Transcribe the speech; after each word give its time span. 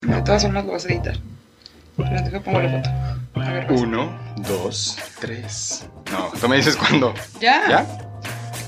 De 0.00 0.22
todas 0.22 0.42
formas 0.42 0.64
lo 0.64 0.72
vas 0.72 0.84
a 0.84 0.88
editar. 0.88 1.16
Pero 1.96 2.10
deja 2.22 2.40
pongo 2.40 2.60
la 2.60 2.70
foto. 2.70 2.90
A 3.40 3.52
ver, 3.52 3.66
vas. 3.66 3.80
Uno, 3.80 4.16
dos, 4.36 4.96
tres. 5.20 5.86
No, 6.12 6.30
tú 6.40 6.48
me 6.48 6.56
dices 6.56 6.76
cuándo. 6.76 7.12
¿Ya? 7.40 7.68
¿Ya? 7.68 7.86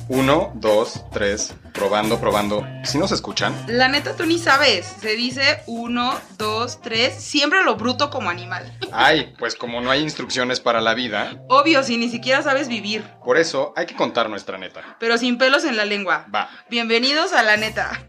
Uno, 0.09 0.51
dos, 0.57 1.05
tres. 1.13 1.55
Probando, 1.73 2.19
probando. 2.19 2.67
¿Sí 2.83 2.99
nos 2.99 3.13
escuchan? 3.13 3.55
La 3.69 3.87
neta 3.87 4.17
tú 4.17 4.27
ni 4.27 4.41
sabes. 4.41 4.85
Se 5.01 5.15
dice 5.15 5.63
uno, 5.69 6.19
dos, 6.37 6.81
tres. 6.83 7.15
Siempre 7.23 7.63
lo 7.63 7.77
bruto 7.77 8.11
como 8.11 8.29
animal. 8.29 8.77
Ay, 8.91 9.33
pues 9.39 9.55
como 9.55 9.81
no 9.81 9.93
hay 9.93 10.01
instrucciones 10.03 10.59
para 10.59 10.81
la 10.81 10.95
vida, 10.95 11.41
Obvio, 11.49 11.85
si 11.85 11.97
ni 11.97 12.09
siquiera 12.09 12.43
sabes 12.43 12.67
vivir. 12.67 13.05
por 13.25 13.39
eso 13.39 13.73
hay 13.77 13.87
que 13.87 13.95
contar 13.95 14.29
nuestra 14.29 14.59
neta. 14.59 14.97
Pero 14.99 15.17
sin 15.17 15.39
pelos 15.39 15.65
en 15.65 15.77
la 15.77 15.85
lengua. 15.85 16.27
Va. 16.35 16.51
Bienvenidos 16.69 17.33
a 17.33 17.45
la 17.45 17.57
neta. 17.57 18.03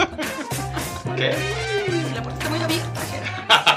¿Qué? 1.16 1.36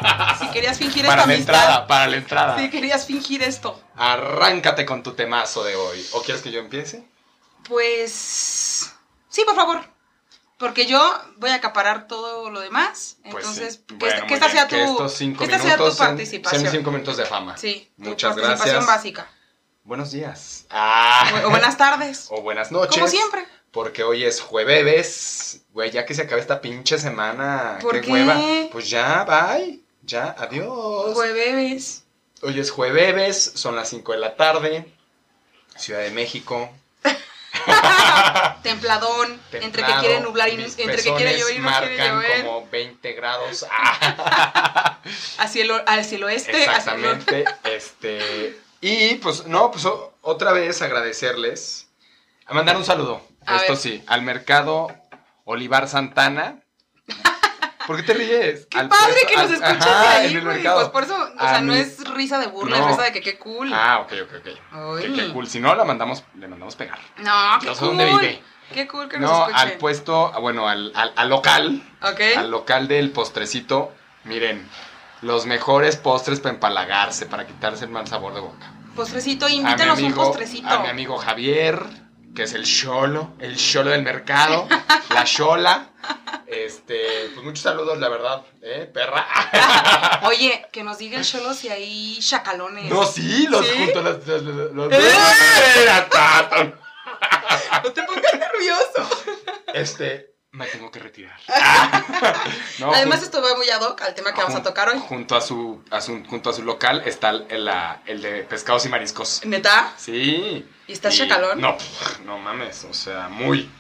Si 0.40 0.48
querías 0.50 0.77
fingir 0.77 1.05
Para 1.05 1.22
esta 1.22 1.27
la 1.27 1.34
amistad. 1.36 1.55
entrada, 1.55 1.88
para 1.88 2.08
la 2.08 2.18
entrada. 2.18 2.58
Si 2.58 2.70
querías 2.70 3.05
fingir 3.05 3.41
esto. 3.44 3.82
Arráncate 3.96 4.86
con 4.86 5.02
tu 5.04 5.13
temazo 5.13 5.63
de 5.63 5.76
hoy. 5.76 6.05
¿O 6.13 6.22
quieres 6.22 6.41
que 6.44 6.52
yo 6.52 6.59
empiece? 6.59 7.04
Pues. 7.68 8.94
Sí, 9.30 9.44
por 9.46 9.55
favor. 9.55 9.82
Porque 10.58 10.86
yo 10.86 11.02
voy 11.38 11.49
a 11.49 11.55
acaparar 11.55 12.08
todo 12.08 12.49
lo 12.49 12.62
demás. 12.62 13.18
Pues 13.30 13.36
Entonces, 13.46 13.73
sí. 13.76 13.82
que, 13.88 13.96
Bueno, 13.96 14.08
esta- 14.16 14.20
muy 14.22 14.27
que 14.30 14.34
esta 14.36 14.46
bien. 14.48 14.58
sea 14.58 14.68
Que 14.68 14.86
tu. 14.86 14.91
estos 14.91 15.13
cinco 15.13 15.40
que 15.40 15.46
esta 15.46 15.60
sea 15.60 15.77
tu 15.77 15.98
participación. 15.98 16.62
sean 16.62 16.74
cinco 16.74 16.91
minutos 16.91 17.18
de 17.18 17.26
fama. 17.26 17.58
Sí, 17.58 17.91
Muchas 17.98 18.34
participación 18.35 18.76
gracias. 18.76 18.85
básica. 18.85 19.27
Buenos 19.84 20.12
días. 20.12 20.66
Ah. 20.70 21.41
O, 21.44 21.48
o 21.48 21.49
buenas 21.49 21.77
tardes. 21.77 22.27
O 22.30 22.41
buenas 22.41 22.72
noches. 22.72 22.96
Como 22.96 23.08
siempre. 23.08 23.46
Porque 23.72 24.04
hoy 24.04 24.24
es 24.24 24.40
jueves. 24.41 25.62
Güey, 25.74 25.91
ya 25.91 26.05
que 26.05 26.13
se 26.13 26.22
acabe 26.24 26.40
esta 26.40 26.62
pinche 26.62 26.98
semana. 26.98 27.77
¿Por 27.82 27.96
qué, 27.96 28.02
qué? 28.02 28.12
hueva. 28.12 28.40
Pues 28.72 28.90
ya, 28.90 29.26
bye. 29.26 29.82
Ya, 30.05 30.36
adiós. 30.38 31.14
Jueves. 31.14 32.04
Hoy 32.41 32.60
es 32.60 32.70
jueves, 32.70 33.52
son 33.55 33.76
las 33.76 33.90
5 33.90 34.12
de 34.12 34.18
la 34.20 34.35
tarde. 34.35 34.85
Ciudad 35.77 36.02
de 36.02 36.12
México. 36.12 36.70
Templadón. 38.62 39.40
entre 39.52 39.84
que 39.84 39.94
quiere 39.99 40.20
nublar 40.20 40.49
y 40.49 40.57
mis 40.57 40.77
entre 40.77 41.02
que 41.02 41.13
quiere 41.16 41.38
llover 41.40 41.55
y 41.55 41.60
no 41.60 41.70
quiere 41.70 41.98
marcan 41.98 42.16
llover. 42.16 42.46
como 42.46 42.68
20 42.70 43.13
grados. 43.13 43.66
Hacia 45.40 45.63
el, 45.63 45.71
o- 45.71 45.84
hacia 45.88 46.18
el 46.18 46.24
oeste. 46.24 46.68
hacia 46.68 46.94
el 46.94 47.01
norte. 47.01 47.41
Exactamente. 47.41 47.76
este. 47.76 48.60
Y 48.82 49.16
pues, 49.16 49.46
no, 49.48 49.72
pues 49.72 49.85
otra 50.22 50.51
vez 50.51 50.82
agradecerles. 50.82 51.88
A 52.46 52.54
mandar 52.54 52.77
un 52.77 52.85
saludo. 52.85 53.22
A 53.46 53.57
Esto 53.57 53.74
ver. 53.74 53.82
sí, 53.82 54.04
al 54.07 54.22
mercado 54.22 54.88
Olivar 55.46 55.88
Santana. 55.88 56.62
¿Por 57.88 57.98
qué 57.98 58.04
te 58.04 58.14
ríes? 58.14 58.68
Qué 58.70 58.80
Al 58.80 58.90
padre 58.90 59.14
puesto- 59.14 59.28
que 59.28 59.36
nos 59.38 59.50
de 59.60 59.66
ahí, 59.66 60.32
en 60.32 60.38
el 60.38 60.44
güey. 60.44 60.55
mercado. 60.55 60.78
Pues 60.80 60.90
por 60.90 61.04
eso, 61.04 61.16
o 61.16 61.41
A 61.44 61.50
sea, 61.50 61.62
no 61.62 61.74
mí- 61.74 61.80
es 61.80 62.04
risa 62.14 62.40
de 62.40 62.48
burla, 62.48 62.78
No. 62.80 62.84
es 62.86 62.91
risa 62.91 63.04
de 63.04 63.12
que 63.14 63.22
qué 63.22 63.38
cool. 63.38 63.72
Ah, 63.74 64.00
ok, 64.00 64.14
ok, 64.24 64.34
ok. 64.40 64.47
Ay. 64.72 65.03
Que 65.03 65.14
qué 65.14 65.34
cool. 65.34 65.47
Si 65.47 65.59
no, 65.59 65.75
la 65.75 65.84
mandamos, 65.86 66.24
le 66.38 66.47
mandamos 66.47 66.75
pegar. 66.75 67.00
No, 67.18 67.58
qué 67.59 67.68
No 67.68 67.74
sé 67.74 67.80
cool. 67.80 67.88
dónde 67.90 68.06
vive. 68.06 68.44
Qué 68.74 68.88
cool 68.88 69.08
que 69.08 69.19
nos 69.19 69.30
No, 69.30 69.38
escuchen. 69.47 69.59
al 69.69 69.72
puesto, 69.78 70.31
ah, 70.34 70.40
bueno, 70.40 70.68
al, 70.68 70.91
al, 70.96 71.13
al 71.16 71.30
local, 71.30 71.84
Ok. 72.02 72.22
al 72.38 72.50
local 72.50 72.88
del 72.88 73.12
postrecito. 73.12 73.94
Miren, 74.24 74.68
los 75.22 75.46
mejores 75.46 75.97
postres 75.97 76.40
para 76.40 76.56
empalagarse, 76.56 77.28
para 77.28 77.46
quitarse 77.46 77.86
el 77.86 77.91
mal 77.91 78.08
sabor 78.08 78.34
de 78.34 78.40
boca. 78.41 78.72
Postrecito, 78.96 79.46
A 79.46 79.50
mi 79.50 79.56
un 80.03 80.13
postrecito. 80.13 80.68
a 80.68 80.80
mi 80.80 80.88
amigo 80.88 81.18
Javier, 81.18 81.80
que 82.34 82.44
es 82.44 82.53
el 82.53 82.66
cholo, 82.66 83.34
el 83.40 83.56
cholo 83.58 83.91
del 83.91 84.02
mercado, 84.03 84.68
la 85.09 85.24
chola. 85.25 85.90
Este, 86.47 87.29
pues 87.34 87.44
muchos 87.44 87.62
saludos, 87.63 87.97
la 87.97 88.07
verdad, 88.09 88.44
¿eh? 88.62 88.90
Perra. 88.94 89.25
Oye, 90.24 90.68
que 90.72 90.84
nos 90.84 90.97
diga 91.00 91.18
el 91.18 91.25
cholo 91.25 91.53
si 91.53 91.69
hay 91.69 92.19
chacalones. 92.19 92.91
No, 92.91 93.06
sí, 93.06 93.47
los 93.47 93.66
¿Sí? 93.66 93.74
junto 93.78 94.01
los, 94.01 94.28
los, 94.28 94.41
los- 94.44 94.72
los- 94.73 94.94
¡Eh! 94.94 96.69
No 97.83 97.91
te 97.91 98.03
pongas 98.03 98.33
nervioso. 98.33 99.09
Este, 99.73 100.35
me 100.51 100.67
tengo 100.67 100.89
que 100.91 101.00
retirar. 101.00 101.39
No, 102.79 102.94
Además, 102.94 103.23
esto 103.23 103.41
va 103.41 103.56
muy 103.56 103.69
ad 103.69 103.81
hoc 103.81 104.01
al 104.01 104.13
tema 104.13 104.33
que 104.33 104.41
vamos 104.41 104.56
a 104.56 104.62
tocar 104.63 104.89
hoy. 104.89 105.00
Junto 105.00 105.35
a 105.35 105.41
su, 105.41 105.83
a 105.91 106.01
su- 106.01 106.23
junto 106.25 106.50
a 106.50 106.53
su 106.53 106.62
local 106.63 107.01
está 107.06 107.29
el, 107.29 107.45
el, 107.50 107.69
el 108.06 108.22
de 108.22 108.44
pescados 108.44 108.85
y 108.85 108.89
mariscos. 108.89 109.41
¿Neta? 109.45 109.94
Sí. 109.97 110.67
¿Y 110.88 110.91
está 110.94 111.09
chacalón? 111.09 111.59
No, 111.62 111.77
no 112.25 112.38
mames, 112.38 112.83
o 112.83 112.94
sea, 112.94 113.29
muy. 113.29 113.72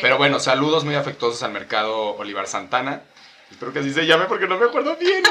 Pero 0.00 0.18
bueno, 0.18 0.38
saludos 0.40 0.84
muy 0.84 0.94
afectuosos 0.94 1.42
al 1.42 1.52
mercado 1.52 2.16
Olivar 2.16 2.46
Santana. 2.46 3.02
Espero 3.50 3.72
que 3.72 3.78
así 3.78 3.92
se 3.92 4.06
llame 4.06 4.24
porque 4.24 4.48
no 4.48 4.58
me 4.58 4.66
acuerdo 4.66 4.96
bien. 4.96 5.22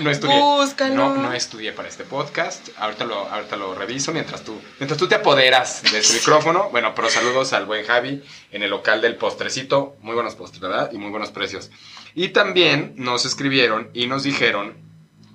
No, 0.00 0.10
estudié. 0.10 0.40
Búscalo. 0.40 0.94
No, 0.94 1.14
no 1.14 1.32
estudié 1.32 1.72
para 1.72 1.88
este 1.88 2.02
podcast. 2.04 2.68
Ahorita 2.78 3.04
lo, 3.04 3.28
ahorita 3.28 3.56
lo 3.56 3.74
reviso 3.76 4.12
mientras 4.12 4.42
tú, 4.42 4.60
mientras 4.80 4.98
tú 4.98 5.06
te 5.06 5.14
apoderas 5.14 5.82
de 5.84 6.02
su 6.02 6.14
micrófono. 6.14 6.68
Bueno, 6.70 6.94
pero 6.96 7.08
saludos 7.08 7.52
al 7.52 7.64
buen 7.66 7.86
Javi 7.86 8.24
en 8.50 8.62
el 8.64 8.70
local 8.70 9.00
del 9.00 9.14
postrecito. 9.14 9.96
Muy 10.00 10.14
buenos 10.14 10.34
postres, 10.34 10.60
¿verdad? 10.60 10.90
Y 10.92 10.98
muy 10.98 11.10
buenos 11.10 11.30
precios. 11.30 11.70
Y 12.16 12.28
también 12.30 12.94
nos 12.96 13.24
escribieron 13.24 13.88
y 13.94 14.08
nos 14.08 14.24
dijeron 14.24 14.76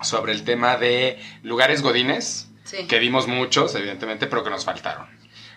sobre 0.02 0.34
el 0.34 0.44
tema 0.44 0.76
de 0.78 1.20
lugares 1.44 1.82
godines 1.82 2.48
Sí. 2.66 2.86
que 2.86 3.00
dimos 3.00 3.28
muchos, 3.28 3.74
evidentemente, 3.74 4.28
pero 4.28 4.44
que 4.44 4.52
nos 4.52 4.64
faltaron. 4.64 5.08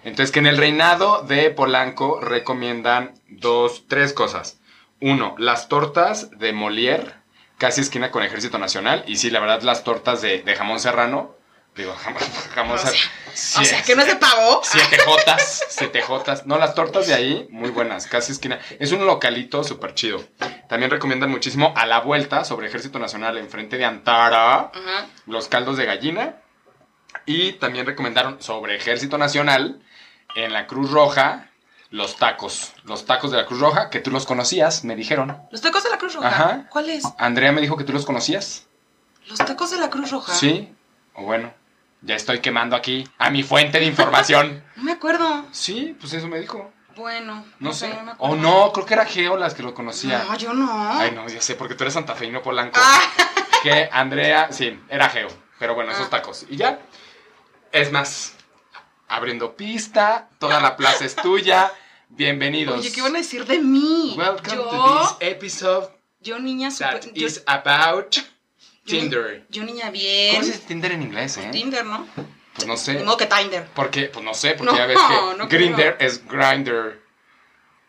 Entonces, 0.05 0.33
que 0.33 0.41
en 0.41 0.47
el 0.47 0.57
reinado 0.57 1.23
de 1.23 1.51
Polanco 1.51 2.21
recomiendan 2.21 3.15
dos, 3.29 3.85
tres 3.89 4.13
cosas. 4.13 4.59
Uno, 5.01 5.35
las 5.39 5.69
tortas 5.69 6.31
de 6.39 6.53
Molière, 6.53 7.15
casi 7.59 7.81
esquina 7.81 8.11
con 8.11 8.23
Ejército 8.23 8.59
Nacional. 8.59 9.05
Y 9.07 9.17
sí, 9.17 9.31
la 9.31 9.41
verdad, 9.41 9.63
las 9.63 9.85
tortas 9.85 10.23
de, 10.23 10.43
de 10.43 10.57
jamón 10.57 10.81
serrano. 10.81 11.37
Digo, 11.77 11.95
jamón, 11.95 12.23
jamón 12.55 12.75
O 12.75 12.79
serrano. 12.79 13.11
O 13.33 13.65
sea, 13.65 13.83
que 13.83 13.97
no 13.97 14.03
es 14.03 14.09
de 14.09 14.17
pavo. 14.17 14.61
Siete 14.63 14.99
jotas, 14.99 15.65
siete 15.69 16.03
jotas. 16.03 16.47
No, 16.47 16.59
las 16.59 16.75
tortas 16.75 17.07
de 17.07 17.15
ahí, 17.15 17.47
muy 17.51 17.71
buenas, 17.71 18.07
casi 18.07 18.33
esquina. 18.33 18.61
Es 18.79 18.93
un 18.93 19.07
localito 19.07 19.65
súper 19.65 19.95
chido. 19.95 20.23
También 20.69 20.91
recomiendan 20.91 21.31
muchísimo 21.31 21.73
a 21.77 21.87
la 21.87 22.01
vuelta 22.01 22.45
sobre 22.45 22.67
Ejército 22.67 22.99
Nacional, 22.99 23.39
enfrente 23.39 23.79
de 23.79 23.85
Antara 23.85 24.71
los 25.27 25.49
caldos 25.49 25.77
de 25.77 25.87
gallina. 25.87 26.37
Y 27.27 27.53
también 27.53 27.87
recomendaron 27.87 28.43
sobre 28.43 28.77
Ejército 28.77 29.17
Nacional 29.17 29.81
en 30.35 30.53
la 30.53 30.67
Cruz 30.67 30.91
Roja 30.91 31.49
los 31.91 32.17
tacos. 32.17 32.73
Los 32.85 33.05
tacos 33.05 33.31
de 33.31 33.37
la 33.37 33.47
Cruz 33.47 33.61
Roja, 33.61 33.91
que 33.91 34.01
tú 34.01 34.11
los 34.11 34.25
conocías, 34.27 34.83
me 34.85 34.97
dijeron. 34.97 35.37
Los 35.51 35.61
tacos 35.61 35.85
de 35.85 35.91
la 35.91 35.99
Cruz 35.99 36.15
Roja. 36.15 36.29
Ajá. 36.29 36.67
¿Cuáles? 36.71 37.05
Andrea 37.19 37.53
me 37.53 37.61
dijo 37.61 37.77
que 37.77 37.85
tú 37.85 37.93
los 37.93 38.07
conocías. 38.07 38.67
Los 39.27 39.39
tacos 39.39 39.71
de 39.71 39.79
la 39.79 39.91
Cruz 39.91 40.11
Roja. 40.11 40.33
Sí. 40.33 40.75
O 41.15 41.25
bueno, 41.25 41.53
ya 42.01 42.15
estoy 42.17 42.41
quemando 42.41 42.75
aquí 42.77 43.07
a 43.19 43.31
mi 43.31 43.43
fuente 43.43 43.79
de 43.79 43.85
información. 43.87 44.65
No 44.77 44.85
me 44.85 44.93
acuerdo. 44.93 45.45
sí, 45.53 45.97
pues 46.01 46.13
eso 46.15 46.27
me 46.29 46.41
dijo. 46.41 46.73
Bueno. 46.97 47.45
No 47.61 47.73
sé. 47.73 47.93
O 47.93 48.11
acuerdo. 48.11 48.37
no, 48.37 48.73
creo 48.73 48.87
que 48.87 48.95
era 48.95 49.05
Geo 49.07 49.37
las 49.37 49.55
que 49.55 49.63
lo 49.63 49.75
conocía. 49.75 50.25
No, 50.25 50.37
yo 50.37 50.53
no. 50.55 50.69
Ay, 50.99 51.13
no, 51.13 51.29
ya 51.29 51.41
sé, 51.41 51.55
porque 51.55 51.75
tú 51.75 51.85
eres 51.85 51.95
santafeino 51.95 52.43
polanco. 52.43 52.79
Ah. 52.83 53.01
Que 53.63 53.89
Andrea, 53.93 54.49
sí, 54.51 54.79
era 54.89 55.09
Geo. 55.09 55.29
Pero 55.59 55.75
bueno, 55.75 55.93
esos 55.93 56.07
Ah. 56.07 56.11
tacos. 56.11 56.47
Y 56.49 56.57
ya. 56.57 56.81
Es 57.71 57.93
más, 57.93 58.35
abriendo 59.13 59.55
pista, 59.55 60.31
toda 60.39 60.59
la 60.61 60.75
plaza 60.75 61.05
es 61.05 61.15
tuya. 61.15 61.71
Bienvenidos. 62.09 62.81
Oye, 62.81 62.91
¿qué 62.91 63.03
van 63.03 63.15
a 63.15 63.19
decir 63.19 63.45
de 63.45 63.59
mí? 63.59 64.15
Welcome 64.17 64.57
yo, 64.57 64.71
to 64.71 65.01
this 65.01 65.17
episode 65.21 65.89
yo 66.21 66.39
niña 66.39 66.71
super, 66.71 67.01
that 67.01 67.13
yo, 67.13 67.27
is 67.27 67.43
about 67.47 68.15
yo 68.15 68.23
Tinder. 68.87 69.45
yo 69.51 69.65
niña 69.65 69.85
¿Cómo 69.85 69.93
bien. 69.93 70.43
se 70.43 70.53
dice 70.53 70.65
Tinder 70.67 70.93
en 70.93 71.03
inglés, 71.03 71.37
eh? 71.37 71.51
Tinder, 71.53 71.85
¿no? 71.85 72.07
Pues 72.55 72.67
no 72.67 72.77
sé. 72.79 73.05
Modo 73.05 73.19
que 73.19 73.27
Tinder. 73.27 73.69
Porque, 73.75 74.05
pues 74.07 74.25
no 74.25 74.33
sé, 74.33 74.55
porque 74.55 74.73
No, 74.73 74.79
ya 74.79 74.87
ves 74.87 74.99
que 74.99 75.39
no 75.39 75.47
Grinder 75.49 75.97
es 76.01 76.27
Grinder. 76.27 77.03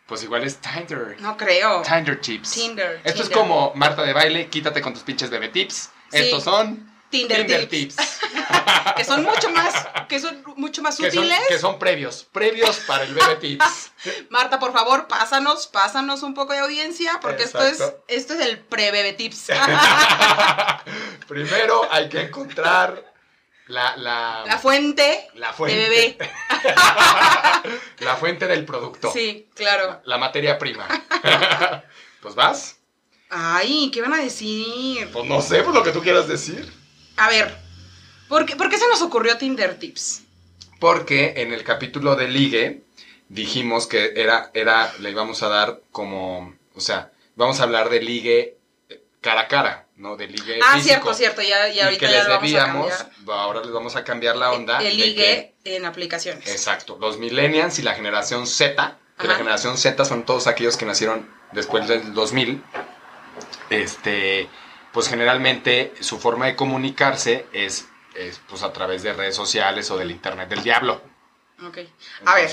Pues 0.08 0.24
igual 0.24 0.44
es 0.44 0.58
Tinder. 0.58 1.16
No 1.22 1.38
creo. 1.38 1.84
Tinder 1.84 2.20
chips. 2.20 2.52
Tinder, 2.52 3.00
Esto 3.06 3.24
es 3.24 3.30
como 3.30 3.72
Marta 3.76 4.04
de 4.04 4.12
baile, 4.12 4.48
quítate 4.48 4.82
con 4.82 4.94
tus 4.94 5.04
pinches 5.04 5.30
bebé 5.30 5.48
tips. 5.48 5.90
Sí. 6.12 6.18
Estos 6.18 6.44
son 6.44 6.93
Tinder, 7.14 7.70
tips. 7.70 7.96
Que 8.98 9.04
son 9.06 9.24
mucho 9.24 9.50
más, 9.50 9.88
que 10.08 10.20
son 10.20 10.44
mucho 10.58 10.82
más 10.82 10.98
que, 10.98 11.10
son, 11.10 11.24
útiles. 11.24 11.40
que 11.48 11.58
son 11.58 11.80
previos, 11.80 12.28
previos 12.32 12.78
para 12.88 13.04
el 13.04 13.14
bebé 13.14 13.36
tips. 13.42 13.92
Marta, 14.30 14.60
por 14.60 14.74
favor, 14.74 15.08
pásanos, 15.08 15.68
pásanos 15.68 16.22
un 16.24 16.34
poco 16.34 16.54
de 16.54 16.60
audiencia, 16.60 17.20
porque 17.22 17.44
esto 17.44 17.62
es, 17.62 17.82
esto 18.08 18.34
es 18.34 18.42
el 18.42 18.60
pre-bebé 18.60 19.14
tips. 19.14 19.48
Primero 21.28 21.88
hay 21.92 22.10
que 22.10 22.22
encontrar 22.22 23.14
la, 23.68 23.96
la, 23.96 24.44
La 24.46 24.58
fuente, 24.60 25.28
la 25.36 25.54
fuente. 25.54 25.78
de 25.78 25.90
bebé. 25.90 26.18
la 28.00 28.16
fuente 28.16 28.48
del 28.48 28.66
producto. 28.66 29.12
Sí, 29.12 29.50
claro. 29.56 30.02
La 30.06 30.18
materia 30.18 30.58
prima. 30.60 30.88
pues 32.22 32.36
vas. 32.36 32.78
Ay, 33.30 33.90
¿qué 33.92 34.02
van 34.02 34.14
a 34.14 34.18
decir? 34.18 35.10
Pues 35.12 35.26
no 35.26 35.42
sé, 35.42 35.64
pues 35.64 35.74
lo 35.76 35.84
que 35.84 35.92
tú 35.92 36.02
quieras 36.02 36.28
decir. 36.28 36.83
A 37.18 37.30
ver, 37.30 37.56
¿por 38.28 38.46
qué, 38.46 38.56
por 38.56 38.70
qué 38.70 38.78
se 38.78 38.88
nos 38.88 39.02
ocurrió 39.02 39.38
Tinder 39.38 39.78
Tips? 39.80 40.24
Porque 40.80 41.34
en 41.38 41.54
el 41.54 41.64
capítulo 41.64 42.16
de 42.16 42.28
ligue 42.28 42.82
dijimos 43.30 43.88
que 43.88 44.14
era, 44.16 44.52
era, 44.54 44.92
le 45.00 45.12
íbamos 45.12 45.42
a 45.44 45.48
dar 45.50 45.82
como, 45.92 46.54
o 46.76 46.82
sea, 46.82 47.12
vamos 47.36 47.60
a 47.60 47.64
hablar 47.64 47.90
de 47.90 48.02
ligue 48.02 48.58
cara 49.22 49.42
a 49.42 49.48
cara, 49.48 49.86
¿no? 49.96 50.18
De 50.18 50.28
ligue 50.28 50.60
Ah, 50.62 50.74
físico. 50.76 51.14
cierto, 51.14 51.14
cierto, 51.14 51.42
ya, 51.42 51.68
ya 51.70 51.74
y 51.74 51.80
ahorita 51.80 52.00
que 52.08 52.12
ya 52.12 52.18
les 52.20 52.28
lo 52.28 52.34
vamos 52.34 52.44
a 52.44 52.46
debíamos, 52.48 52.94
cambiar. 52.94 53.38
ahora 53.40 53.62
les 53.62 53.72
vamos 53.72 53.96
a 53.96 54.04
cambiar 54.04 54.36
la 54.36 54.52
onda. 54.52 54.80
El 54.84 54.98
de 54.98 55.06
ligue 55.06 55.54
en 55.64 55.86
aplicaciones. 55.86 56.50
exacto, 56.50 56.98
los 57.00 57.18
millennials 57.18 57.80
y 57.80 57.84
la 57.84 57.94
generación 57.96 58.46
Z, 58.46 58.98
que 59.18 59.28
la 59.28 59.36
generación 59.36 59.78
Z 59.78 60.04
son 60.04 60.26
todos 60.26 60.48
aquellos 60.48 60.76
que 60.76 60.86
nacieron 60.86 61.30
después 61.54 61.88
del 61.88 62.14
2000, 62.14 62.62
este, 63.70 64.50
pues 64.94 65.10
generalmente 65.10 65.94
su 66.00 66.20
forma 66.20 66.46
de 66.46 66.56
comunicarse 66.56 67.46
es, 67.52 67.86
es, 68.16 68.40
pues 68.48 68.62
a 68.64 68.72
través 68.72 69.04
de 69.04 69.12
redes 69.14 69.36
sociales 69.36 69.90
o 69.92 69.98
del 69.98 70.12
internet 70.12 70.48
del 70.50 70.64
diablo. 70.64 71.02
Ok. 71.66 71.80
A 72.26 72.36
ver, 72.36 72.50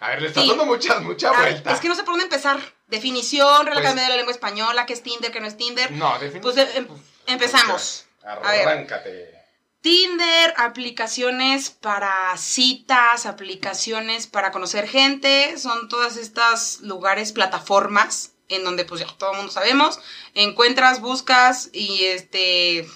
a 0.00 0.08
ver, 0.10 0.22
le 0.22 0.28
está 0.28 0.42
Sí. 0.42 0.48
dando 0.48 0.64
mucha, 0.66 1.00
mucha 1.00 1.30
vuelta. 1.32 1.72
es 1.72 1.80
que 1.80 1.88
no 1.88 1.94
sé 1.94 2.02
por 2.04 2.12
dónde 2.14 2.24
empezar. 2.24 2.58
Definición, 2.86 3.66
Real 3.66 3.82
Pues- 3.82 3.94
de 3.94 4.08
la 4.08 4.16
Lengua 4.16 4.32
Española, 4.32 4.86
qué 4.86 4.92
es 4.94 5.02
Tinder, 5.02 5.30
qué 5.30 5.40
no 5.40 5.46
es 5.46 5.56
Tinder. 5.56 5.90
No, 5.92 6.18
definitivamente. 6.18 6.40
Pues 6.40 6.76
em- 6.76 6.88
empezamos. 7.26 8.06
A 8.24 8.36
ver. 8.52 8.66
Arráncate. 8.68 9.34
Tinder, 9.80 10.54
aplicaciones 10.56 11.70
para 11.70 12.36
citas, 12.36 13.26
aplicaciones 13.26 14.26
para 14.26 14.50
conocer 14.50 14.88
gente, 14.88 15.56
son 15.58 15.88
todas 15.88 16.16
estas 16.16 16.80
lugares, 16.80 17.32
plataformas, 17.32 18.32
en 18.48 18.64
donde 18.64 18.84
pues 18.84 19.00
ya 19.00 19.06
todo 19.18 19.32
el 19.32 19.36
mundo 19.38 19.52
sabemos, 19.52 20.00
encuentras, 20.34 21.00
buscas 21.00 21.70
y 21.72 22.04
este, 22.04 22.86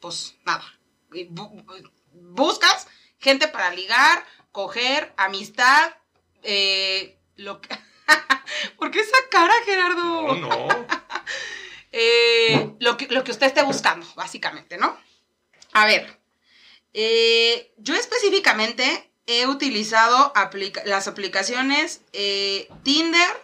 pues 0.00 0.34
nada, 0.44 0.64
bu- 1.10 1.90
buscas 2.12 2.86
gente 3.18 3.48
para 3.48 3.70
ligar, 3.72 4.24
coger, 4.52 5.12
amistad, 5.16 5.94
eh, 6.42 7.18
lo 7.36 7.60
que... 7.60 7.68
¿Por 8.78 8.90
qué 8.90 9.00
esa 9.00 9.16
cara, 9.30 9.52
Gerardo? 9.64 10.34
No, 10.34 10.34
no. 10.34 10.68
Eh, 11.90 12.74
lo, 12.80 12.98
que, 12.98 13.06
lo 13.06 13.24
que 13.24 13.30
usted 13.30 13.46
esté 13.46 13.62
buscando, 13.62 14.06
básicamente, 14.14 14.76
¿no? 14.76 14.94
A 15.72 15.86
ver, 15.86 16.20
eh, 16.92 17.72
yo 17.78 17.94
específicamente 17.94 19.10
he 19.26 19.46
utilizado 19.46 20.30
aplica- 20.36 20.82
las 20.84 21.08
aplicaciones 21.08 22.02
eh, 22.12 22.68
Tinder, 22.82 23.42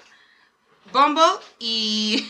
Bumble 0.94 1.25
y 1.58 2.26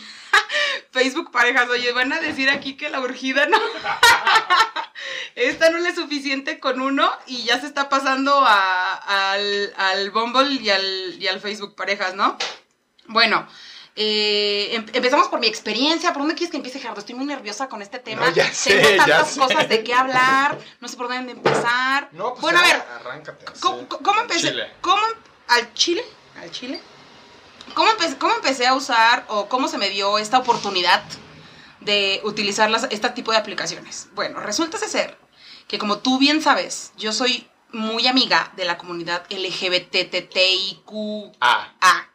Facebook 0.91 1.31
Parejas. 1.31 1.69
Oye, 1.69 1.93
van 1.93 2.11
a 2.11 2.19
decir 2.19 2.49
aquí 2.49 2.75
que 2.75 2.89
la 2.89 2.99
urgida 2.99 3.45
no. 3.45 3.57
Esta 5.35 5.69
no 5.69 5.77
le 5.79 5.89
es 5.89 5.95
suficiente 5.95 6.59
con 6.59 6.81
uno 6.81 7.09
y 7.27 7.43
ya 7.43 7.59
se 7.59 7.67
está 7.67 7.89
pasando 7.89 8.33
a- 8.45 9.31
al, 9.31 9.73
al 9.77 10.11
Bumble 10.11 10.53
y 10.61 10.69
al, 10.69 11.15
y 11.21 11.27
al 11.27 11.39
Facebook 11.41 11.75
Parejas, 11.75 12.15
¿no? 12.15 12.37
Bueno, 13.07 13.47
eh, 13.97 14.69
em- 14.73 14.85
empezamos 14.93 15.27
por 15.27 15.39
mi 15.39 15.47
experiencia. 15.47 16.11
¿Por 16.13 16.21
dónde 16.21 16.35
quieres 16.35 16.51
que 16.51 16.57
empiece, 16.57 16.79
Gerardo? 16.79 17.01
Estoy 17.01 17.15
muy 17.15 17.25
nerviosa 17.25 17.67
con 17.69 17.81
este 17.81 17.99
tema. 17.99 18.27
No, 18.27 18.33
ya 18.33 18.51
sé, 18.53 18.75
Tengo 18.79 18.89
ya 18.89 18.97
tantas 19.05 19.31
sé. 19.31 19.39
cosas 19.39 19.69
de 19.69 19.83
qué 19.83 19.93
hablar. 19.93 20.57
No 20.79 20.87
sé 20.87 20.95
por 20.97 21.07
dónde 21.09 21.33
empezar. 21.33 22.09
No, 22.13 22.31
pues 22.31 22.41
bueno, 22.41 22.59
a 22.59 22.61
ver, 22.63 22.83
arráncate. 23.01 23.45
¿cómo, 23.59 23.79
sí. 23.81 23.85
cómo 23.89 24.21
empecé? 24.21 24.49
Chile. 24.49 24.71
¿Cómo, 24.81 25.01
¿Al 25.49 25.73
Chile? 25.73 26.03
¿Al 26.41 26.49
Chile? 26.51 26.81
¿Cómo 27.75 27.91
empecé, 27.91 28.17
¿Cómo 28.17 28.33
empecé 28.33 28.65
a 28.65 28.73
usar 28.73 29.25
o 29.27 29.47
cómo 29.49 29.67
se 29.67 29.77
me 29.77 29.89
dio 29.89 30.17
esta 30.17 30.39
oportunidad 30.39 31.03
de 31.81 32.21
utilizar 32.23 32.71
las, 32.71 32.85
este 32.89 33.09
tipo 33.09 33.31
de 33.31 33.37
aplicaciones? 33.37 34.07
Bueno, 34.13 34.39
resulta 34.39 34.77
ser 34.77 35.17
que 35.67 35.77
como 35.77 35.99
tú 35.99 36.17
bien 36.17 36.41
sabes, 36.41 36.93
yo 36.97 37.11
soy 37.11 37.47
muy 37.73 38.07
amiga 38.07 38.53
de 38.55 38.63
la 38.63 38.77
comunidad 38.77 39.25
LGBTTIQ. 39.29 40.89
Ah, 41.41 42.07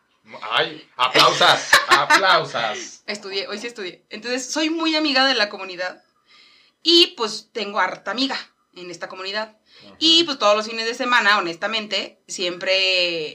ay, 0.51 0.89
aplausas, 0.97 1.71
aplausas. 1.89 3.03
Estudié, 3.07 3.47
hoy 3.47 3.59
sí 3.59 3.67
estudié. 3.67 4.07
Entonces, 4.09 4.51
soy 4.51 4.71
muy 4.71 4.97
amiga 4.97 5.27
de 5.27 5.35
la 5.35 5.51
comunidad. 5.51 6.03
Y 6.83 7.09
pues 7.19 7.51
tengo 7.53 7.81
harta 7.81 8.11
amiga 8.11 8.39
en 8.75 8.91
esta 8.91 9.09
comunidad. 9.09 9.59
Y 9.99 10.25
pues 10.25 10.38
todos 10.38 10.56
los 10.56 10.67
fines 10.67 10.87
de 10.87 10.94
semana, 10.94 11.38
honestamente, 11.38 12.19
siempre 12.27 12.75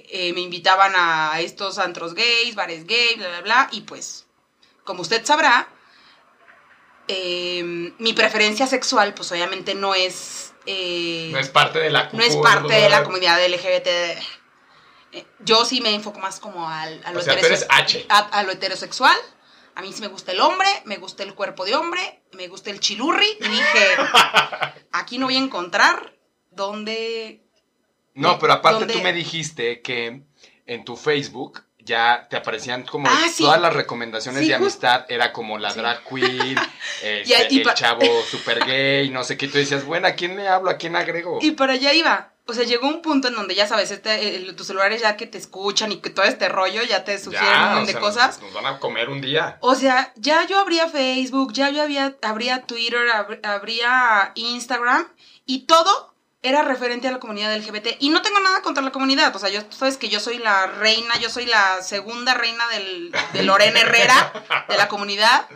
eh, 0.10 0.34
me 0.34 0.42
invitaban 0.42 0.94
a 0.96 1.40
estos 1.42 1.78
antros 1.78 2.16
gays, 2.16 2.56
bares 2.56 2.88
gays, 2.88 3.18
bla, 3.18 3.28
bla, 3.30 3.42
bla. 3.42 3.68
Y 3.72 3.82
pues, 3.82 4.26
como 4.84 5.02
usted 5.02 5.24
sabrá, 5.26 5.68
eh, 7.08 7.62
mi 8.00 8.14
preferencia 8.14 8.66
sexual, 8.68 9.14
pues 9.14 9.32
obviamente 9.32 9.76
no 9.76 9.94
es... 9.94 10.54
eh, 10.66 11.30
No 11.32 11.40
es 11.40 11.50
parte 11.50 11.80
de 11.80 11.92
la 11.92 12.10
no 12.12 12.24
es 12.24 12.36
parte 12.38 12.74
de 12.74 12.90
la 12.90 13.04
comunidad 13.04 13.40
LGBT. 13.46 13.88
Eh, 15.12 15.26
Yo 15.40 15.66
sí 15.66 15.82
me 15.82 15.94
enfoco 15.94 16.20
más 16.20 16.40
como 16.40 16.68
al, 16.68 17.00
a, 17.06 17.12
lo 17.12 17.20
O 17.20 17.22
sea, 17.22 17.38
H. 17.70 18.06
a 18.10 18.44
lo 18.44 18.52
heterosexual. 18.52 19.16
A 19.76 19.82
mí 19.82 19.92
sí 19.94 20.02
me 20.02 20.08
gusta 20.08 20.32
el 20.32 20.40
hombre, 20.40 20.68
me 20.86 20.98
gusta 20.98 21.22
el 21.24 21.36
cuerpo 21.36 21.66
de 21.66 21.76
hombre, 21.76 22.22
me 22.32 22.48
gusta 22.48 22.70
el 22.72 22.80
chilurri. 22.80 23.28
Y 23.40 23.48
dije, 23.48 23.88
aquí 24.94 25.18
no 25.18 25.26
voy 25.28 25.36
a 25.36 25.40
encontrar 25.40 26.15
dónde... 26.56 27.42
No, 28.14 28.40
pero 28.40 28.54
aparte 28.54 28.80
¿Dónde? 28.80 28.94
tú 28.94 29.02
me 29.02 29.12
dijiste 29.14 29.82
que 29.82 30.22
en 30.66 30.86
tu 30.86 30.96
Facebook 30.96 31.64
ya 31.80 32.28
te 32.30 32.38
aparecían 32.38 32.84
como 32.84 33.08
Ah, 33.10 33.28
sí. 33.32 33.44
todas 33.44 33.62
las 33.62 33.74
recomendaciones 33.74 34.42
Sí, 34.42 34.48
de 34.48 34.56
amistad, 34.56 35.06
era 35.10 35.32
como 35.34 35.58
la 35.60 35.70
Sí. 35.72 35.80
drag 35.80 36.04
queen, 36.06 36.58
este, 37.04 37.48
y 37.54 37.58
el 37.60 37.64
pa- 37.64 37.74
chavo 37.76 38.02
super 38.30 38.66
gay, 38.66 39.10
no 39.10 39.24
sé 39.24 39.38
qué, 39.38 39.48
tú 39.48 39.58
decías, 39.58 39.86
bueno, 39.86 40.08
¿a 40.08 40.12
quién 40.14 40.36
le 40.36 40.48
hablo? 40.48 40.70
¿A 40.72 40.78
quién 40.78 40.96
agrego? 40.96 41.40
Y 41.42 41.52
para 41.52 41.74
allá 41.74 41.94
iba. 41.94 42.32
O 42.48 42.54
sea, 42.54 42.64
llegó 42.64 42.88
un 42.88 43.02
punto 43.02 43.28
en 43.28 43.36
donde 43.36 43.54
ya 43.56 43.68
sabes, 43.68 43.92
este, 43.92 44.36
el- 44.36 44.56
tus 44.56 44.68
celulares 44.68 45.02
ya 45.02 45.18
que 45.18 45.28
te 45.28 45.38
escuchan 45.38 45.92
y 45.92 45.98
que 45.98 46.10
todo 46.12 46.26
este 46.26 46.48
rollo 46.48 46.82
ya 46.84 47.04
te 47.04 47.18
sugieren 47.20 47.50
un 47.58 47.64
montón 47.66 47.86
de 47.88 47.92
sea, 47.92 48.02
cosas. 48.02 48.42
Nos 48.42 48.54
van 48.54 48.66
a 48.68 48.80
comer 48.80 49.10
un 49.10 49.20
día. 49.20 49.58
O 49.62 49.76
sea, 49.76 50.14
ya 50.16 50.48
yo 50.48 50.60
abría 50.60 50.88
Facebook, 50.88 51.54
ya 51.54 51.70
yo 51.70 51.82
había, 51.84 52.16
abría 52.22 52.62
Twitter, 52.64 53.08
ab- 53.14 53.40
abría 53.46 54.32
Instagram 54.36 55.08
y 55.46 55.66
todo 55.66 56.15
era 56.48 56.62
referente 56.62 57.08
a 57.08 57.12
la 57.12 57.20
comunidad 57.20 57.56
LGBT. 57.56 57.98
Y 58.00 58.10
no 58.10 58.22
tengo 58.22 58.40
nada 58.40 58.62
contra 58.62 58.84
la 58.84 58.92
comunidad. 58.92 59.36
O 59.36 59.40
sea, 59.40 59.50
yo, 59.50 59.66
tú 59.66 59.76
sabes 59.76 59.98
que 59.98 60.10
yo 60.10 60.20
soy 60.20 60.38
la 60.38 60.68
reina, 60.68 61.18
yo 61.20 61.30
soy 61.30 61.46
la 61.46 61.82
segunda 61.82 62.34
reina 62.34 62.68
del, 62.70 63.12
de 63.34 63.44
Lorena 63.44 63.80
Herrera, 63.82 64.66
de 64.70 64.78
la 64.78 64.88
comunidad. 64.88 65.48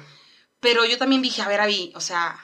Pero 0.60 0.86
yo 0.86 0.98
también 0.98 1.22
dije, 1.22 1.42
a 1.42 1.48
ver, 1.48 1.62
Avi, 1.62 1.94
o 1.96 2.02
sea, 2.02 2.38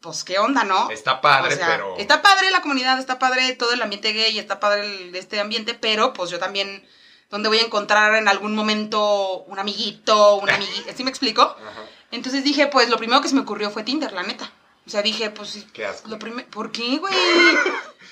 pues 0.00 0.24
qué 0.24 0.38
onda, 0.38 0.64
¿no? 0.64 0.90
Está 0.90 1.20
padre, 1.20 1.54
O 1.54 1.56
sea, 1.56 1.66
pero... 1.68 1.96
Está 1.98 2.22
padre 2.22 2.50
la 2.50 2.60
comunidad, 2.60 2.98
está 2.98 3.18
padre 3.18 3.52
todo 3.54 3.72
el 3.72 3.82
ambiente 3.82 4.12
gay, 4.12 4.38
está 4.38 4.58
padre 4.58 4.84
el- 4.84 5.14
este 5.14 5.38
ambiente, 5.38 5.74
pero 5.74 6.12
pues 6.12 6.30
yo 6.30 6.38
también, 6.40 6.84
¿dónde 7.30 7.48
voy 7.48 7.58
a 7.58 7.62
encontrar 7.62 8.16
en 8.16 8.26
algún 8.26 8.56
momento 8.56 9.44
un 9.46 9.58
amiguito, 9.60 10.36
una 10.36 10.54
amiguita? 10.56 10.92
¿Sí 10.96 11.04
me 11.04 11.10
explico? 11.10 11.42
Ajá, 11.42 11.82
Entonces 12.10 12.42
dije, 12.42 12.66
pues 12.66 12.88
lo 12.88 12.96
primero 12.96 13.20
que 13.20 13.28
se 13.28 13.34
me 13.36 13.42
ocurrió 13.42 13.70
fue 13.70 13.84
Tinder, 13.84 14.12
la 14.12 14.22
neta. 14.24 14.50
O 14.86 14.90
sea, 14.90 15.02
dije, 15.02 15.30
pues 15.30 15.50
sí, 15.50 15.66
Qué 15.72 15.86
asco. 15.86 16.08
lo 16.08 16.18
primero, 16.18 16.48
¿por 16.50 16.72
qué, 16.72 16.98
güey? 16.98 17.14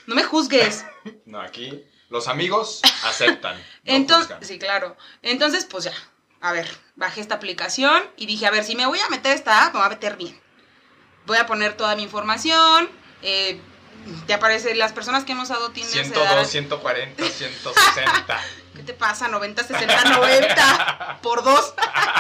No 0.07 0.15
me 0.15 0.23
juzgues. 0.25 0.85
No, 1.27 1.41
aquí 1.41 1.85
los 2.09 2.29
amigos 2.29 2.81
aceptan. 3.05 3.57
no 3.57 3.63
Entonces, 3.85 4.27
juzgan. 4.29 4.45
sí, 4.45 4.59
claro. 4.59 4.97
Entonces, 5.23 5.65
pues 5.65 5.85
ya, 5.85 5.93
a 6.41 6.53
ver, 6.53 6.69
bajé 6.97 7.21
esta 7.21 7.35
aplicación 7.37 8.03
y 8.17 8.27
dije, 8.27 8.47
a 8.47 8.51
ver, 8.51 8.65
si 8.65 8.77
me 8.77 8.87
voy 8.87 8.99
a 9.01 9.09
meter 9.09 9.35
esta 9.37 9.67
app, 9.67 9.75
me 9.75 9.81
voy 9.81 9.87
a 9.87 9.91
meter 9.91 10.17
bien. 10.17 10.41
Voy 11.27 11.39
a 11.39 11.47
poner 11.47 11.77
toda 11.77 11.97
mi 11.97 12.03
información. 12.03 12.89
eh, 13.23 13.61
te 14.27 14.33
aparecen 14.33 14.79
las 14.79 14.93
personas 14.95 15.25
que 15.25 15.33
hemos 15.33 15.51
usado 15.51 15.73
Tinder. 15.73 15.91
se 15.93 16.05
102, 16.05 16.25
darán- 16.27 16.47
140, 16.47 17.23
160. 17.29 18.41
¿Qué 18.75 18.83
te 18.83 18.95
pasa? 18.95 19.29
90, 19.29 19.63
60, 19.63 20.05
90 20.05 21.19
por 21.23 21.45
dos. 21.45 21.75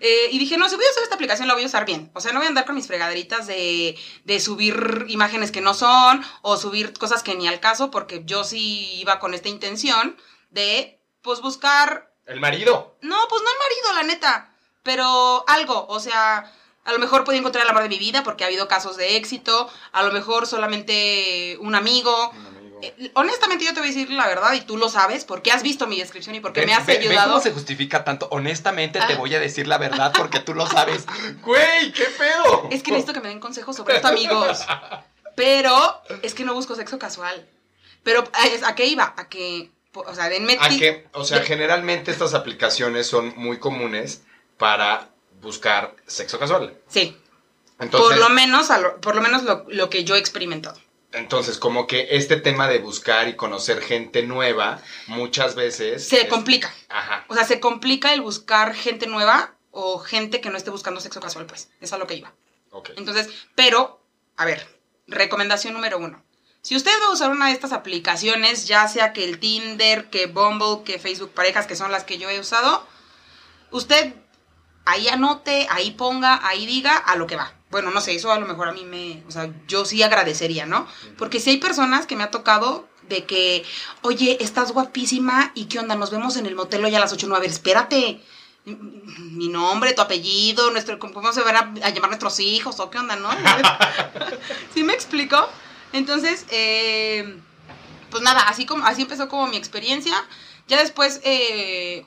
Eh, 0.00 0.28
y 0.30 0.38
dije, 0.38 0.56
no, 0.56 0.68
si 0.68 0.76
voy 0.76 0.84
a 0.86 0.90
usar 0.90 1.02
esta 1.02 1.14
aplicación, 1.14 1.46
la 1.46 1.54
voy 1.54 1.62
a 1.62 1.66
usar 1.66 1.84
bien. 1.84 2.10
O 2.14 2.20
sea, 2.20 2.32
no 2.32 2.38
voy 2.38 2.46
a 2.46 2.48
andar 2.48 2.64
con 2.64 2.74
mis 2.74 2.86
fregaderitas 2.86 3.46
de, 3.46 3.98
de 4.24 4.40
subir 4.40 5.04
imágenes 5.08 5.52
que 5.52 5.60
no 5.60 5.74
son 5.74 6.24
o 6.42 6.56
subir 6.56 6.92
cosas 6.94 7.22
que 7.22 7.34
ni 7.34 7.46
al 7.46 7.60
caso, 7.60 7.90
porque 7.90 8.22
yo 8.24 8.42
sí 8.44 8.94
iba 8.94 9.18
con 9.18 9.34
esta 9.34 9.48
intención 9.48 10.16
de, 10.50 11.00
pues, 11.22 11.40
buscar 11.42 12.12
El 12.26 12.40
marido. 12.40 12.96
no, 13.02 13.16
pues 13.28 13.42
no 13.42 13.48
el 13.50 13.58
marido, 13.58 13.92
la 13.94 14.02
neta. 14.04 14.56
Pero 14.82 15.44
algo, 15.46 15.86
o 15.88 16.00
sea, 16.00 16.50
a 16.84 16.92
lo 16.92 16.98
mejor 16.98 17.24
podía 17.24 17.38
encontrar 17.38 17.64
el 17.64 17.70
amor 17.70 17.82
de 17.82 17.90
mi 17.90 17.98
vida 17.98 18.22
porque 18.22 18.44
ha 18.44 18.46
habido 18.46 18.66
casos 18.66 18.96
de 18.96 19.16
éxito. 19.16 19.70
A 19.92 20.02
lo 20.02 20.12
mejor 20.12 20.46
solamente 20.46 21.58
un 21.60 21.74
amigo. 21.74 22.30
Un 22.30 22.46
amigo. 22.46 22.59
Eh, 22.82 23.10
honestamente, 23.14 23.64
yo 23.64 23.74
te 23.74 23.80
voy 23.80 23.88
a 23.90 23.92
decir 23.92 24.10
la 24.10 24.26
verdad 24.26 24.52
y 24.54 24.60
tú 24.62 24.76
lo 24.76 24.88
sabes 24.88 25.24
porque 25.24 25.52
has 25.52 25.62
visto 25.62 25.86
mi 25.86 25.98
descripción 25.98 26.34
y 26.34 26.40
porque 26.40 26.60
Ve- 26.60 26.66
me 26.66 26.74
has 26.74 26.86
ve- 26.86 26.98
ve 26.98 27.08
ayudado. 27.08 27.30
cómo 27.30 27.42
se 27.42 27.52
justifica 27.52 28.04
tanto? 28.04 28.28
Honestamente 28.30 28.98
te 29.06 29.12
Ah. 29.14 29.16
voy 29.16 29.34
a 29.34 29.40
decir 29.40 29.66
la 29.66 29.78
verdad 29.78 30.12
porque 30.16 30.40
tú 30.40 30.54
lo 30.54 30.66
sabes. 30.66 31.04
Güey, 31.42 31.92
qué 31.92 32.04
pedo. 32.18 32.68
Es 32.70 32.82
que 32.82 32.90
necesito 32.90 33.12
que 33.12 33.20
me 33.20 33.28
den 33.28 33.40
consejos 33.40 33.76
sobre 33.76 33.96
esto, 33.96 34.08
amigos. 34.08 34.60
Pero 35.36 36.02
es 36.22 36.34
que 36.34 36.44
no 36.44 36.54
busco 36.54 36.74
sexo 36.74 36.98
casual. 36.98 37.46
Pero 38.02 38.24
¿a 38.64 38.74
qué 38.74 38.86
iba? 38.86 39.14
A 39.16 39.28
que, 39.28 39.70
o 39.94 40.14
sea, 40.14 40.28
denme 40.28 40.56
A 40.60 40.68
que, 40.68 41.06
o 41.12 41.24
sea, 41.24 41.42
generalmente 41.42 42.10
estas 42.10 42.34
aplicaciones 42.34 43.06
son 43.06 43.34
muy 43.36 43.58
comunes 43.58 44.22
para 44.58 45.08
buscar 45.40 45.94
sexo 46.06 46.38
casual. 46.38 46.76
Sí, 46.88 47.16
Entonces, 47.78 48.10
por 48.10 48.18
lo 48.18 48.28
menos, 48.34 48.68
lo- 48.68 49.00
por 49.00 49.14
lo, 49.14 49.22
menos 49.22 49.42
lo, 49.44 49.64
lo 49.68 49.88
que 49.88 50.04
yo 50.04 50.14
he 50.16 50.18
experimentado. 50.18 50.78
Entonces, 51.12 51.58
como 51.58 51.86
que 51.86 52.08
este 52.10 52.36
tema 52.36 52.68
de 52.68 52.78
buscar 52.78 53.28
y 53.28 53.34
conocer 53.36 53.82
gente 53.82 54.22
nueva, 54.22 54.80
muchas 55.06 55.54
veces... 55.54 56.06
Se 56.08 56.22
es- 56.22 56.28
complica. 56.28 56.72
Ajá. 56.88 57.24
O 57.28 57.34
sea, 57.34 57.44
se 57.44 57.60
complica 57.60 58.12
el 58.14 58.20
buscar 58.20 58.74
gente 58.74 59.06
nueva 59.06 59.54
o 59.70 59.98
gente 59.98 60.40
que 60.40 60.50
no 60.50 60.56
esté 60.56 60.70
buscando 60.70 61.00
sexo 61.00 61.20
casual, 61.20 61.46
pues. 61.46 61.70
Es 61.80 61.92
a 61.92 61.98
lo 61.98 62.06
que 62.06 62.14
iba. 62.14 62.32
Ok. 62.70 62.90
Entonces, 62.96 63.28
pero, 63.54 64.00
a 64.36 64.44
ver, 64.44 64.66
recomendación 65.06 65.74
número 65.74 65.98
uno. 65.98 66.22
Si 66.62 66.76
usted 66.76 66.92
va 67.02 67.06
a 67.06 67.12
usar 67.12 67.30
una 67.30 67.46
de 67.46 67.52
estas 67.52 67.72
aplicaciones, 67.72 68.66
ya 68.66 68.86
sea 68.86 69.12
que 69.12 69.24
el 69.24 69.40
Tinder, 69.40 70.10
que 70.10 70.26
Bumble, 70.26 70.84
que 70.84 70.98
Facebook 70.98 71.30
Parejas, 71.32 71.66
que 71.66 71.74
son 71.74 71.90
las 71.90 72.04
que 72.04 72.18
yo 72.18 72.28
he 72.28 72.38
usado, 72.38 72.86
usted 73.70 74.14
ahí 74.84 75.08
anote, 75.08 75.66
ahí 75.70 75.92
ponga, 75.92 76.46
ahí 76.46 76.66
diga 76.66 76.96
a 76.96 77.16
lo 77.16 77.26
que 77.26 77.36
va. 77.36 77.54
Bueno, 77.70 77.90
no 77.90 78.00
sé, 78.00 78.14
eso 78.14 78.32
a 78.32 78.38
lo 78.38 78.46
mejor 78.46 78.68
a 78.68 78.72
mí 78.72 78.84
me, 78.84 79.22
o 79.28 79.30
sea, 79.30 79.48
yo 79.68 79.84
sí 79.84 80.02
agradecería, 80.02 80.66
¿no? 80.66 80.86
Porque 81.16 81.38
si 81.38 81.50
hay 81.50 81.56
personas 81.58 82.06
que 82.06 82.16
me 82.16 82.24
ha 82.24 82.30
tocado 82.30 82.88
de 83.08 83.24
que, 83.24 83.64
oye, 84.02 84.38
estás 84.40 84.72
guapísima 84.72 85.52
y 85.54 85.66
qué 85.66 85.78
onda, 85.78 85.94
nos 85.94 86.10
vemos 86.10 86.36
en 86.36 86.46
el 86.46 86.56
motel 86.56 86.84
hoy 86.84 86.94
a 86.94 87.00
las 87.00 87.12
8, 87.12 87.28
no, 87.28 87.36
a 87.36 87.40
ver, 87.40 87.50
espérate. 87.50 88.20
Mi 88.64 89.48
nombre, 89.48 89.94
tu 89.94 90.02
apellido, 90.02 90.70
nuestro, 90.70 90.98
cómo 90.98 91.32
se 91.32 91.42
van 91.42 91.56
a, 91.56 91.86
a 91.86 91.90
llamar 91.90 92.10
nuestros 92.10 92.38
hijos 92.40 92.78
o 92.78 92.90
qué 92.90 92.98
onda, 92.98 93.16
¿no? 93.16 93.30
¿Sí 94.74 94.82
me 94.82 94.92
explico? 94.92 95.48
Entonces, 95.92 96.46
eh, 96.50 97.40
pues 98.10 98.22
nada, 98.22 98.42
así, 98.48 98.66
como, 98.66 98.84
así 98.84 99.02
empezó 99.02 99.28
como 99.28 99.46
mi 99.46 99.56
experiencia. 99.56 100.14
Ya 100.68 100.78
después, 100.78 101.20
eh, 101.24 102.06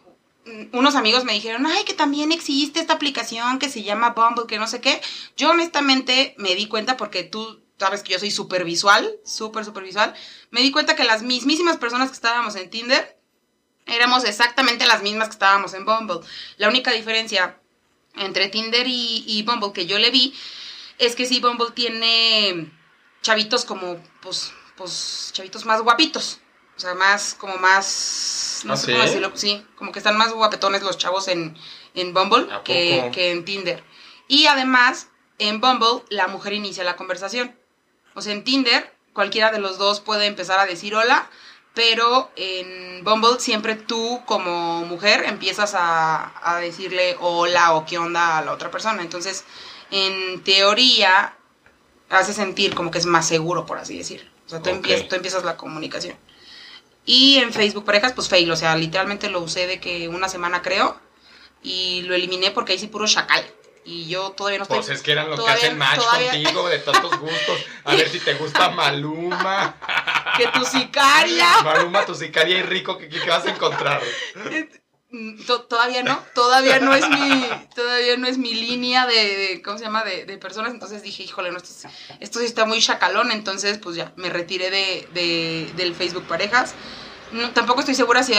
unos 0.71 0.95
amigos 0.95 1.23
me 1.23 1.33
dijeron, 1.33 1.65
ay, 1.65 1.83
que 1.85 1.93
también 1.93 2.31
existe 2.31 2.79
esta 2.79 2.93
aplicación 2.93 3.59
que 3.59 3.69
se 3.69 3.83
llama 3.83 4.11
Bumble, 4.11 4.47
que 4.47 4.59
no 4.59 4.67
sé 4.67 4.81
qué. 4.81 5.01
Yo 5.37 5.51
honestamente 5.51 6.35
me 6.37 6.55
di 6.55 6.67
cuenta 6.67 6.97
porque 6.97 7.23
tú 7.23 7.61
sabes 7.79 8.03
que 8.03 8.13
yo 8.13 8.19
soy 8.19 8.31
súper 8.31 8.63
visual, 8.65 9.15
súper, 9.23 9.65
súper 9.65 9.83
visual. 9.83 10.13
Me 10.51 10.61
di 10.61 10.71
cuenta 10.71 10.95
que 10.95 11.03
las 11.03 11.23
mismísimas 11.23 11.77
personas 11.77 12.09
que 12.09 12.15
estábamos 12.15 12.55
en 12.55 12.69
Tinder 12.69 13.17
éramos 13.85 14.23
exactamente 14.23 14.85
las 14.85 15.01
mismas 15.01 15.29
que 15.29 15.33
estábamos 15.33 15.73
en 15.73 15.85
Bumble. 15.85 16.19
La 16.57 16.69
única 16.69 16.91
diferencia 16.91 17.59
entre 18.15 18.49
Tinder 18.49 18.87
y, 18.87 19.23
y 19.27 19.43
Bumble 19.43 19.73
que 19.73 19.85
yo 19.85 19.97
le 19.99 20.11
vi 20.11 20.33
es 20.97 21.15
que 21.15 21.25
sí, 21.25 21.39
Bumble 21.39 21.71
tiene 21.73 22.71
chavitos 23.21 23.65
como, 23.65 24.01
pues, 24.21 24.51
pues, 24.77 25.31
chavitos 25.33 25.65
más 25.65 25.81
guapitos. 25.81 26.39
O 26.75 26.79
sea, 26.79 26.95
más, 26.95 27.35
como 27.35 27.57
más, 27.57 28.61
no 28.65 28.73
¿Ah, 28.73 28.77
sé 28.77 28.87
sí? 28.87 28.91
cómo 28.91 29.03
decirlo, 29.03 29.31
sí, 29.35 29.65
como 29.75 29.91
que 29.91 29.99
están 29.99 30.17
más 30.17 30.33
guapetones 30.33 30.81
los 30.81 30.97
chavos 30.97 31.27
en, 31.27 31.55
en 31.93 32.13
Bumble 32.13 32.51
¿A 32.51 32.63
que, 32.63 33.11
que 33.13 33.31
en 33.31 33.45
Tinder. 33.45 33.83
Y 34.27 34.47
además, 34.47 35.09
en 35.37 35.61
Bumble, 35.61 36.03
la 36.09 36.27
mujer 36.27 36.53
inicia 36.53 36.83
la 36.83 36.95
conversación. 36.95 37.55
O 38.15 38.21
sea, 38.21 38.33
en 38.33 38.43
Tinder, 38.43 38.93
cualquiera 39.13 39.51
de 39.51 39.59
los 39.59 39.77
dos 39.77 39.99
puede 39.99 40.25
empezar 40.25 40.59
a 40.59 40.65
decir 40.65 40.95
hola, 40.95 41.29
pero 41.73 42.31
en 42.35 43.03
Bumble 43.03 43.39
siempre 43.39 43.75
tú 43.75 44.21
como 44.25 44.85
mujer 44.85 45.23
empiezas 45.25 45.73
a, 45.75 46.31
a 46.43 46.59
decirle 46.59 47.17
hola 47.19 47.73
o 47.73 47.85
qué 47.85 47.97
onda 47.97 48.37
a 48.37 48.41
la 48.43 48.51
otra 48.51 48.71
persona. 48.71 49.01
Entonces, 49.01 49.45
en 49.91 50.43
teoría, 50.43 51.35
hace 52.09 52.33
sentir 52.33 52.75
como 52.75 52.91
que 52.91 52.97
es 52.97 53.05
más 53.05 53.27
seguro, 53.27 53.65
por 53.65 53.77
así 53.77 53.97
decirlo. 53.97 54.29
O 54.45 54.49
sea, 54.49 54.61
tú, 54.61 54.69
empiezas, 54.69 55.07
tú 55.07 55.15
empiezas 55.15 55.43
la 55.43 55.57
comunicación. 55.57 56.17
Y 57.05 57.37
en 57.37 57.51
Facebook 57.53 57.85
Parejas, 57.85 58.13
pues 58.13 58.29
fail. 58.29 58.49
O 58.51 58.55
sea, 58.55 58.75
literalmente 58.75 59.29
lo 59.29 59.41
usé 59.41 59.67
de 59.67 59.79
que 59.79 60.07
una 60.07 60.29
semana 60.29 60.61
creo. 60.61 60.99
Y 61.61 62.01
lo 62.03 62.15
eliminé 62.15 62.51
porque 62.51 62.73
ahí 62.73 62.79
sí 62.79 62.87
puro 62.87 63.07
chacal. 63.07 63.43
Y 63.85 64.07
yo 64.07 64.31
todavía 64.31 64.59
no 64.59 64.63
estoy. 64.63 64.77
Pues 64.77 64.89
es 64.89 65.01
que 65.01 65.11
eran 65.11 65.29
los 65.29 65.37
todavía- 65.37 65.59
que 65.59 65.65
hacen 65.67 65.77
match 65.77 65.95
todavía- 65.99 66.31
contigo 66.31 66.69
de 66.69 66.79
tantos 66.79 67.19
gustos. 67.19 67.59
A 67.83 67.95
ver 67.95 68.07
si 68.09 68.19
te 68.19 68.33
gusta 68.35 68.69
Maluma. 68.69 69.75
Que 70.37 70.47
tu 70.47 70.65
sicaria. 70.65 71.61
Maluma, 71.63 72.05
tu 72.07 72.15
sicaria 72.15 72.57
y 72.57 72.63
rico, 72.63 72.97
¿qué, 72.97 73.07
qué 73.07 73.29
vas 73.29 73.45
a 73.45 73.51
encontrar? 73.51 74.01
Mm, 75.13 75.45
to- 75.45 75.61
todavía 75.65 76.01
no, 76.01 76.19
todavía 76.33 76.79
no 76.79 76.91
es 76.93 77.07
mi, 77.07 77.47
todavía 77.75 78.17
no 78.17 78.25
es 78.27 78.39
mi 78.39 78.53
línea 78.55 79.05
de, 79.05 79.13
de- 79.13 79.61
¿cómo 79.61 79.77
se 79.77 79.83
llama? 79.83 80.03
De, 80.03 80.25
de 80.25 80.37
personas, 80.39 80.73
entonces 80.73 81.03
dije, 81.03 81.21
híjole, 81.21 81.51
no, 81.51 81.57
esto, 81.57 81.69
es- 81.87 81.93
esto 82.19 82.39
sí 82.39 82.45
está 82.45 82.65
muy 82.65 82.81
chacalón, 82.81 83.31
entonces 83.31 83.77
pues 83.77 83.95
ya, 83.95 84.11
me 84.15 84.29
retiré 84.29 84.71
de, 84.71 85.07
de- 85.13 85.71
del 85.75 85.93
Facebook 85.93 86.25
Parejas. 86.27 86.73
No, 87.31 87.51
tampoco 87.51 87.79
estoy 87.81 87.93
segura 87.95 88.23
si, 88.23 88.33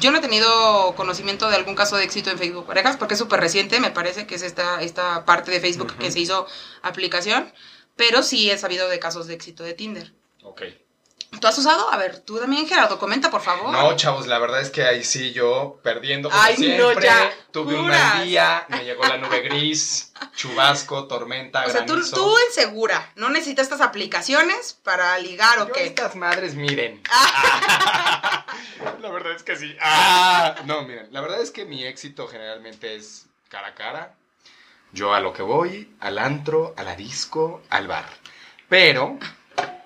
yo 0.00 0.10
no 0.12 0.18
he 0.18 0.20
tenido 0.20 0.94
conocimiento 0.96 1.48
de 1.50 1.56
algún 1.56 1.74
caso 1.74 1.96
de 1.96 2.04
éxito 2.04 2.30
en 2.30 2.38
Facebook 2.38 2.66
Parejas, 2.66 2.96
porque 2.96 3.14
es 3.14 3.20
súper 3.20 3.40
reciente, 3.40 3.80
me 3.80 3.90
parece 3.90 4.26
que 4.26 4.36
es 4.36 4.42
esta, 4.42 4.82
esta 4.82 5.24
parte 5.24 5.50
de 5.50 5.60
Facebook 5.60 5.96
que 5.98 6.12
se 6.12 6.20
hizo 6.20 6.46
aplicación, 6.82 7.52
pero 7.96 8.22
sí 8.22 8.50
he 8.50 8.56
sabido 8.58 8.88
de 8.88 8.98
casos 9.00 9.26
de 9.26 9.34
éxito 9.34 9.62
de 9.64 9.74
Tinder. 9.74 10.12
Ok. 10.44 10.62
¿Tú 11.38 11.46
has 11.46 11.56
usado? 11.56 11.90
A 11.92 11.96
ver, 11.96 12.18
tú 12.18 12.38
también, 12.38 12.66
Gerardo, 12.66 12.98
comenta, 12.98 13.30
por 13.30 13.40
favor. 13.40 13.70
No, 13.70 13.94
chavos, 13.96 14.26
la 14.26 14.38
verdad 14.38 14.60
es 14.60 14.70
que 14.70 14.82
ahí 14.82 15.04
sí 15.04 15.32
yo 15.32 15.78
perdiendo 15.82 16.28
como 16.28 16.42
Ay, 16.42 16.76
no, 16.76 16.92
ya, 17.00 17.32
Tuve 17.52 17.78
un 17.78 17.86
mal 17.88 18.24
día, 18.24 18.66
me 18.68 18.84
llegó 18.84 19.04
la 19.04 19.16
nube 19.16 19.40
gris, 19.40 20.12
chubasco, 20.34 21.06
tormenta, 21.06 21.64
O 21.66 21.70
sea, 21.70 21.86
tú, 21.86 21.94
granizo. 21.94 22.16
tú 22.16 22.36
en 22.46 22.52
segura, 22.52 23.12
no 23.14 23.30
necesitas 23.30 23.64
estas 23.64 23.80
aplicaciones 23.80 24.76
para 24.82 25.16
ligar 25.18 25.60
o 25.60 25.68
Yo 25.68 25.72
qué. 25.72 25.86
estas 25.86 26.16
madres, 26.16 26.56
miren. 26.56 27.00
la 29.00 29.10
verdad 29.10 29.32
es 29.32 29.42
que 29.42 29.56
sí. 29.56 29.74
Ah, 29.80 30.56
no, 30.64 30.82
miren, 30.82 31.08
la 31.12 31.20
verdad 31.20 31.40
es 31.40 31.50
que 31.50 31.64
mi 31.64 31.84
éxito 31.84 32.26
generalmente 32.28 32.96
es 32.96 33.26
cara 33.48 33.68
a 33.68 33.74
cara. 33.74 34.14
Yo 34.92 35.14
a 35.14 35.20
lo 35.20 35.32
que 35.32 35.42
voy, 35.42 35.94
al 36.00 36.18
antro, 36.18 36.74
a 36.76 36.82
la 36.82 36.96
disco, 36.96 37.62
al 37.70 37.86
bar. 37.86 38.06
Pero 38.68 39.18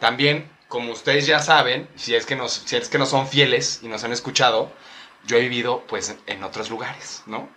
también, 0.01 0.51
como 0.75 0.91
ustedes 0.91 1.25
ya 1.25 1.39
saben, 1.39 1.89
si 1.95 2.17
es 2.17 2.27
que 2.27 2.35
nos, 2.35 2.53
si 2.53 2.75
es 2.75 2.89
que 2.89 2.99
no 2.99 3.07
son 3.07 3.29
fieles 3.29 3.79
y 3.85 3.87
nos 3.87 4.03
han 4.03 4.11
escuchado, 4.11 4.73
yo 5.25 5.37
he 5.37 5.43
vivido 5.43 5.85
pues 5.87 6.17
en 6.27 6.43
otros 6.43 6.69
lugares, 6.69 7.23
¿no? 7.27 7.49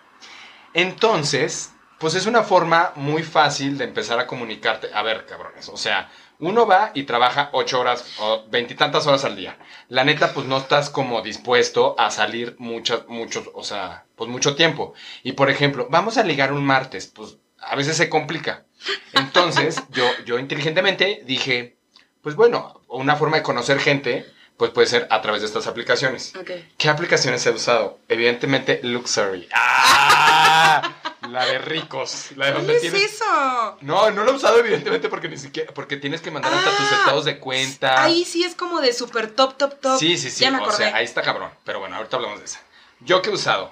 Entonces, 0.76 1.72
pues 1.98 2.14
es 2.14 2.28
una 2.28 2.44
forma 2.44 2.92
muy 2.94 3.24
fácil 3.24 3.80
de 3.80 3.86
empezar 3.86 4.20
a 4.20 4.28
comunicarte. 4.28 4.90
A 4.94 5.02
ver, 5.02 5.26
cabrones, 5.26 5.68
o 5.70 5.78
sea, 5.78 6.12
uno 6.38 6.68
va 6.68 6.92
y 6.94 7.06
trabaja 7.06 7.50
ocho 7.54 7.80
horas 7.80 8.06
o 8.20 8.46
veintitantas 8.52 9.08
horas 9.08 9.26
al 9.26 9.36
día. 9.36 9.58
La 9.88 10.04
neta, 10.04 10.36
pues 10.36 10.46
no 10.46 10.58
estás 10.60 10.92
como 10.92 11.24
dispuesto 11.24 11.96
a 11.98 12.12
salir 12.12 12.56
muchas, 12.60 13.08
muchos, 13.08 13.50
o 13.56 13.64
sea, 13.64 14.06
pues 14.16 14.30
mucho 14.30 14.56
tiempo. 14.56 14.94
Y 15.24 15.32
por 15.32 15.50
ejemplo, 15.50 15.88
vamos 15.90 16.20
a 16.20 16.24
ligar 16.24 16.54
un 16.54 16.64
martes, 16.64 17.08
pues 17.08 17.40
a 17.58 17.76
veces 17.76 17.98
se 17.98 18.10
complica. 18.10 18.68
Entonces, 19.14 19.82
yo, 19.90 20.08
yo 20.24 20.38
inteligentemente 20.38 21.24
dije, 21.26 21.77
pues 22.22 22.36
bueno, 22.36 22.82
una 22.88 23.16
forma 23.16 23.38
de 23.38 23.44
conocer 23.44 23.80
gente, 23.80 24.26
pues 24.58 24.72
puede 24.72 24.88
ser 24.88 25.08
a 25.12 25.22
través 25.22 25.42
de 25.42 25.48
estas 25.48 25.68
aplicaciones. 25.68 26.34
Ok. 26.36 26.52
¿Qué 26.78 26.90
aplicaciones 26.90 27.46
he 27.46 27.52
usado? 27.52 28.00
Evidentemente, 28.08 28.80
Luxury. 28.84 29.48
¡Ah! 29.54 30.94
La 31.30 31.46
de 31.46 31.58
ricos. 31.60 32.30
La 32.38 32.46
de 32.48 32.52
¿Cuál 32.54 32.64
donde 32.68 32.76
es 32.78 32.82
tienes. 32.82 33.04
eso? 33.16 33.78
No, 33.82 34.12
no 34.12 34.24
lo 34.24 34.32
he 34.32 34.36
usado 34.36 34.60
evidentemente 34.60 35.10
porque 35.10 35.28
ni 35.28 35.38
siquiera, 35.38 35.74
porque 35.74 35.98
tienes 35.98 36.22
que 36.22 36.32
mandar 36.32 36.54
hasta 36.54 36.70
tus 36.72 36.92
Ah, 36.92 36.96
estados 37.00 37.26
de 37.26 37.38
cuenta. 37.40 38.04
Ahí 38.04 38.24
sí 38.24 38.44
es 38.44 38.56
como 38.56 38.80
de 38.80 38.94
super 38.94 39.30
top, 39.32 39.58
top, 39.58 39.80
top. 39.82 40.00
Sí, 40.00 40.18
sí, 40.18 40.30
sí. 40.32 40.42
Ya 40.44 40.52
me 40.52 40.60
o 40.60 40.62
acordé. 40.62 40.78
sea, 40.78 40.96
ahí 40.96 41.04
está 41.06 41.22
cabrón. 41.24 41.52
Pero 41.66 41.80
bueno, 41.80 41.98
ahorita 41.98 42.16
hablamos 42.16 42.40
de 42.40 42.46
esa. 42.46 42.62
Yo 43.02 43.22
que 43.22 43.30
he 43.30 43.34
usado 43.34 43.72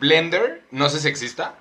Blender, 0.00 0.64
no 0.70 0.88
sé 0.88 0.98
si 1.00 1.08
exista. 1.08 1.54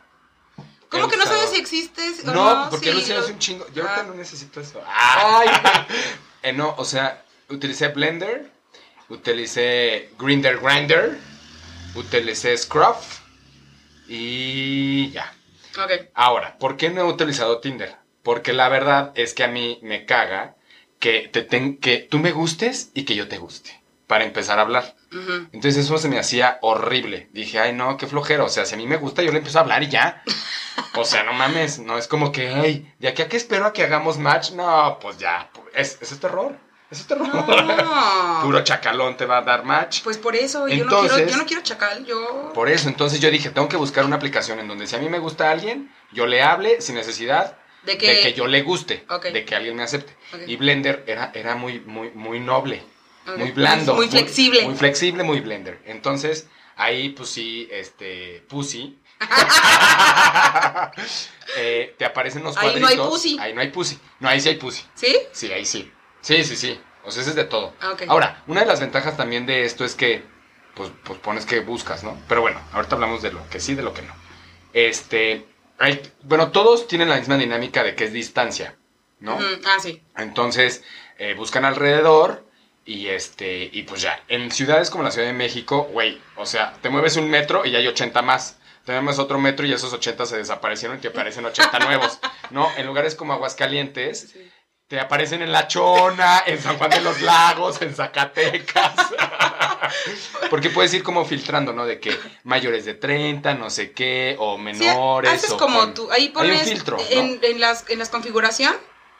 ¿Cómo 0.89 1.07
que 1.07 1.17
no 1.17 1.23
sabes 1.25 1.51
si 1.51 1.57
existes 1.57 2.23
o 2.27 2.33
No, 2.33 2.63
no? 2.65 2.69
porque 2.69 2.87
Sí, 2.87 2.91
lo 2.93 2.99
hice 2.99 3.13
lo- 3.13 3.19
hace 3.21 3.31
un 3.33 3.39
chingo. 3.39 3.65
Yo 3.73 3.83
ahorita 3.83 4.01
Ah. 4.01 4.05
no 4.07 4.13
necesito 4.15 4.59
eso. 4.61 4.81
Ay. 4.87 5.47
Eh, 6.41 6.53
no, 6.53 6.73
o 6.77 6.85
sea, 6.85 7.23
utilicé 7.49 7.89
Blender, 7.89 8.49
utilicé 9.09 10.09
Grinder 10.17 10.57
Grinder, 10.59 11.19
utilicé 11.95 12.57
Scruff 12.57 13.19
y 14.07 15.11
ya. 15.11 15.33
Ok. 15.77 16.07
Ahora, 16.13 16.57
¿por 16.57 16.77
qué 16.77 16.89
no 16.89 17.01
he 17.01 17.03
utilizado 17.03 17.59
Tinder? 17.59 17.95
Porque 18.23 18.53
la 18.53 18.69
verdad 18.69 19.11
es 19.15 19.33
que 19.33 19.43
a 19.43 19.47
mí 19.47 19.79
me 19.81 20.05
caga 20.05 20.55
que, 20.99 21.29
te 21.31 21.41
ten- 21.43 21.77
que 21.77 21.97
tú 21.97 22.19
me 22.19 22.31
gustes 22.31 22.91
y 22.93 23.03
que 23.03 23.15
yo 23.15 23.27
te 23.27 23.37
guste. 23.37 23.78
Para 24.09 24.23
empezar 24.25 24.57
a 24.57 24.63
hablar. 24.63 24.95
Entonces 25.53 25.77
eso 25.77 25.99
se 25.99 26.09
me 26.09 26.17
hacía 26.17 26.57
horrible. 26.63 27.29
Dije, 27.31 27.59
ay 27.59 27.73
no, 27.73 27.95
qué 27.95 28.07
flojera. 28.07 28.43
O 28.43 28.49
sea, 28.49 28.65
si 28.65 28.73
a 28.73 28.77
mí 28.77 28.87
me 28.87 28.97
gusta, 28.97 29.21
yo 29.21 29.31
le 29.31 29.37
empiezo 29.37 29.59
a 29.59 29.61
hablar 29.61 29.83
y 29.83 29.87
ya. 29.89 30.23
O 30.95 31.05
sea, 31.05 31.21
no 31.23 31.31
mames. 31.33 31.77
No 31.77 31.95
es 31.95 32.07
como 32.07 32.31
que, 32.31 32.49
ay, 32.49 32.91
de 32.97 33.07
aquí 33.07 33.21
a 33.21 33.27
que 33.29 33.37
espero 33.37 33.67
a 33.67 33.71
que 33.71 33.83
hagamos 33.83 34.17
match. 34.17 34.53
No, 34.53 34.97
pues 34.99 35.19
ya. 35.19 35.51
Es, 35.75 35.99
es 36.01 36.19
terror. 36.19 36.55
Eso 36.89 37.01
es 37.03 37.07
terror. 37.07 37.27
No. 37.27 38.41
Puro 38.41 38.63
chacalón 38.63 39.15
te 39.15 39.27
va 39.27 39.37
a 39.37 39.41
dar 39.43 39.63
match. 39.63 40.01
Pues 40.03 40.17
por 40.17 40.35
eso, 40.35 40.67
yo, 40.67 40.85
no 40.85 40.89
quiero, 40.89 41.01
Entonces- 41.03 41.31
yo 41.31 41.37
no 41.37 41.45
quiero 41.45 41.61
chacal, 41.61 42.03
yo... 42.03 42.51
Por 42.55 42.67
eso, 42.67 42.89
entonces 42.89 43.19
yo 43.19 43.29
dije, 43.29 43.51
tengo 43.51 43.69
que 43.69 43.77
buscar 43.77 44.05
una 44.05 44.15
aplicación 44.15 44.59
en 44.59 44.67
donde 44.67 44.87
si 44.87 44.95
a 44.95 44.99
mí 44.99 45.07
me 45.07 45.19
gusta 45.19 45.51
alguien, 45.51 45.93
yo 46.11 46.25
le 46.25 46.41
hable 46.41 46.81
sin 46.81 46.95
necesidad 46.95 47.57
De 47.83 47.95
que... 47.99 48.07
de 48.11 48.21
que 48.21 48.33
yo 48.33 48.47
le 48.47 48.63
guste, 48.63 49.05
Ok. 49.07 49.25
de 49.27 49.45
que 49.45 49.55
alguien 49.55 49.75
me 49.75 49.83
acepte. 49.83 50.17
Y 50.47 50.55
Blender 50.55 51.03
era, 51.05 51.29
era 51.35 51.53
muy, 51.53 51.79
muy, 51.81 52.09
muy 52.15 52.39
noble. 52.39 52.81
Muy 53.37 53.51
blando. 53.51 53.95
Muy 53.95 54.07
flexible. 54.07 54.61
Muy, 54.63 54.75
flexible, 54.75 55.23
muy 55.23 55.39
Blender. 55.41 55.79
Entonces, 55.85 56.47
ahí 56.75 57.09
pues 57.09 57.29
sí, 57.29 57.67
este, 57.71 58.43
Pussy. 58.47 58.97
eh, 61.57 61.95
te 61.97 62.05
aparecen 62.05 62.43
los 62.43 62.55
Ahí 62.57 62.63
cuadritos. 62.79 62.95
no 62.95 63.03
hay 63.03 63.09
Pussy. 63.09 63.37
Ahí 63.39 63.53
no 63.53 63.61
hay 63.61 63.69
Pussy. 63.69 63.99
No, 64.19 64.29
ahí 64.29 64.39
sí 64.41 64.49
hay 64.49 64.55
Pussy. 64.55 64.83
¿Sí? 64.95 65.17
Sí, 65.31 65.51
ahí 65.51 65.65
sí. 65.65 65.91
Sí, 66.21 66.43
sí, 66.43 66.55
sí. 66.55 66.79
O 67.03 67.11
sea, 67.11 67.21
ese 67.21 67.31
es 67.31 67.35
de 67.35 67.45
todo. 67.45 67.73
Ah. 67.81 67.95
Ahora, 68.07 68.43
una 68.47 68.61
de 68.61 68.65
las 68.67 68.79
ventajas 68.79 69.15
también 69.17 69.45
de 69.45 69.65
esto 69.65 69.85
es 69.85 69.95
que, 69.95 70.23
pues, 70.75 70.91
pues 71.03 71.19
pones 71.19 71.45
que 71.45 71.59
buscas, 71.61 72.03
¿no? 72.03 72.17
Pero 72.27 72.41
bueno, 72.41 72.59
ahorita 72.73 72.95
hablamos 72.95 73.21
de 73.21 73.31
lo 73.31 73.47
que 73.49 73.59
sí, 73.59 73.75
de 73.75 73.83
lo 73.83 73.93
que 73.93 74.01
no. 74.01 74.13
este, 74.73 75.47
hay- 75.79 76.01
bueno, 76.23 76.51
todos 76.51 76.87
tienen 76.87 77.09
la 77.09 77.17
misma 77.17 77.37
dinámica 77.37 77.83
de 77.83 77.95
que 77.95 78.03
es 78.05 78.13
distancia, 78.13 78.75
¿no? 79.19 79.35
Ujú, 79.35 79.45
Ah, 79.65 79.77
sí. 79.81 80.03
Entonces, 80.17 80.83
eh, 81.17 81.33
buscan 81.33 81.65
alrededor 81.65 82.45
y 82.89 83.07
este, 83.07 83.69
y 83.71 83.83
pues 83.83 84.01
ya, 84.01 84.21
en 84.27 84.51
ciudades 84.51 84.89
como 84.89 85.03
la 85.03 85.11
Ciudad 85.11 85.27
de 85.27 85.33
México, 85.33 85.87
güey, 85.91 86.19
o 86.35 86.45
sea, 86.45 86.73
te 86.81 86.89
mueves 86.89 87.15
un 87.17 87.29
metro 87.29 87.65
y 87.65 87.71
ya 87.71 87.77
hay 87.79 87.87
80 87.87 88.21
más. 88.21 88.57
Te 88.85 88.99
mueves 89.01 89.19
otro 89.19 89.37
metro 89.37 89.67
y 89.67 89.73
esos 89.73 89.93
80 89.93 90.25
se 90.25 90.37
desaparecieron 90.37 90.97
y 90.97 91.01
te 91.01 91.09
aparecen 91.09 91.45
80 91.45 91.77
nuevos. 91.79 92.19
No, 92.49 92.67
en 92.77 92.87
lugares 92.87 93.13
como 93.13 93.33
Aguascalientes, 93.33 94.33
te 94.87 94.99
aparecen 94.99 95.43
en 95.43 95.51
La 95.51 95.67
Chona, 95.67 96.41
en 96.47 96.59
San 96.59 96.77
Juan 96.79 96.89
de 96.89 97.01
los 97.01 97.21
Lagos, 97.21 97.79
en 97.83 97.93
Zacatecas. 97.93 98.93
Porque 100.49 100.69
puedes 100.71 100.93
ir 100.93 101.03
como 101.03 101.25
filtrando, 101.25 101.73
¿no? 101.73 101.85
De 101.85 101.99
que 101.99 102.17
mayores 102.43 102.85
de 102.85 102.95
30, 102.95 103.53
no 103.53 103.69
sé 103.69 103.91
qué, 103.91 104.35
o 104.39 104.55
Sí, 104.57 104.61
menores. 104.63 105.31
haces 105.31 105.51
o 105.51 105.57
como 105.57 105.79
con- 105.79 105.93
tú, 105.93 106.11
ahí 106.11 106.27
un 106.27 106.33
pones 106.33 106.63
filtro, 106.67 106.97
¿no? 106.97 107.03
en, 107.09 107.39
en 107.43 107.59
las, 107.59 107.87
en 107.89 107.99
las 107.99 108.09
configuración, 108.09 108.75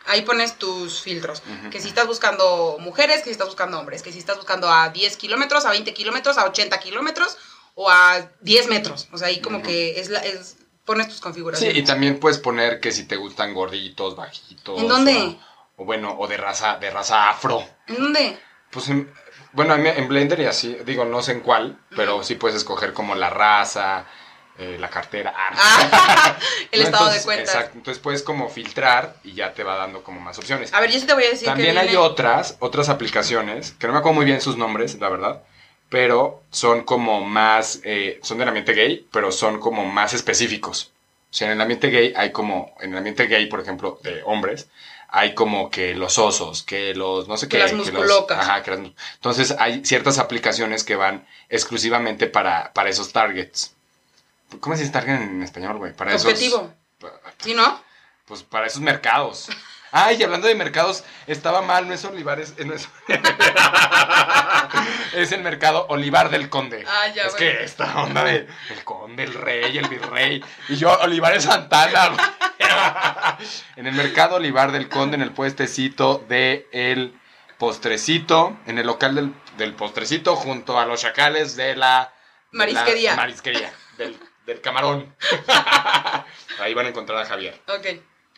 ahí 0.05 0.21
pones 0.21 0.57
tus 0.57 1.01
filtros. 1.01 1.41
Que 1.71 1.79
si 1.81 1.89
estás 1.89 2.07
buscando 2.07 2.77
mujeres, 2.79 3.17
que 3.19 3.25
si 3.25 3.31
estás 3.31 3.47
buscando 3.47 3.79
hombres, 3.79 4.01
que 4.01 4.11
si 4.11 4.19
estás 4.19 4.37
buscando 4.37 4.71
a 4.71 4.89
10 4.89 5.17
kilómetros, 5.17 5.65
a 5.65 5.71
20 5.71 5.93
kilómetros, 5.93 6.37
a 6.37 6.45
80 6.45 6.79
kilómetros 6.79 7.37
o 7.75 7.89
a 7.89 8.29
10 8.41 8.67
metros. 8.69 9.07
O 9.11 9.17
sea, 9.17 9.27
ahí 9.27 9.39
como 9.41 9.61
que 9.61 9.99
es, 9.99 10.09
la, 10.09 10.19
es 10.19 10.57
pones 10.85 11.07
tus 11.07 11.17
Sí, 11.17 11.21
configuraciones. 11.21 11.77
y 11.77 11.83
también 11.83 12.19
puedes 12.19 12.39
poner 12.39 12.79
que 12.79 12.91
si 12.91 13.03
te 13.05 13.15
gustan 13.15 13.53
gorditos, 13.53 14.15
bajitos. 14.15 14.79
¿En 14.81 14.87
dónde? 14.87 15.37
O, 15.77 15.83
o 15.83 15.85
bueno, 15.85 16.15
o 16.17 16.27
de 16.27 16.37
raza, 16.37 16.77
de 16.77 16.89
raza 16.89 17.29
afro. 17.29 17.63
¿En 17.87 17.95
dónde? 17.97 18.39
Pues 18.71 18.89
en, 18.89 19.11
bueno, 19.53 19.75
en, 19.75 19.85
en 19.87 20.07
Blender 20.07 20.39
y 20.41 20.45
así, 20.45 20.77
digo, 20.85 21.05
no 21.05 21.21
sé 21.21 21.31
en 21.33 21.39
cuál, 21.41 21.79
pero 21.95 22.23
sí 22.23 22.35
puedes 22.35 22.57
escoger 22.57 22.93
como 22.93 23.15
la 23.15 23.29
raza, 23.29 24.05
eh, 24.59 24.77
la 24.79 24.89
cartera. 24.89 25.33
ah. 25.35 25.49
Ah, 25.55 26.37
el 26.71 26.81
No, 26.81 26.85
estado 26.85 27.03
entonces, 27.05 27.21
de 27.21 27.25
cuenta. 27.25 27.43
Exacto, 27.51 27.77
entonces 27.77 28.01
puedes 28.03 28.21
como 28.23 28.49
filtrar 28.49 29.15
y 29.23 29.33
ya 29.33 29.53
te 29.53 29.63
va 29.63 29.75
dando 29.77 30.03
como 30.03 30.19
más 30.19 30.37
opciones. 30.37 30.73
A 30.73 30.79
ver, 30.81 30.91
yo 30.91 30.99
sí 30.99 31.05
te 31.05 31.13
voy 31.13 31.23
a 31.23 31.29
decir 31.29 31.45
También 31.47 31.73
que 31.73 31.79
hay 31.79 31.95
otras, 31.95 32.57
otras 32.59 32.89
aplicaciones, 32.89 33.71
que 33.79 33.87
no 33.87 33.93
me 33.93 33.99
acuerdo 33.99 34.15
muy 34.15 34.25
bien 34.25 34.41
sus 34.41 34.57
nombres, 34.57 34.99
la 34.99 35.09
verdad, 35.09 35.43
pero 35.89 36.43
son 36.51 36.83
como 36.83 37.21
más, 37.21 37.79
eh, 37.83 38.19
son 38.21 38.37
del 38.37 38.47
ambiente 38.47 38.73
gay, 38.73 39.07
pero 39.11 39.31
son 39.31 39.59
como 39.59 39.85
más 39.85 40.13
específicos. 40.13 40.91
O 41.31 41.33
sea, 41.33 41.47
en 41.47 41.53
el 41.53 41.61
ambiente 41.61 41.89
gay 41.89 42.13
hay 42.15 42.31
como, 42.31 42.75
en 42.81 42.91
el 42.91 42.97
ambiente 42.97 43.27
gay, 43.27 43.45
por 43.47 43.59
ejemplo, 43.59 43.99
de 44.03 44.21
hombres, 44.25 44.67
hay 45.11 45.33
como 45.33 45.71
que 45.71 45.95
los 45.95 46.17
osos, 46.19 46.61
que 46.63 46.93
los, 46.93 47.27
no 47.27 47.37
sé 47.37 47.47
Que 47.47 47.57
qué. 47.57 47.63
las 47.63 47.71
los- 47.71 48.25
ajá, 48.29 48.61
que 48.61 48.71
las 48.71 48.79
entonces 49.15 49.55
hay 49.57 49.83
ciertas 49.83 50.19
aplicaciones 50.19 50.83
que 50.83 50.95
van 50.95 51.25
exclusivamente 51.49 52.27
para, 52.27 52.73
para 52.73 52.89
esos 52.89 53.11
targets. 53.11 53.75
¿Cómo 54.59 54.75
se 54.75 54.81
dice 54.81 54.93
target 54.93 55.21
en 55.21 55.43
español, 55.43 55.77
güey? 55.77 55.93
Para 55.93 56.13
esos- 56.13 56.25
Objetivo. 56.25 56.73
¿Sí, 57.39 57.53
no? 57.53 57.81
pues 58.25 58.43
para 58.43 58.67
esos 58.67 58.81
mercados. 58.81 59.49
Ay, 59.91 60.17
y 60.19 60.23
hablando 60.23 60.47
de 60.47 60.53
mercados, 60.53 61.03
estaba 61.25 61.63
mal, 61.63 61.87
no 61.87 61.95
es 61.95 62.05
Olivares, 62.05 62.53
eh, 62.59 62.65
no 62.65 62.75
es, 62.75 62.87
es 65.13 65.31
el 65.31 65.41
mercado 65.41 65.87
Olivar 65.89 66.29
del 66.29 66.47
Conde. 66.49 66.85
Ah, 66.87 67.07
ya, 67.07 67.23
es 67.23 67.31
bueno. 67.31 67.37
que 67.37 67.63
esta 67.63 68.03
onda 68.03 68.23
de 68.23 68.47
el 68.69 68.83
conde, 68.83 69.23
el 69.23 69.33
rey, 69.33 69.75
el 69.79 69.87
virrey, 69.87 70.43
y 70.67 70.75
yo 70.75 70.91
Olivares 71.01 71.45
Santana. 71.45 72.11
en 73.75 73.87
el 73.87 73.95
mercado 73.95 74.35
Olivar 74.35 74.71
del 74.71 74.89
Conde, 74.89 75.15
en 75.15 75.23
el 75.23 75.31
puestecito 75.31 76.23
de 76.29 76.67
el 76.71 77.19
postrecito, 77.57 78.55
en 78.67 78.77
el 78.77 78.85
local 78.85 79.15
del, 79.15 79.33
del 79.57 79.73
postrecito, 79.73 80.35
junto 80.35 80.79
a 80.79 80.85
los 80.85 81.01
chacales 81.01 81.55
de 81.55 81.75
la 81.75 82.13
de 82.51 82.57
la 82.57 82.59
Marisquería. 82.65 83.15
marisquería, 83.15 83.73
del, 83.97 84.19
del 84.49 84.61
camarón. 84.61 85.15
Ahí 86.59 86.73
van 86.73 86.85
a 86.85 86.89
encontrar 86.89 87.19
a 87.19 87.25
Javier. 87.25 87.59
Ok. 87.67 87.85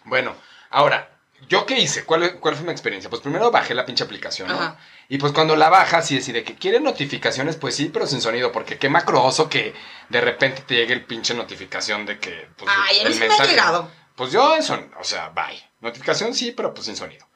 Bueno, 0.05 0.35
ahora, 0.69 1.17
¿yo 1.47 1.65
qué 1.65 1.79
hice? 1.79 2.05
¿Cuál, 2.05 2.39
cuál 2.39 2.55
fue 2.55 2.65
mi 2.65 2.71
experiencia? 2.71 3.09
Pues 3.09 3.21
primero 3.21 3.51
bajé 3.51 3.73
la 3.73 3.85
pinche 3.85 4.03
aplicación, 4.03 4.47
¿no? 4.47 4.53
Ajá. 4.55 4.77
Y 5.09 5.17
pues 5.17 5.33
cuando 5.33 5.55
la 5.55 5.69
bajas 5.69 6.09
y 6.11 6.15
decide 6.15 6.43
que 6.43 6.55
quiere 6.55 6.79
notificaciones, 6.79 7.55
pues 7.57 7.75
sí, 7.75 7.89
pero 7.91 8.07
sin 8.07 8.21
sonido, 8.21 8.51
porque 8.51 8.77
qué 8.77 8.87
macroso 8.89 9.49
que 9.49 9.73
de 10.09 10.21
repente 10.21 10.61
te 10.65 10.75
llegue 10.75 10.93
el 10.93 11.03
pinche 11.05 11.33
notificación 11.33 12.05
de 12.05 12.19
que... 12.19 12.47
Pues, 12.57 12.71
Ay, 12.73 12.99
el 12.99 13.09
me 13.19 13.25
ha 13.25 13.29
mensaje- 13.29 13.49
llegado. 13.49 13.91
Pues 14.15 14.31
yo 14.31 14.55
eso, 14.55 14.79
o 14.99 15.03
sea, 15.03 15.29
bye. 15.29 15.61
Notificación 15.81 16.33
sí, 16.35 16.51
pero 16.51 16.73
pues 16.73 16.85
sin 16.85 16.95
sonido. 16.95 17.27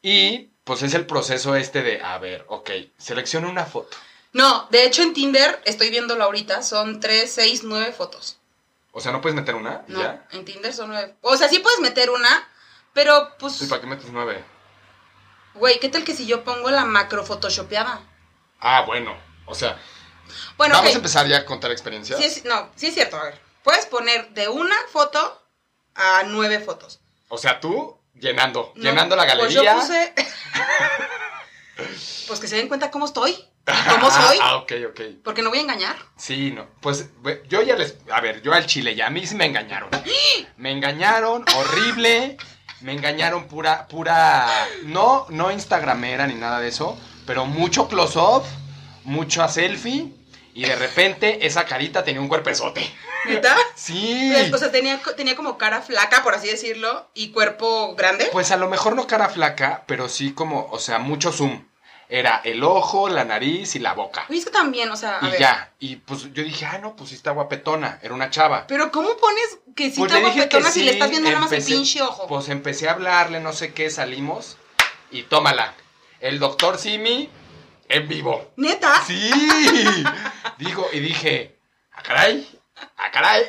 Y 0.00 0.50
pues 0.64 0.82
es 0.82 0.94
el 0.94 1.04
proceso 1.06 1.56
este 1.56 1.82
de, 1.82 2.00
a 2.02 2.16
ver, 2.18 2.44
ok, 2.48 2.70
selecciona 2.96 3.48
una 3.48 3.64
foto. 3.64 3.96
No, 4.32 4.68
de 4.70 4.84
hecho 4.84 5.02
en 5.02 5.14
Tinder, 5.14 5.60
estoy 5.64 5.90
viéndolo 5.90 6.24
ahorita, 6.24 6.62
son 6.62 7.00
3, 7.00 7.30
6, 7.32 7.62
9 7.64 7.92
fotos. 7.92 8.38
O 8.92 9.00
sea, 9.00 9.12
¿no 9.12 9.20
puedes 9.20 9.36
meter 9.36 9.54
una? 9.54 9.84
y 9.88 9.92
No, 9.92 10.00
¿Ya? 10.02 10.26
en 10.32 10.44
Tinder 10.44 10.72
son 10.74 10.90
9. 10.90 11.16
O 11.22 11.36
sea, 11.36 11.48
sí 11.48 11.60
puedes 11.60 11.80
meter 11.80 12.10
una, 12.10 12.48
pero 12.92 13.34
pues, 13.38 13.54
Sí, 13.56 13.66
¿para 13.66 13.80
qué 13.80 13.86
metes 13.86 14.10
nueve? 14.12 14.44
güey, 15.54 15.80
¿qué 15.80 15.88
tal 15.88 16.04
que 16.04 16.14
si 16.14 16.26
yo 16.26 16.44
pongo 16.44 16.70
la 16.70 16.84
macro 16.84 17.24
photoshopeada? 17.24 18.00
Ah, 18.60 18.82
bueno. 18.86 19.16
O 19.46 19.54
sea, 19.54 19.80
Bueno, 20.56 20.74
vamos 20.76 20.92
a 20.92 20.96
empezar 20.96 21.26
ya 21.26 21.38
a 21.38 21.44
contar 21.44 21.70
experiencias. 21.72 22.18
Sí 22.20 22.26
es- 22.26 22.44
no, 22.44 22.70
sí 22.76 22.88
es 22.88 22.94
cierto, 22.94 23.16
a 23.16 23.24
ver. 23.24 23.40
Puedes 23.64 23.86
poner 23.86 24.28
de 24.30 24.48
una 24.48 24.76
foto 24.92 25.42
a 25.94 26.22
nueve 26.26 26.60
fotos. 26.60 27.00
O 27.28 27.38
sea, 27.38 27.60
tú 27.60 27.98
llenando, 28.14 28.72
No, 28.76 28.82
llenando 28.82 29.16
la 29.16 29.24
Pues 29.36 29.52
yo 29.54 29.62
galería. 29.62 29.74
puse... 29.74 30.14
pues 32.28 32.40
que 32.40 32.48
se 32.48 32.56
den 32.56 32.68
cuenta 32.68 32.90
cómo 32.90 33.06
estoy 33.06 33.32
y 33.32 33.48
cómo 33.90 34.10
soy, 34.10 34.38
Ah, 34.40 34.56
ok, 34.56 34.72
ok. 34.90 35.00
porque 35.24 35.42
no 35.42 35.50
voy 35.50 35.58
a 35.58 35.62
engañar. 35.62 35.96
Sí, 36.16 36.50
no. 36.50 36.66
Pues 36.80 37.08
yo 37.48 37.62
ya 37.62 37.76
les. 37.76 37.96
A 38.12 38.20
ver, 38.20 38.42
yo 38.42 38.52
al 38.52 38.66
chile 38.66 38.94
ya 38.94 39.06
a 39.06 39.10
mí 39.10 39.26
sí 39.26 39.34
me 39.34 39.46
engañaron. 39.46 39.90
Me 40.56 40.72
engañaron, 40.72 41.44
horrible. 41.56 42.36
Me 42.80 42.92
engañaron 42.92 43.46
pura, 43.48 43.86
pura. 43.88 44.48
No, 44.84 45.26
no 45.30 45.50
Instagramera 45.50 46.26
ni 46.26 46.34
nada 46.34 46.60
de 46.60 46.68
eso. 46.68 46.98
Pero 47.26 47.44
mucho 47.44 47.88
close-up, 47.88 48.44
mucho 49.04 49.42
a 49.42 49.48
selfie. 49.48 50.12
Y 50.54 50.62
de 50.64 50.74
repente 50.74 51.46
esa 51.46 51.64
carita 51.64 52.02
tenía 52.02 52.20
un 52.20 52.26
cuerpezote. 52.28 52.88
¿Neta? 53.26 53.56
Sí. 53.76 54.32
Pues, 54.32 54.52
o 54.52 54.58
sea, 54.58 54.72
tenía, 54.72 55.00
tenía 55.16 55.36
como 55.36 55.56
cara 55.56 55.80
flaca, 55.82 56.24
por 56.24 56.34
así 56.34 56.48
decirlo, 56.48 57.08
y 57.14 57.30
cuerpo 57.30 57.94
grande. 57.94 58.28
Pues 58.32 58.50
a 58.50 58.56
lo 58.56 58.68
mejor 58.68 58.96
no 58.96 59.06
cara 59.06 59.28
flaca, 59.28 59.84
pero 59.86 60.08
sí 60.08 60.32
como, 60.32 60.66
o 60.72 60.80
sea, 60.80 60.98
mucho 60.98 61.30
zoom. 61.30 61.64
Era 62.10 62.40
el 62.44 62.64
ojo, 62.64 63.08
la 63.10 63.24
nariz 63.24 63.74
y 63.76 63.80
la 63.80 63.92
boca. 63.92 64.24
Oye, 64.30 64.38
es 64.38 64.44
que 64.46 64.50
también, 64.50 64.90
o 64.90 64.96
sea, 64.96 65.18
a 65.20 65.26
Y 65.28 65.30
ver. 65.32 65.40
ya. 65.40 65.72
Y 65.78 65.96
pues 65.96 66.32
yo 66.32 66.42
dije, 66.42 66.64
ah, 66.64 66.78
no, 66.78 66.96
pues 66.96 67.10
sí 67.10 67.16
está 67.16 67.32
guapetona. 67.32 67.98
Era 68.02 68.14
una 68.14 68.30
chava. 68.30 68.66
Pero 68.66 68.90
¿cómo 68.90 69.14
pones 69.18 69.58
que 69.76 69.90
si 69.90 69.98
Pues 70.00 70.10
está 70.12 70.22
guapetona 70.26 70.70
si 70.70 70.80
sí, 70.80 70.84
le 70.86 70.92
estás 70.92 71.10
viendo 71.10 71.28
nada 71.28 71.42
más 71.42 71.52
el 71.52 71.62
pinche 71.62 72.00
ojo? 72.00 72.26
Pues 72.26 72.48
empecé 72.48 72.88
a 72.88 72.92
hablarle, 72.92 73.40
no 73.40 73.52
sé 73.52 73.74
qué, 73.74 73.90
salimos. 73.90 74.56
Y 75.10 75.24
tómala. 75.24 75.74
El 76.20 76.38
doctor 76.38 76.78
Simi 76.78 77.28
en 77.90 78.08
vivo. 78.08 78.52
¿Neta? 78.56 79.02
Sí. 79.06 79.30
Digo, 80.58 80.88
y 80.92 81.00
dije, 81.00 81.58
a 81.92 82.02
caray, 82.02 82.48
a 82.96 83.10
caray. 83.10 83.42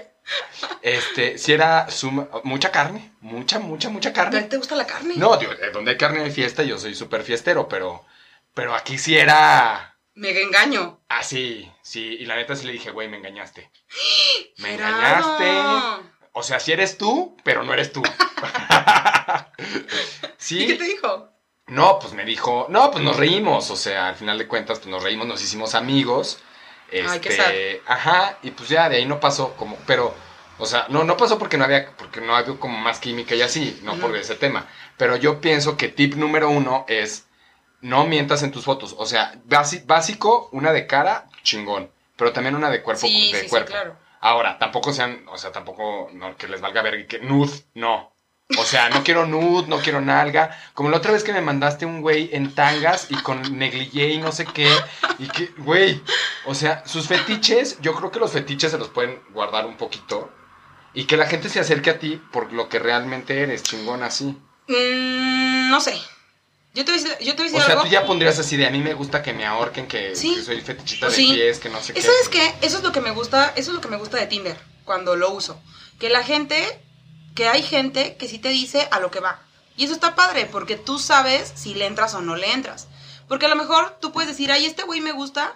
Este, 0.81 1.37
si 1.37 1.53
era 1.53 1.89
suma- 1.89 2.27
mucha 2.43 2.71
carne, 2.71 3.13
mucha, 3.21 3.57
mucha, 3.59 3.89
mucha 3.89 4.09
¿A 4.09 4.13
ti 4.13 4.15
carne. 4.19 4.41
te 4.43 4.57
gusta 4.57 4.75
la 4.75 4.85
carne? 4.85 5.15
No, 5.17 5.37
digo, 5.37 5.53
eh, 5.53 5.71
donde 5.73 5.91
hay 5.91 5.97
carne 5.97 6.21
hay 6.23 6.31
fiesta, 6.31 6.61
yo 6.63 6.77
soy 6.77 6.93
súper 6.93 7.23
fiestero, 7.23 7.67
pero, 7.67 8.05
pero 8.53 8.75
aquí 8.75 8.97
sí 8.97 9.17
era 9.17 9.97
Mega 10.15 10.41
engaño. 10.41 10.99
así, 11.07 11.71
sí. 11.81 12.17
Y 12.19 12.25
la 12.25 12.35
neta 12.35 12.55
sí 12.55 12.65
le 12.65 12.73
dije, 12.73 12.91
güey, 12.91 13.07
me 13.07 13.17
engañaste. 13.17 13.71
Me 14.57 14.73
engañaste. 14.73 16.09
O 16.33 16.43
sea, 16.43 16.59
sí 16.59 16.73
eres 16.73 16.97
tú, 16.97 17.37
pero 17.43 17.63
no 17.63 17.73
eres 17.73 17.93
tú. 17.93 18.03
sí. 20.37 20.63
¿Y 20.63 20.67
qué 20.67 20.73
te 20.75 20.83
dijo? 20.83 21.29
No, 21.69 21.99
pues 21.99 22.13
me 22.13 22.25
dijo, 22.25 22.65
no, 22.69 22.91
pues 22.91 23.03
nos 23.03 23.15
reímos, 23.15 23.69
o 23.69 23.75
sea, 23.75 24.09
al 24.09 24.15
final 24.15 24.37
de 24.37 24.47
cuentas, 24.47 24.79
pues 24.79 24.89
nos 24.89 25.03
reímos, 25.03 25.27
nos 25.27 25.41
hicimos 25.41 25.75
amigos. 25.75 26.39
Ay, 26.91 27.19
qué 27.19 27.29
Este, 27.29 27.81
ajá, 27.85 28.39
y 28.41 28.51
pues 28.51 28.69
ya 28.69 28.89
de 28.89 28.97
ahí 28.97 29.05
no 29.05 29.19
pasó 29.19 29.55
como, 29.55 29.77
pero, 29.85 30.15
o 30.57 30.65
sea, 30.65 30.87
no, 30.89 31.03
no 31.03 31.15
pasó 31.15 31.37
porque 31.37 31.57
no 31.57 31.65
había, 31.65 31.95
porque 31.95 32.21
no 32.21 32.35
había 32.35 32.57
como 32.57 32.77
más 32.79 32.99
química 32.99 33.35
y 33.35 33.43
así, 33.43 33.79
no 33.83 33.95
por 33.95 34.15
ese 34.17 34.35
tema. 34.35 34.67
Pero 34.97 35.15
yo 35.15 35.39
pienso 35.39 35.77
que 35.77 35.89
tip 35.89 36.15
número 36.15 36.49
uno 36.49 36.85
es, 36.87 37.27
no 37.81 38.05
mientas 38.05 38.43
en 38.43 38.51
tus 38.51 38.65
fotos. 38.65 38.95
O 38.97 39.05
sea, 39.05 39.33
básico, 39.85 40.49
una 40.51 40.71
de 40.71 40.87
cara, 40.87 41.29
chingón, 41.43 41.89
pero 42.15 42.31
también 42.33 42.55
una 42.55 42.69
de 42.69 42.81
cuerpo, 42.81 43.07
Sí, 43.07 43.31
de 43.31 43.39
sí, 43.39 43.43
sí, 43.45 43.49
cuerpo. 43.49 43.71
claro. 43.71 43.95
Ahora, 44.21 44.57
tampoco 44.59 44.91
sean, 44.91 45.23
o 45.29 45.37
sea, 45.37 45.51
tampoco 45.51 46.09
no, 46.13 46.35
que 46.35 46.47
les 46.47 46.59
valga 46.59 46.81
ver 46.81 47.07
que 47.07 47.19
nude, 47.19 47.63
no. 47.73 48.11
O 48.57 48.63
sea, 48.63 48.89
no 48.89 49.03
quiero 49.03 49.25
nude, 49.27 49.67
no 49.67 49.77
quiero 49.77 50.01
nalga. 50.01 50.57
Como 50.73 50.89
la 50.89 50.97
otra 50.97 51.11
vez 51.11 51.23
que 51.23 51.31
me 51.31 51.39
mandaste 51.39 51.85
un 51.85 52.01
güey 52.01 52.29
en 52.33 52.53
tangas 52.55 53.11
y 53.11 53.15
con 53.15 53.57
negligé 53.59 54.09
y 54.09 54.17
no 54.17 54.31
sé 54.31 54.45
qué. 54.45 54.67
Y 55.19 55.27
que, 55.27 55.51
güey, 55.59 56.01
o 56.45 56.55
sea, 56.55 56.83
sus 56.85 57.07
fetiches, 57.07 57.79
yo 57.79 57.93
creo 57.93 58.09
que 58.11 58.19
los 58.19 58.31
fetiches 58.31 58.71
se 58.71 58.79
los 58.79 58.89
pueden 58.89 59.21
guardar 59.29 59.67
un 59.67 59.77
poquito. 59.77 60.31
Y 60.95 61.05
que 61.05 61.15
la 61.15 61.27
gente 61.27 61.47
se 61.47 61.59
acerque 61.59 61.91
a 61.91 61.99
ti 61.99 62.19
por 62.33 62.51
lo 62.51 62.67
que 62.69 62.79
realmente 62.79 63.39
eres, 63.39 63.61
chingón 63.61 64.01
así. 64.01 64.35
Mm, 64.67 65.69
no 65.69 65.79
sé. 65.79 65.93
Yo 66.79 66.85
te 66.85 66.91
voy 66.93 67.01
a 67.01 67.03
decir, 67.03 67.17
yo 67.27 67.35
te 67.35 67.43
voy 67.43 67.51
a 67.51 67.55
O 67.57 67.59
sea, 67.59 67.71
algo. 67.73 67.81
tú 67.83 67.89
ya 67.89 68.05
pondrías 68.05 68.39
así 68.39 68.55
de 68.55 68.65
a 68.65 68.69
mí 68.69 68.79
me 68.79 68.93
gusta 68.93 69.21
que 69.21 69.33
me 69.33 69.45
ahorquen, 69.45 69.85
que, 69.85 70.15
Sí. 70.15 70.33
que 70.35 70.41
soy 70.43 70.61
fetichita 70.61 71.09
de 71.09 71.15
pies, 71.17 71.59
que 71.59 71.67
no 71.67 71.81
sé 71.81 71.93
qué. 71.93 72.01
¿Sabes 72.01 72.29
qué? 72.29 72.55
Eso 72.61 72.77
es 72.77 72.83
lo 72.83 72.93
que 72.93 73.01
me 73.01 73.11
gusta, 73.11 73.51
eso 73.57 73.71
es 73.71 73.75
lo 73.75 73.81
que 73.81 73.89
me 73.89 73.97
gusta 73.97 74.15
de 74.17 74.27
Tinder. 74.27 74.57
cuando 74.85 75.17
lo 75.17 75.29
uso. 75.31 75.61
Que 75.99 76.09
la 76.09 76.23
gente, 76.23 76.55
que 77.35 77.47
hay 77.49 77.61
gente 77.63 78.15
que 78.15 78.27
sí 78.29 78.39
te 78.39 78.47
dice 78.49 78.87
a 78.91 78.99
lo 79.01 79.11
que 79.11 79.19
va. 79.19 79.41
Y 79.77 79.83
eso 79.83 79.93
está 79.93 80.15
padre, 80.15 80.47
porque 80.47 80.77
tú 80.77 80.97
sabes 80.99 81.51
si 81.55 81.75
le 81.75 81.85
entras 81.85 82.13
o 82.15 82.21
no 82.21 82.35
le 82.37 82.51
entras. 82.53 82.87
Porque 83.27 83.45
a 83.45 83.49
lo 83.49 83.55
mejor 83.55 83.97
tú 83.99 84.11
puedes 84.13 84.29
decir, 84.29 84.51
ay, 84.51 84.65
este 84.65 84.83
güey 84.83 85.01
me 85.01 85.11
gusta, 85.11 85.53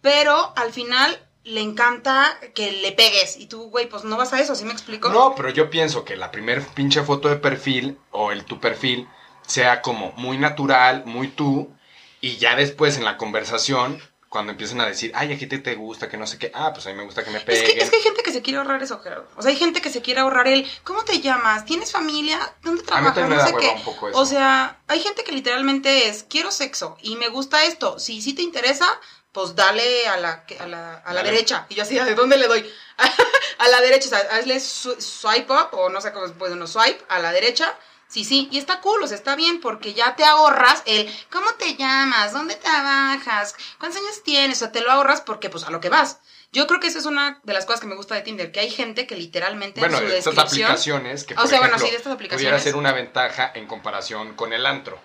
pero 0.00 0.52
al 0.56 0.72
final 0.72 1.18
le 1.44 1.60
encanta 1.60 2.38
que 2.54 2.72
le 2.72 2.92
pegues. 2.92 3.36
Y 3.36 3.46
tú, 3.46 3.64
güey, 3.70 3.88
pues 3.88 4.04
no 4.04 4.16
vas 4.16 4.32
a 4.32 4.40
eso, 4.40 4.54
¿sí 4.54 4.64
me 4.64 4.72
explico? 4.72 5.08
No, 5.10 5.34
pero 5.34 5.50
yo 5.50 5.68
pienso 5.70 6.04
que 6.04 6.16
la 6.16 6.30
primer 6.30 6.62
pinche 6.68 7.02
foto 7.02 7.28
de 7.28 7.36
perfil 7.36 7.98
o 8.10 8.32
el 8.32 8.44
tu 8.44 8.60
perfil 8.60 9.08
sea 9.46 9.82
como 9.82 10.12
muy 10.12 10.38
natural, 10.38 11.04
muy 11.04 11.28
tú, 11.28 11.74
y 12.20 12.36
ya 12.36 12.54
después 12.56 12.96
en 12.96 13.04
la 13.04 13.16
conversación, 13.16 14.00
cuando 14.28 14.52
empiecen 14.52 14.80
a 14.80 14.86
decir, 14.86 15.12
ay, 15.14 15.32
a 15.32 15.38
ti 15.38 15.46
te 15.46 15.74
gusta, 15.74 16.08
que 16.08 16.16
no 16.16 16.26
sé 16.26 16.38
qué, 16.38 16.50
ah, 16.54 16.72
pues 16.72 16.86
a 16.86 16.90
mí 16.90 16.94
me 16.96 17.04
gusta 17.04 17.22
que 17.22 17.30
me 17.30 17.38
Es 17.38 17.44
peguen. 17.44 17.66
que, 17.66 17.82
es 17.82 17.90
que 17.90 17.96
hay 17.96 18.02
gente 18.02 18.22
que 18.22 18.32
se 18.32 18.40
quiere 18.40 18.58
ahorrar 18.58 18.82
eso, 18.82 18.98
Gerardo. 19.00 19.28
O 19.36 19.42
sea, 19.42 19.50
hay 19.50 19.56
gente 19.58 19.82
que 19.82 19.90
se 19.90 20.00
quiere 20.00 20.20
ahorrar 20.20 20.48
el, 20.48 20.66
¿cómo 20.84 21.04
te 21.04 21.20
llamas? 21.20 21.66
¿Tienes 21.66 21.92
familia? 21.92 22.38
¿Dónde 22.62 22.80
a 22.90 23.00
mí 23.02 23.12
trabajas? 23.12 23.16
me 23.28 23.28
No 23.28 23.36
da 23.36 23.46
sé 23.48 23.54
qué. 23.60 23.72
un 23.76 23.82
poco 23.84 24.08
eso. 24.08 24.18
O 24.18 24.24
sea, 24.24 24.80
hay 24.88 25.00
gente 25.00 25.22
que 25.24 25.32
literalmente 25.32 26.08
es, 26.08 26.22
quiero 26.22 26.50
sexo 26.50 26.96
y 27.02 27.16
me 27.16 27.28
gusta 27.28 27.64
esto. 27.64 27.98
Si 27.98 28.22
sí 28.22 28.32
te 28.32 28.40
interesa, 28.40 28.88
pues 29.32 29.54
dale 29.54 30.06
a 30.08 30.16
la, 30.16 30.46
a 30.60 30.66
la, 30.66 30.94
a 30.98 31.12
la 31.12 31.22
derecha. 31.22 31.66
Y 31.68 31.74
yo 31.74 31.82
así, 31.82 31.96
¿de 31.96 32.14
dónde 32.14 32.38
le 32.38 32.46
doy? 32.46 32.64
a 33.58 33.68
la 33.68 33.80
derecha, 33.82 34.06
o 34.06 34.10
sea, 34.10 34.18
hazle 34.38 34.60
swipe 34.60 35.52
up, 35.52 35.68
o 35.72 35.90
no 35.90 36.00
sé 36.00 36.10
cómo 36.12 36.26
se 36.26 36.32
puede, 36.34 36.56
no, 36.56 36.66
swipe, 36.66 37.04
a 37.08 37.18
la 37.18 37.32
derecha. 37.32 37.74
Sí, 38.12 38.24
sí, 38.24 38.46
y 38.52 38.58
está 38.58 38.82
cool, 38.82 39.02
o 39.02 39.06
sea, 39.06 39.16
está 39.16 39.36
bien, 39.36 39.58
porque 39.62 39.94
ya 39.94 40.16
te 40.16 40.24
ahorras 40.26 40.82
el, 40.84 41.10
¿cómo 41.30 41.50
te 41.54 41.76
llamas? 41.76 42.34
¿Dónde 42.34 42.56
trabajas? 42.56 43.54
¿Cuántos 43.78 44.02
años 44.02 44.22
tienes? 44.22 44.58
O 44.58 44.60
sea, 44.60 44.70
te 44.70 44.82
lo 44.82 44.92
ahorras 44.92 45.22
porque, 45.22 45.48
pues, 45.48 45.64
a 45.64 45.70
lo 45.70 45.80
que 45.80 45.88
vas. 45.88 46.18
Yo 46.52 46.66
creo 46.66 46.78
que 46.78 46.88
esa 46.88 46.98
es 46.98 47.06
una 47.06 47.40
de 47.42 47.54
las 47.54 47.64
cosas 47.64 47.80
que 47.80 47.86
me 47.86 47.94
gusta 47.94 48.14
de 48.14 48.20
Tinder, 48.20 48.52
que 48.52 48.60
hay 48.60 48.68
gente 48.68 49.06
que 49.06 49.16
literalmente 49.16 49.80
bueno, 49.80 49.96
en 49.96 50.08
su 50.08 50.12
estas 50.14 50.34
descripción... 50.34 50.66
aplicaciones 50.66 51.24
que, 51.24 51.32
O 51.38 51.46
sea, 51.46 51.60
bueno, 51.60 51.78
sí, 51.78 51.86
de 51.86 51.96
estas 51.96 52.02
pudiera 52.02 52.14
aplicaciones. 52.16 52.62
ser 52.62 52.76
una 52.76 52.92
ventaja 52.92 53.50
en 53.54 53.66
comparación 53.66 54.34
con 54.34 54.52
el 54.52 54.66
antro. 54.66 55.00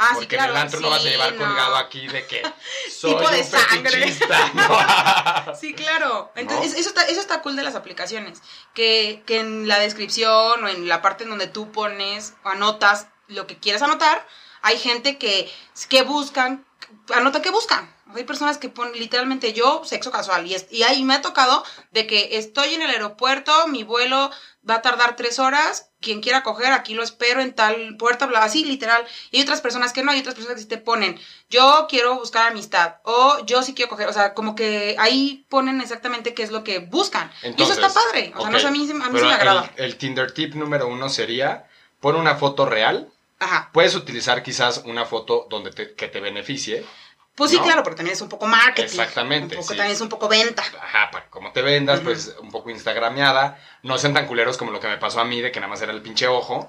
Ah, 0.00 0.10
sí, 0.10 0.14
Porque 0.20 0.36
claro, 0.36 0.52
en 0.52 0.56
el 0.56 0.62
antro 0.62 0.80
no 0.80 0.90
vas 0.90 1.04
a 1.04 1.08
llevar 1.08 1.34
no. 1.34 1.44
colgado 1.44 1.76
aquí 1.76 2.06
de 2.06 2.24
que 2.24 2.40
soy 2.90 3.14
Tipo 3.16 3.28
de 3.28 3.40
un 3.40 3.44
sangre. 3.44 4.16
No. 4.54 5.54
Sí, 5.56 5.74
claro. 5.74 6.30
Entonces, 6.36 6.74
eso, 6.74 6.90
está, 6.90 7.02
eso 7.02 7.20
está 7.20 7.42
cool 7.42 7.56
de 7.56 7.64
las 7.64 7.74
aplicaciones. 7.74 8.40
Que, 8.74 9.24
que 9.26 9.40
en 9.40 9.66
la 9.66 9.80
descripción 9.80 10.62
o 10.64 10.68
en 10.68 10.86
la 10.86 11.02
parte 11.02 11.24
en 11.24 11.30
donde 11.30 11.48
tú 11.48 11.72
pones 11.72 12.34
o 12.44 12.50
anotas 12.50 13.08
lo 13.26 13.48
que 13.48 13.58
quieres 13.58 13.82
anotar, 13.82 14.24
hay 14.62 14.78
gente 14.78 15.18
que, 15.18 15.52
que 15.88 16.02
buscan, 16.02 16.64
anota 17.14 17.42
que 17.42 17.50
buscan. 17.50 17.92
Hay 18.14 18.24
personas 18.24 18.56
que 18.56 18.70
ponen 18.70 18.98
literalmente 18.98 19.52
yo, 19.52 19.82
sexo 19.84 20.10
casual. 20.10 20.46
Y, 20.46 20.54
es- 20.54 20.66
y 20.70 20.82
ahí 20.82 21.04
me 21.04 21.14
ha 21.14 21.20
tocado 21.22 21.62
de 21.90 22.06
que 22.06 22.38
estoy 22.38 22.74
en 22.74 22.80
el 22.82 22.90
aeropuerto, 22.90 23.68
mi 23.68 23.82
vuelo 23.84 24.30
va 24.68 24.76
a 24.76 24.82
tardar 24.82 25.14
tres 25.16 25.38
horas, 25.38 25.90
quien 26.00 26.20
quiera 26.20 26.42
coger, 26.42 26.72
aquí 26.72 26.94
lo 26.94 27.02
espero 27.02 27.40
en 27.40 27.54
tal 27.54 27.96
puerta, 27.98 28.26
bla, 28.26 28.42
así 28.42 28.64
literal. 28.64 29.04
Y 29.30 29.36
hay 29.36 29.42
otras 29.42 29.60
personas 29.60 29.92
que 29.92 30.02
no, 30.02 30.10
hay 30.12 30.20
otras 30.20 30.34
personas 30.34 30.56
que 30.56 30.62
sí 30.62 30.68
te 30.68 30.78
ponen, 30.78 31.18
yo 31.50 31.86
quiero 31.88 32.14
buscar 32.16 32.46
amistad, 32.50 32.96
o 33.04 33.44
yo 33.46 33.62
sí 33.62 33.74
quiero 33.74 33.90
coger, 33.90 34.08
o 34.08 34.12
sea, 34.12 34.32
como 34.34 34.54
que 34.54 34.96
ahí 34.98 35.46
ponen 35.48 35.80
exactamente 35.80 36.34
qué 36.34 36.42
es 36.42 36.50
lo 36.50 36.64
que 36.64 36.78
buscan. 36.80 37.28
y 37.42 37.46
eso 37.46 37.46
Entonces, 37.48 37.78
está 37.78 37.88
padre, 37.92 38.32
o 38.36 38.40
sea, 38.42 38.50
no 38.50 38.58
a 38.58 38.70
mí, 38.70 38.78
a 38.90 39.08
mí 39.10 39.18
sí 39.20 39.24
me 39.26 39.32
agrada. 39.34 39.70
El, 39.76 39.84
el 39.84 39.96
Tinder 39.96 40.32
tip 40.32 40.54
número 40.54 40.88
uno 40.88 41.08
sería, 41.08 41.66
pon 42.00 42.16
una 42.16 42.36
foto 42.36 42.64
real. 42.66 43.10
Ajá. 43.40 43.70
Puedes 43.72 43.94
utilizar 43.94 44.42
quizás 44.42 44.82
una 44.84 45.04
foto 45.04 45.46
donde 45.48 45.70
te, 45.70 45.94
que 45.94 46.08
te 46.08 46.20
beneficie. 46.20 46.84
Pues 47.34 47.52
sí, 47.52 47.56
¿No? 47.58 47.62
claro, 47.62 47.82
porque 47.84 47.98
también 47.98 48.14
es 48.14 48.20
un 48.20 48.28
poco 48.28 48.46
marketing. 48.46 48.82
Exactamente, 48.88 49.54
Un 49.54 49.62
poco, 49.62 49.72
sí. 49.72 49.76
También 49.76 49.94
es 49.94 50.00
un 50.00 50.08
poco 50.08 50.26
venta. 50.28 50.62
Ajá, 50.82 51.10
para 51.12 51.26
cómo 51.30 51.52
te 51.52 51.62
vendas, 51.62 52.00
pues 52.00 52.34
un 52.40 52.50
poco 52.50 52.70
instagrameada. 52.70 53.62
No 53.84 53.96
sean 53.96 54.12
tan 54.12 54.26
culeros 54.26 54.56
como 54.56 54.72
lo 54.72 54.80
que 54.80 54.88
me 54.88 54.96
pasó 54.98 55.20
a 55.20 55.24
mí, 55.24 55.40
de 55.40 55.52
que 55.52 55.60
nada 55.60 55.70
más 55.70 55.80
era 55.80 55.92
el 55.92 56.02
pinche 56.02 56.26
ojo. 56.26 56.66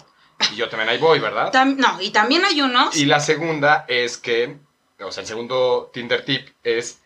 Y 0.53 0.58
yo 0.58 0.69
también 0.69 0.89
ahí 0.89 0.99
voy, 0.99 1.19
¿verdad? 1.19 1.51
Tam- 1.51 1.75
no, 1.75 1.99
y 1.99 2.12
también 2.12 2.45
hay 2.45 2.62
unos... 2.62 2.95
Y 2.95 3.05
la 3.05 3.19
segunda 3.19 3.84
es 3.88 4.17
que, 4.17 4.58
o 4.99 5.12
sea, 5.12 5.21
el 5.21 5.27
segundo 5.27 5.89
Tinder 5.91 6.23
tip 6.23 6.49
es 6.63 6.99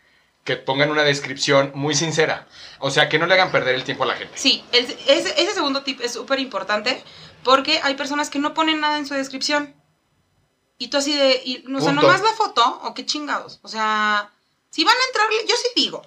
que 0.43 0.57
pongan 0.57 0.91
una 0.91 1.03
descripción 1.03 1.71
muy 1.73 1.95
sincera. 1.95 2.47
O 2.79 2.91
sea, 2.91 3.07
que 3.07 3.17
no 3.17 3.25
le 3.27 3.35
hagan 3.35 3.51
perder 3.51 3.75
el 3.75 3.85
tiempo 3.85 4.03
a 4.03 4.07
la 4.07 4.15
gente. 4.15 4.37
Sí, 4.37 4.63
el- 4.73 4.85
ese, 5.07 5.41
ese 5.41 5.53
segundo 5.53 5.83
tip 5.83 6.01
es 6.01 6.11
súper 6.11 6.39
importante 6.39 7.01
porque 7.43 7.79
hay 7.83 7.95
personas 7.95 8.29
que 8.29 8.39
no 8.39 8.53
ponen 8.53 8.79
nada 8.79 8.97
en 8.97 9.05
su 9.05 9.13
descripción. 9.13 9.75
Y 10.77 10.87
tú 10.87 10.97
así 10.97 11.15
de, 11.15 11.41
y, 11.45 11.65
o 11.73 11.79
sea, 11.79 11.91
nomás 11.91 12.21
la 12.21 12.33
foto, 12.33 12.81
o 12.83 12.93
qué 12.93 13.05
chingados. 13.05 13.59
O 13.61 13.67
sea, 13.67 14.31
si 14.69 14.83
van 14.83 14.95
a 14.95 15.07
entrarle, 15.07 15.47
yo 15.47 15.55
sí 15.55 15.67
digo, 15.75 16.01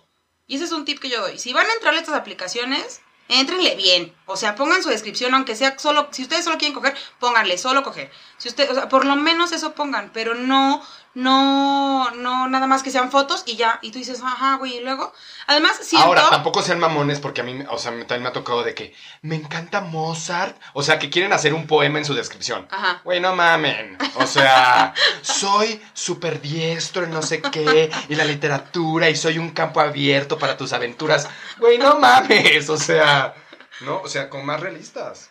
y 0.47 0.57
ese 0.57 0.65
es 0.65 0.73
un 0.73 0.85
tip 0.85 0.99
que 0.99 1.09
yo 1.09 1.21
doy, 1.21 1.39
si 1.39 1.53
van 1.53 1.67
a 1.69 1.73
entrarle 1.73 2.01
a 2.01 2.03
estas 2.03 2.17
aplicaciones, 2.17 3.01
entrenle 3.29 3.75
bien. 3.77 4.15
O 4.27 4.37
sea, 4.37 4.55
pongan 4.55 4.83
su 4.83 4.89
descripción, 4.89 5.35
aunque 5.35 5.57
sea 5.57 5.79
solo, 5.79 6.09
si 6.11 6.23
ustedes 6.23 6.45
solo 6.45 6.59
quieren 6.59 6.75
coger, 6.75 6.97
pónganle 7.19 7.59
solo 7.59 7.83
coger. 7.83 8.11
Si 8.39 8.49
usted, 8.49 8.71
o 8.71 8.75
sea, 8.75 8.89
por 8.89 9.05
lo 9.05 9.17
menos 9.17 9.53
eso 9.53 9.75
pongan, 9.75 10.11
pero 10.13 10.35
no, 10.35 10.83
no, 11.17 12.11
no, 12.11 12.47
nada 12.47 12.67
más 12.67 12.83
que 12.83 12.91
sean 12.91 13.11
fotos 13.11 13.43
y 13.47 13.57
ya. 13.57 13.79
Y 13.81 13.91
tú 13.91 13.99
dices, 13.99 14.21
ajá, 14.23 14.57
güey, 14.57 14.77
y 14.77 14.81
luego. 14.81 15.15
Además, 15.47 15.79
siento. 15.81 16.07
Ahora, 16.07 16.29
tampoco 16.29 16.61
sean 16.61 16.79
mamones 16.79 17.21
porque 17.21 17.41
a 17.41 17.45
mí, 17.45 17.65
o 17.71 17.79
sea, 17.79 17.91
también 17.93 18.23
me 18.23 18.29
ha 18.29 18.35
tocado 18.35 18.63
de 18.63 18.75
que 18.75 18.95
me 19.23 19.35
encanta 19.35 19.81
Mozart. 19.81 20.61
O 20.75 20.83
sea, 20.83 20.99
que 20.99 21.09
quieren 21.09 21.33
hacer 21.33 21.55
un 21.55 21.67
poema 21.67 21.97
en 21.97 22.05
su 22.05 22.13
descripción. 22.13 22.69
Ajá. 22.71 23.01
Güey, 23.03 23.21
no 23.21 23.35
mamen. 23.35 23.97
O 24.17 24.27
sea, 24.27 24.93
soy 25.23 25.81
súper 25.95 26.43
diestro 26.43 27.05
en 27.05 27.13
no 27.13 27.23
sé 27.23 27.41
qué, 27.41 27.91
y 28.11 28.15
la 28.15 28.27
literatura, 28.27 29.09
y 29.09 29.17
soy 29.17 29.39
un 29.39 29.53
campo 29.53 29.81
abierto 29.81 30.39
para 30.39 30.59
tus 30.59 30.75
aventuras. 30.75 31.31
Güey, 31.57 31.79
no 31.79 31.99
mames. 31.99 32.69
O 32.69 32.77
sea, 32.77 33.35
no, 33.81 34.03
o 34.03 34.09
sea, 34.09 34.29
con 34.29 34.45
más 34.45 34.61
realistas. 34.61 35.31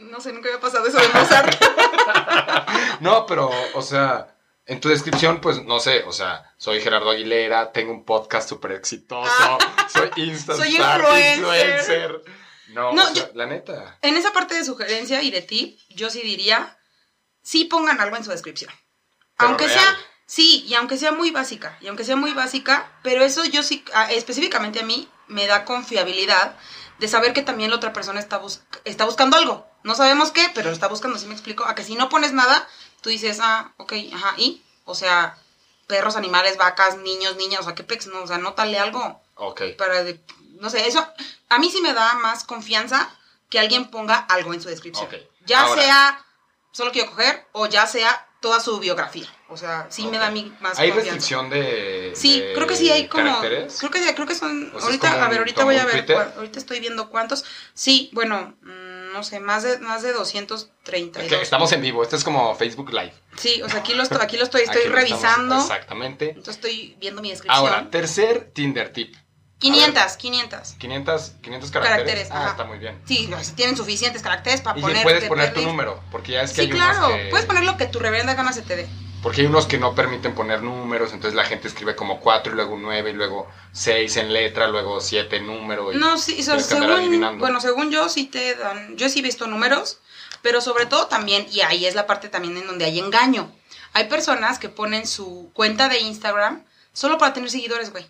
No 0.00 0.18
sé, 0.18 0.32
nunca 0.32 0.48
había 0.48 0.62
pasado 0.62 0.86
eso 0.86 0.98
de 0.98 1.08
Mozart. 1.08 1.54
No, 3.00 3.26
pero, 3.26 3.50
o 3.74 3.82
sea, 3.82 4.28
en 4.68 4.80
tu 4.80 4.88
descripción, 4.88 5.40
pues, 5.40 5.62
no 5.64 5.80
sé, 5.80 6.04
o 6.04 6.12
sea, 6.12 6.54
soy 6.58 6.80
Gerardo 6.80 7.10
Aguilera, 7.10 7.72
tengo 7.72 7.90
un 7.92 8.04
podcast 8.04 8.48
súper 8.48 8.72
exitoso, 8.72 9.58
soy 9.92 10.10
Insta 10.16 10.54
Soy 10.56 10.68
influencer. 10.76 11.38
influencer. 11.38 12.22
No, 12.68 12.92
No, 12.92 13.02
o 13.02 13.06
sea, 13.06 13.14
yo- 13.14 13.30
la 13.34 13.46
neta. 13.46 13.98
En 14.02 14.16
esa 14.16 14.32
parte 14.32 14.54
de 14.54 14.64
sugerencia 14.64 15.22
y 15.22 15.30
de 15.30 15.40
tip, 15.42 15.78
yo 15.88 16.10
sí 16.10 16.20
diría, 16.20 16.78
sí 17.42 17.64
pongan 17.64 18.00
algo 18.00 18.16
en 18.16 18.24
su 18.24 18.30
descripción. 18.30 18.70
Pero 19.38 19.48
aunque 19.48 19.66
real. 19.66 19.78
sea, 19.78 19.96
sí, 20.26 20.64
y 20.68 20.74
aunque 20.74 20.98
sea 20.98 21.12
muy 21.12 21.30
básica, 21.30 21.78
y 21.80 21.86
aunque 21.88 22.04
sea 22.04 22.16
muy 22.16 22.34
básica, 22.34 22.92
pero 23.02 23.24
eso 23.24 23.44
yo 23.46 23.62
sí, 23.62 23.84
a- 23.94 24.12
específicamente 24.12 24.80
a 24.80 24.84
mí, 24.84 25.08
me 25.28 25.46
da 25.46 25.64
confiabilidad 25.64 26.56
de 26.98 27.08
saber 27.08 27.32
que 27.32 27.42
también 27.42 27.70
la 27.70 27.76
otra 27.76 27.92
persona 27.92 28.20
está, 28.20 28.38
bus- 28.38 28.62
está 28.84 29.04
buscando 29.06 29.36
algo. 29.36 29.66
No 29.84 29.94
sabemos 29.94 30.32
qué, 30.32 30.50
pero 30.54 30.68
lo 30.68 30.74
está 30.74 30.88
buscando, 30.88 31.18
¿sí 31.18 31.26
me 31.26 31.32
explico? 31.34 31.64
A 31.64 31.74
que 31.74 31.84
si 31.84 31.94
no 31.94 32.08
pones 32.08 32.32
nada, 32.32 32.68
tú 33.00 33.10
dices, 33.10 33.38
ah, 33.40 33.72
ok, 33.76 33.92
ajá, 34.14 34.34
y, 34.38 34.62
o 34.84 34.94
sea, 34.94 35.36
perros, 35.86 36.16
animales, 36.16 36.56
vacas, 36.56 36.98
niños, 36.98 37.36
niñas, 37.36 37.60
o 37.60 37.64
sea, 37.64 37.74
qué 37.74 37.84
pex, 37.84 38.06
no, 38.08 38.22
o 38.22 38.26
sea, 38.26 38.38
nótale 38.38 38.78
algo 38.78 39.20
Ok. 39.36 39.62
para, 39.76 40.02
de- 40.04 40.20
no 40.60 40.70
sé, 40.70 40.86
eso 40.88 41.06
a 41.48 41.58
mí 41.58 41.70
sí 41.70 41.80
me 41.80 41.94
da 41.94 42.14
más 42.14 42.44
confianza 42.44 43.10
que 43.48 43.58
alguien 43.58 43.90
ponga 43.90 44.16
algo 44.16 44.52
en 44.52 44.60
su 44.60 44.68
descripción. 44.68 45.06
Ok. 45.06 45.14
Ya 45.46 45.62
Ahora. 45.62 45.82
sea 45.82 46.24
solo 46.72 46.92
quiero 46.92 47.10
coger 47.10 47.46
o 47.52 47.66
ya 47.66 47.86
sea 47.86 48.26
toda 48.40 48.60
su 48.60 48.78
biografía. 48.78 49.26
O 49.48 49.56
sea, 49.56 49.86
sí 49.88 50.06
me 50.06 50.18
da 50.18 50.26
a 50.26 50.30
mí 50.30 50.54
más 50.60 50.78
¿Hay 50.78 50.90
confianza. 50.90 51.14
restricción 51.14 51.48
de. 51.50 52.12
Sí, 52.14 52.40
de 52.40 52.52
creo 52.52 52.66
que 52.66 52.76
sí 52.76 52.90
hay 52.90 53.08
como 53.08 53.24
caracteres? 53.24 53.78
creo 53.78 53.90
que 53.90 54.14
creo 54.14 54.26
que 54.26 54.34
son 54.34 54.66
O 54.66 54.70
sea, 54.70 54.78
es 54.78 54.84
ahorita 54.84 55.24
a 55.24 55.28
ver, 55.28 55.38
ahorita 55.38 55.64
voy 55.64 55.76
a 55.76 55.86
ver, 55.86 56.12
ahorita 56.36 56.58
estoy 56.58 56.80
viendo 56.80 57.08
cuántos. 57.08 57.44
Sí, 57.72 58.10
bueno, 58.12 58.54
mm, 58.62 58.87
no 59.18 59.24
sé, 59.24 59.40
más 59.40 59.62
de 59.64 59.78
más 59.80 60.02
de 60.02 60.12
232. 60.12 61.26
Ok, 61.32 61.42
estamos 61.42 61.72
en 61.72 61.82
vivo, 61.82 62.02
esto 62.02 62.16
es 62.16 62.24
como 62.24 62.54
Facebook 62.54 62.90
Live. 62.92 63.12
Sí, 63.36 63.60
o 63.62 63.68
sea, 63.68 63.80
aquí 63.80 63.94
lo 63.94 64.02
estoy 64.04 64.18
aquí 64.22 64.36
lo 64.36 64.44
estoy 64.44 64.62
estoy 64.62 64.80
Aquí 64.82 64.88
lo 64.88 64.98
estamos- 64.98 65.18
revisando. 65.20 65.60
exactamente. 65.60 66.28
entonces 66.30 66.54
estoy 66.54 66.96
viendo 67.00 67.20
mi 67.20 67.30
descripción. 67.30 67.58
Ahora, 67.66 67.90
tercer 67.90 68.50
Tinder 68.54 68.92
tip. 68.92 69.14
500, 69.58 70.16
500. 70.16 70.74
500, 70.78 71.32
500 71.42 71.70
caracteres. 71.72 71.96
Caracteres, 72.04 72.28
ah, 72.30 72.36
ajá. 72.42 72.50
está 72.52 72.64
muy 72.64 72.78
bien. 72.78 72.96
Sí, 73.06 73.28
tienen 73.56 73.76
suficientes 73.76 74.22
caracteres 74.22 74.60
para 74.60 74.78
Y 74.78 74.82
poner 74.82 75.02
puedes 75.02 75.22
de 75.22 75.28
poner 75.28 75.52
tu 75.52 75.62
número, 75.62 76.00
porque 76.12 76.32
ya 76.32 76.42
es 76.42 76.50
que 76.50 76.56
Sí, 76.56 76.60
hay 76.62 76.70
claro. 76.70 77.08
que... 77.08 77.26
Puedes 77.30 77.44
poner 77.44 77.64
lo 77.64 77.76
que 77.76 77.86
tu 77.86 77.98
reverenda 77.98 78.34
gana 78.34 78.52
se 78.52 78.62
te 78.62 78.76
dé. 78.76 78.86
Porque 79.28 79.42
hay 79.42 79.46
unos 79.46 79.66
que 79.66 79.76
no 79.76 79.94
permiten 79.94 80.34
poner 80.34 80.62
números, 80.62 81.12
entonces 81.12 81.34
la 81.34 81.44
gente 81.44 81.68
escribe 81.68 81.94
como 81.94 82.18
4 82.18 82.50
y 82.50 82.56
luego 82.56 82.78
9 82.80 83.10
y 83.10 83.12
luego 83.12 83.46
6 83.72 84.16
en 84.16 84.32
letra, 84.32 84.68
luego 84.68 85.02
7 85.02 85.36
en 85.36 85.46
número. 85.46 85.92
Y 85.92 85.98
No, 85.98 86.16
sí, 86.16 86.38
o 86.40 86.42
sea, 86.42 86.56
tienes 86.56 86.66
que 86.68 86.76
andar 86.78 86.96
según, 86.96 87.38
bueno, 87.38 87.60
según 87.60 87.90
yo 87.90 88.08
sí 88.08 88.24
te 88.24 88.54
dan, 88.54 88.96
yo 88.96 89.10
sí 89.10 89.18
he 89.18 89.22
visto 89.22 89.46
números, 89.46 89.98
pero 90.40 90.62
sobre 90.62 90.86
todo 90.86 91.08
también, 91.08 91.46
y 91.52 91.60
ahí 91.60 91.84
es 91.84 91.94
la 91.94 92.06
parte 92.06 92.30
también 92.30 92.56
en 92.56 92.66
donde 92.66 92.86
hay 92.86 92.98
engaño. 92.98 93.52
Hay 93.92 94.08
personas 94.08 94.58
que 94.58 94.70
ponen 94.70 95.06
su 95.06 95.50
cuenta 95.52 95.90
de 95.90 96.00
Instagram 96.00 96.64
solo 96.94 97.18
para 97.18 97.34
tener 97.34 97.50
seguidores, 97.50 97.92
güey. 97.92 98.06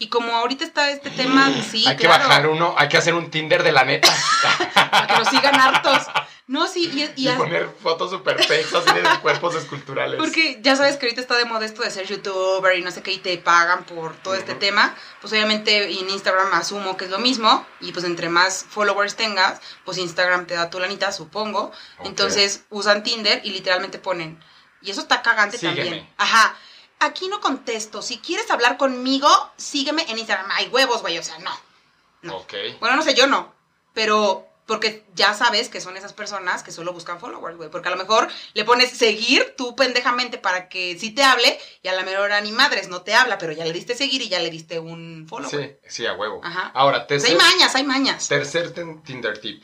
Y 0.00 0.08
como 0.08 0.32
ahorita 0.36 0.64
está 0.64 0.90
este 0.90 1.10
tema, 1.10 1.50
sí, 1.68 1.84
hay 1.86 1.96
que 1.96 2.04
claro, 2.06 2.28
bajar 2.28 2.46
uno, 2.48 2.74
hay 2.78 2.88
que 2.88 2.96
hacer 2.96 3.14
un 3.14 3.30
Tinder 3.30 3.64
de 3.64 3.72
la 3.72 3.84
neta. 3.84 4.08
para 4.74 5.06
que 5.08 5.16
nos 5.18 5.28
sigan 5.28 5.56
hartos. 5.60 6.02
No, 6.46 6.66
sí, 6.66 6.88
y, 6.94 7.20
y 7.20 7.24
Y 7.26 7.28
a- 7.28 7.36
poner 7.36 7.68
fotos 7.82 8.10
super 8.10 8.38
fakes 8.38 8.74
así 8.74 8.92
de 8.94 9.02
cuerpos 9.20 9.54
esculturales. 9.56 10.16
porque 10.18 10.60
ya 10.62 10.76
sabes 10.76 10.96
que 10.96 11.06
ahorita 11.06 11.20
está 11.20 11.36
de 11.36 11.44
moda 11.44 11.66
esto 11.66 11.82
de 11.82 11.90
ser 11.90 12.06
youtuber 12.06 12.78
y 12.78 12.82
no 12.82 12.90
sé 12.92 13.02
qué, 13.02 13.12
y 13.12 13.18
te 13.18 13.36
pagan 13.38 13.84
por 13.84 14.14
todo 14.22 14.34
este 14.34 14.52
Ujú. 14.52 14.60
tema. 14.60 14.94
Pues 15.20 15.32
obviamente 15.32 15.90
en 15.98 16.08
Instagram 16.08 16.54
asumo 16.54 16.96
que 16.96 17.04
es 17.06 17.10
lo 17.10 17.18
mismo, 17.18 17.66
y 17.80 17.90
pues 17.92 18.04
entre 18.06 18.28
más 18.28 18.64
followers 18.70 19.16
tengas, 19.16 19.60
pues 19.84 19.98
Instagram 19.98 20.46
te 20.46 20.54
da 20.54 20.70
tu 20.70 20.78
lanita, 20.78 21.10
supongo. 21.12 21.72
Ok. 21.98 22.06
Entonces 22.06 22.62
usan 22.70 23.02
Tinder 23.02 23.40
y 23.44 23.50
literalmente 23.50 23.98
ponen, 23.98 24.42
y 24.80 24.90
eso 24.92 25.00
está 25.02 25.20
cagante 25.22 25.58
Sígueme. 25.58 25.82
también. 25.82 26.08
Ajá. 26.16 26.54
Aquí 27.00 27.28
no 27.28 27.40
contesto. 27.40 28.02
Si 28.02 28.18
quieres 28.18 28.50
hablar 28.50 28.76
conmigo, 28.76 29.28
sígueme 29.56 30.02
en 30.08 30.18
Instagram. 30.18 30.50
Hay 30.52 30.68
huevos, 30.68 31.00
güey. 31.02 31.18
O 31.18 31.22
sea, 31.22 31.38
no. 31.38 31.50
no. 32.22 32.36
Ok. 32.38 32.54
Bueno, 32.80 32.96
no 32.96 33.02
sé, 33.02 33.14
yo 33.14 33.26
no. 33.26 33.52
Pero 33.94 34.44
porque 34.66 35.06
ya 35.14 35.32
sabes 35.32 35.70
que 35.70 35.80
son 35.80 35.96
esas 35.96 36.12
personas 36.12 36.62
que 36.62 36.72
solo 36.72 36.92
buscan 36.92 37.20
followers, 37.20 37.56
güey. 37.56 37.70
Porque 37.70 37.88
a 37.88 37.90
lo 37.90 37.96
mejor 37.96 38.28
le 38.52 38.64
pones 38.64 38.90
seguir 38.90 39.54
tú 39.56 39.74
pendejamente 39.74 40.36
para 40.38 40.68
que 40.68 40.98
sí 40.98 41.10
te 41.10 41.22
hable 41.22 41.58
y 41.82 41.88
a 41.88 41.94
la 41.94 42.02
mejor 42.02 42.20
hora 42.24 42.40
ni 42.42 42.52
madres 42.52 42.88
no 42.88 43.00
te 43.02 43.14
habla, 43.14 43.38
pero 43.38 43.52
ya 43.52 43.64
le 43.64 43.72
diste 43.72 43.94
seguir 43.94 44.20
y 44.20 44.28
ya 44.28 44.40
le 44.40 44.50
diste 44.50 44.78
un 44.78 45.26
follow. 45.28 45.50
güey. 45.50 45.78
Sí, 45.84 45.88
sí, 45.88 46.06
a 46.06 46.12
huevo. 46.14 46.40
Ajá. 46.44 46.70
Ahora, 46.74 47.06
Pues 47.06 47.22
tercer, 47.22 47.30
hay 47.40 47.52
mañas, 47.52 47.74
hay 47.74 47.84
mañas. 47.84 48.28
tercer 48.28 48.74
Tinder 49.04 49.40
tip. 49.40 49.62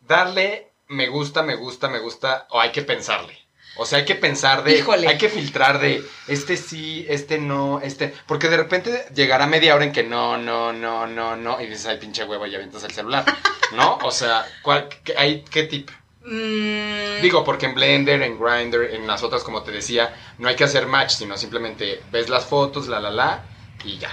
Darle 0.00 0.72
me 0.88 1.08
gusta, 1.08 1.42
me 1.42 1.56
gusta, 1.56 1.88
me 1.88 1.98
gusta, 1.98 2.46
o 2.50 2.60
hay 2.60 2.72
que 2.72 2.82
pensarle. 2.82 3.43
O 3.76 3.86
sea, 3.86 3.98
hay 3.98 4.04
que 4.04 4.14
pensar 4.14 4.62
de. 4.62 4.78
Híjole. 4.78 5.08
Hay 5.08 5.18
que 5.18 5.28
filtrar 5.28 5.80
de 5.80 6.04
este 6.28 6.56
sí, 6.56 7.04
este 7.08 7.38
no, 7.38 7.80
este. 7.80 8.14
Porque 8.26 8.48
de 8.48 8.56
repente 8.56 9.06
llegará 9.14 9.46
media 9.46 9.74
hora 9.74 9.84
en 9.84 9.92
que 9.92 10.04
no, 10.04 10.36
no, 10.38 10.72
no, 10.72 11.06
no, 11.06 11.36
no. 11.36 11.60
Y 11.60 11.66
dices, 11.66 11.86
ay, 11.86 11.98
pinche 11.98 12.24
huevo, 12.24 12.46
y 12.46 12.54
avientas 12.54 12.84
el 12.84 12.92
celular. 12.92 13.24
¿No? 13.72 13.98
O 14.02 14.10
sea, 14.10 14.46
¿cuál, 14.62 14.88
qué, 15.02 15.14
hay, 15.16 15.42
¿qué 15.50 15.64
tip? 15.64 15.90
Mm, 16.24 17.20
Digo, 17.22 17.44
porque 17.44 17.66
en 17.66 17.74
Blender, 17.74 18.22
en 18.22 18.38
Grindr, 18.38 18.84
en 18.94 19.06
las 19.06 19.22
otras, 19.22 19.42
como 19.42 19.62
te 19.62 19.72
decía, 19.72 20.14
no 20.38 20.48
hay 20.48 20.56
que 20.56 20.64
hacer 20.64 20.86
match, 20.86 21.10
sino 21.12 21.36
simplemente 21.36 22.00
ves 22.12 22.28
las 22.28 22.44
fotos, 22.46 22.86
la, 22.88 23.00
la, 23.00 23.10
la, 23.10 23.42
y 23.84 23.98
ya. 23.98 24.10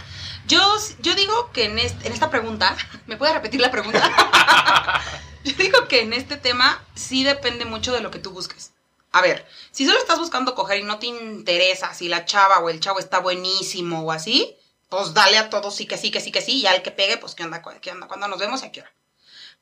Yo, 0.48 0.60
yo 1.00 1.14
digo 1.16 1.52
que 1.54 1.66
en, 1.66 1.78
este- 1.80 2.08
en 2.08 2.14
esta 2.14 2.30
pregunta, 2.30 2.76
¿me 3.08 3.16
puede 3.18 3.34
repetir 3.34 3.62
la 3.62 3.72
pregunta? 3.72 4.02
yo 5.46 5.54
digo 5.58 5.88
que 5.88 6.02
en 6.02 6.14
este 6.14 6.36
tema 6.38 6.84
sí 6.96 7.24
depende 7.24 7.66
mucho 7.66 7.94
de 7.94 8.02
lo 8.02 8.12
que 8.12 8.20
tú 8.20 8.32
busques. 8.32 8.72
A 9.12 9.22
ver, 9.22 9.46
si 9.72 9.86
solo 9.86 10.00
estás 10.00 10.20
buscando 10.20 10.56
coger 10.56 10.80
y 10.80 10.84
no 10.84 11.00
te 11.00 11.08
interesa 11.08 11.94
si 11.94 12.08
la 12.08 12.26
chava 12.26 12.60
o 12.60 12.70
el 12.70 12.80
chavo 12.80 13.00
está 13.00 13.20
buenísimo 13.20 14.04
o 14.04 14.12
así, 14.12 14.56
pues 14.90 15.14
dale 15.14 15.38
a 15.38 15.50
todos 15.50 15.76
sí 15.76 15.86
que 15.86 15.98
sí, 15.98 16.12
que 16.12 16.22
sí, 16.22 16.32
que 16.32 16.42
sí, 16.42 16.62
y 16.62 16.66
al 16.68 16.82
que 16.82 16.92
pegue, 16.92 17.18
pues 17.18 17.36
qué 17.36 17.44
onda, 17.44 17.62
qué 17.82 17.92
onda, 17.92 18.08
cuando 18.08 18.28
nos 18.28 18.40
vemos 18.40 18.64
y 18.64 18.66
a 18.66 18.72
qué 18.72 18.82
hora. 18.82 18.94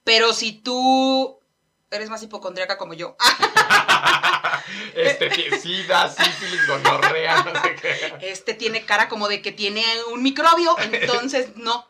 Pero 0.04 0.34
si 0.34 0.54
tú 0.54 1.40
eres 1.92 2.10
más 2.10 2.22
hipocondríaca 2.22 2.78
como 2.78 2.94
yo, 2.94 3.18
Este, 4.94 5.60
sida, 5.60 6.10
sífilis, 6.10 6.68
gonorrea, 6.68 7.44
no 7.44 7.62
sé 7.62 7.76
qué. 7.76 8.18
este 8.22 8.54
tiene 8.54 8.86
cara 8.86 9.10
como 9.10 9.28
de 9.28 9.42
que 9.42 9.52
tiene 9.52 9.84
un 10.12 10.22
microbio, 10.22 10.76
entonces 10.80 11.56
no. 11.56 11.88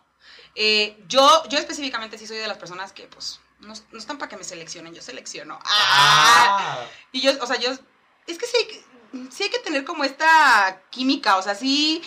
Eh, 0.55 0.97
yo, 1.07 1.43
yo 1.49 1.57
específicamente 1.57 2.17
sí 2.17 2.27
soy 2.27 2.37
de 2.37 2.47
las 2.47 2.57
personas 2.57 2.91
que, 2.91 3.03
pues, 3.07 3.39
no, 3.59 3.73
no 3.91 3.97
están 3.97 4.17
para 4.17 4.29
que 4.29 4.37
me 4.37 4.43
seleccionen, 4.43 4.93
yo 4.93 5.01
selecciono. 5.01 5.59
¡Ah! 5.65 6.79
Y 7.11 7.21
yo, 7.21 7.31
o 7.41 7.45
sea, 7.47 7.57
yo, 7.57 7.71
es 8.27 8.37
que 8.37 8.45
sí 8.45 8.57
hay, 8.57 8.65
que- 8.67 9.31
sí 9.31 9.43
hay 9.43 9.49
que 9.49 9.59
tener 9.59 9.83
como 9.85 10.03
esta 10.03 10.81
química, 10.89 11.37
o 11.37 11.41
sea, 11.41 11.55
sí 11.55 12.01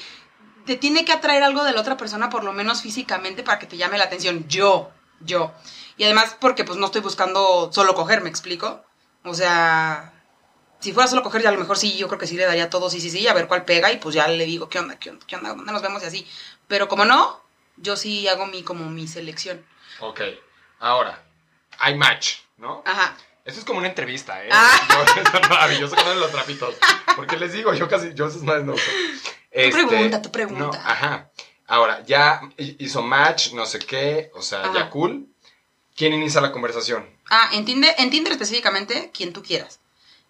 te 0.66 0.76
tiene 0.76 1.04
que 1.04 1.12
atraer 1.12 1.42
algo 1.42 1.64
de 1.64 1.72
la 1.72 1.80
otra 1.80 1.96
persona, 1.96 2.30
por 2.30 2.44
lo 2.44 2.52
menos 2.52 2.82
físicamente, 2.82 3.42
para 3.42 3.58
que 3.58 3.66
te 3.66 3.76
llame 3.76 3.98
la 3.98 4.04
atención. 4.04 4.46
Yo, 4.48 4.90
yo. 5.20 5.52
Y 5.96 6.04
además 6.04 6.36
porque 6.40 6.64
pues 6.64 6.78
no 6.78 6.86
estoy 6.86 7.00
buscando 7.00 7.70
solo 7.72 7.94
coger, 7.94 8.20
¿me 8.22 8.30
explico? 8.30 8.84
O 9.24 9.34
sea, 9.34 10.12
si 10.80 10.92
fuera 10.92 11.08
solo 11.08 11.22
coger, 11.22 11.42
ya 11.42 11.48
a 11.48 11.52
lo 11.52 11.58
mejor 11.58 11.76
sí, 11.78 11.96
yo 11.96 12.06
creo 12.08 12.18
que 12.18 12.26
sí 12.26 12.36
le 12.36 12.44
daría 12.46 12.70
todo, 12.70 12.88
sí, 12.90 13.00
sí, 13.00 13.10
sí, 13.10 13.26
a 13.28 13.34
ver 13.34 13.46
cuál 13.48 13.64
pega 13.64 13.90
y 13.92 13.98
pues 13.98 14.14
ya 14.14 14.26
le 14.28 14.44
digo, 14.46 14.68
¿qué 14.68 14.78
onda? 14.78 14.98
¿Qué 14.98 15.10
onda? 15.10 15.26
¿Qué 15.26 15.36
onda? 15.36 15.50
¿Dónde 15.50 15.72
nos 15.72 15.82
vemos 15.82 16.02
y 16.02 16.06
así? 16.06 16.28
Pero 16.68 16.88
como 16.88 17.04
no, 17.04 17.42
yo 17.76 17.96
sí 17.96 18.26
hago 18.28 18.46
mi, 18.46 18.62
como 18.62 18.88
mi 18.88 19.06
selección. 19.08 19.64
ok. 20.00 20.20
Ahora, 20.80 21.22
hay 21.78 21.96
match, 21.96 22.36
¿no? 22.56 22.82
Ajá. 22.84 23.16
Eso 23.44 23.58
es 23.58 23.64
como 23.64 23.78
una 23.78 23.88
entrevista, 23.88 24.44
¿eh? 24.44 24.48
Ah. 24.52 24.80
Yo, 24.88 25.22
es 25.40 25.48
maravilloso 25.48 25.96
con 25.96 26.20
los 26.20 26.30
trapitos. 26.30 26.76
Porque 27.16 27.36
les 27.36 27.52
digo, 27.52 27.74
yo 27.74 27.88
casi, 27.88 28.14
yo 28.14 28.26
esas 28.28 28.42
madres 28.42 28.64
no 28.64 28.74
uso. 28.74 28.90
Este, 29.50 29.84
pregunta, 29.84 30.22
tu 30.22 30.30
pregunta. 30.30 30.64
no, 30.64 30.72
ajá. 30.72 31.30
Ahora, 31.66 32.02
ya 32.04 32.40
hizo 32.56 33.02
match, 33.02 33.52
no 33.52 33.66
sé 33.66 33.78
qué, 33.78 34.30
o 34.34 34.42
sea, 34.42 34.60
Ajá. 34.60 34.74
ya 34.74 34.90
cool. 34.90 35.26
¿Quién 35.96 36.12
inicia 36.12 36.40
la 36.40 36.52
conversación? 36.52 37.08
Ah, 37.30 37.50
en 37.52 37.64
Tinder, 37.64 37.94
en 37.98 38.10
Tinder 38.10 38.32
específicamente, 38.32 39.10
quien 39.12 39.32
tú 39.32 39.42
quieras. 39.42 39.80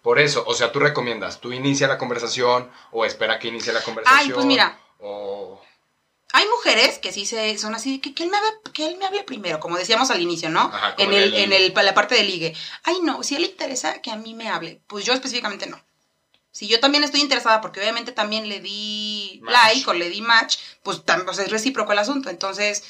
Por 0.01 0.19
eso, 0.19 0.43
o 0.45 0.53
sea, 0.53 0.71
tú 0.71 0.79
recomiendas, 0.79 1.39
tú 1.39 1.53
inicia 1.53 1.87
la 1.87 1.97
conversación 1.97 2.69
o 2.91 3.05
espera 3.05 3.39
que 3.39 3.47
inicie 3.47 3.71
la 3.71 3.81
conversación. 3.81 4.19
Ay, 4.21 4.31
pues 4.33 4.45
mira. 4.45 4.77
O... 4.99 5.61
Hay 6.35 6.45
mujeres 6.47 6.97
que 6.99 7.11
sí 7.13 7.25
se, 7.25 7.57
son 7.57 7.75
así, 7.75 7.99
que, 7.99 8.13
que 8.13 8.23
él 8.23 8.29
me 8.29 8.37
hable, 8.37 8.49
que 8.73 8.87
él 8.87 8.97
me 8.97 9.05
hable 9.05 9.23
primero, 9.23 9.59
como 9.59 9.77
decíamos 9.77 10.09
al 10.11 10.19
inicio, 10.21 10.49
¿no? 10.49 10.61
Ajá, 10.61 10.95
en 10.97 11.13
el, 11.13 11.33
en 11.35 11.53
el- 11.53 11.73
la 11.73 11.93
parte 11.93 12.15
de 12.15 12.23
ligue. 12.23 12.55
Ay, 12.83 12.95
no, 13.03 13.21
si 13.23 13.35
a 13.35 13.37
él 13.37 13.43
le 13.43 13.49
interesa 13.51 14.01
que 14.01 14.11
a 14.11 14.15
mí 14.17 14.33
me 14.33 14.49
hable. 14.49 14.81
Pues 14.87 15.05
yo 15.05 15.13
específicamente 15.13 15.67
no. 15.67 15.79
Si 16.51 16.67
yo 16.67 16.79
también 16.79 17.03
estoy 17.03 17.21
interesada, 17.21 17.61
porque 17.61 17.79
obviamente 17.79 18.11
también 18.11 18.49
le 18.49 18.59
di 18.59 19.39
Match. 19.43 19.53
like 19.75 19.89
o 19.89 19.93
le 19.93 20.09
di 20.09 20.21
match, 20.21 20.57
pues, 20.83 21.05
tam- 21.05 21.23
pues 21.25 21.39
es 21.39 21.49
recíproco 21.49 21.91
el 21.93 21.99
asunto. 21.99 22.29
Entonces, 22.29 22.83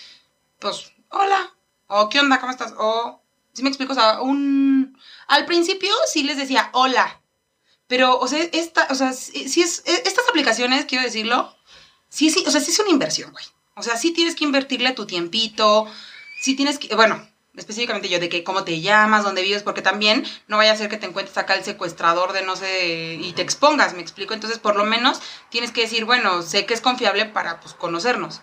pues, 0.60 0.92
hola. 1.10 1.54
O, 1.88 2.10
¿qué 2.10 2.20
onda? 2.22 2.40
¿Cómo 2.40 2.52
estás? 2.52 2.74
O, 2.78 3.22
si 3.54 3.62
me 3.64 3.70
explico? 3.70 3.92
O 3.92 3.96
sea, 3.96 4.22
un... 4.22 4.98
Al 5.28 5.46
principio 5.46 5.94
sí 6.12 6.24
les 6.24 6.38
decía 6.38 6.70
hola. 6.74 7.22
Pero, 7.88 8.18
o 8.20 8.28
sea, 8.28 8.42
esta, 8.54 8.88
o 8.90 8.96
sea, 8.96 9.14
si 9.14 9.50
si 9.50 9.62
es, 9.62 9.84
e, 9.86 10.04
estas 10.06 10.28
aplicaciones, 10.30 10.86
quiero 10.86 11.04
decirlo, 11.04 11.54
sí, 12.14 12.30
sí, 12.30 12.44
o 12.46 12.52
sea, 12.52 12.62
sí 12.62 12.72
es 12.72 12.80
una 12.80 12.92
inversión, 12.92 13.32
güey. 13.32 13.46
O 13.76 13.82
sea, 13.82 13.98
sí 13.98 14.12
tienes 14.12 14.36
que 14.36 14.44
invertirle 14.44 14.92
tu 14.92 15.08
tiempito, 15.08 15.88
sí 16.40 16.56
tienes 16.56 16.78
que, 16.78 16.96
bueno, 16.96 17.28
específicamente 17.58 18.08
yo, 18.08 18.20
de 18.20 18.30
que 18.30 18.44
cómo 18.44 18.64
te 18.64 18.82
llamas, 18.82 19.24
dónde 19.24 19.42
vives, 19.42 19.64
porque 19.64 19.82
también 19.82 20.24
no 20.48 20.58
vaya 20.58 20.72
a 20.72 20.76
ser 20.76 20.90
que 20.90 20.98
te 20.98 21.08
encuentres 21.08 21.38
acá 21.38 21.56
el 21.56 21.64
secuestrador 21.64 22.32
de 22.34 22.44
no 22.44 22.56
sé, 22.56 23.16
y 23.16 23.34
te 23.34 23.42
expongas, 23.42 23.96
me 23.96 24.02
explico. 24.02 24.36
Entonces, 24.36 24.60
por 24.60 24.76
lo 24.76 24.86
menos 24.86 25.22
tienes 25.50 25.72
que 25.72 25.82
decir, 25.82 26.06
bueno, 26.06 26.44
sé 26.44 26.68
que 26.68 26.76
es 26.76 26.82
confiable 26.82 27.26
para, 27.26 27.60
pues, 27.60 27.74
conocernos. 27.74 28.42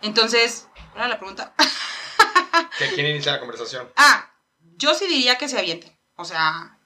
Entonces, 0.00 0.68
¿cuál 0.92 1.04
era 1.04 1.08
la 1.08 1.18
pregunta? 1.18 1.54
¿Que 2.78 2.94
¿Quién 2.94 3.06
inicia 3.08 3.32
la 3.32 3.40
conversación? 3.40 3.90
ah, 3.96 4.30
yo 4.78 4.94
sí 4.94 5.06
diría 5.06 5.36
que 5.36 5.48
se 5.50 5.58
avienten. 5.58 5.94
O 6.16 6.24
sea, 6.24 6.78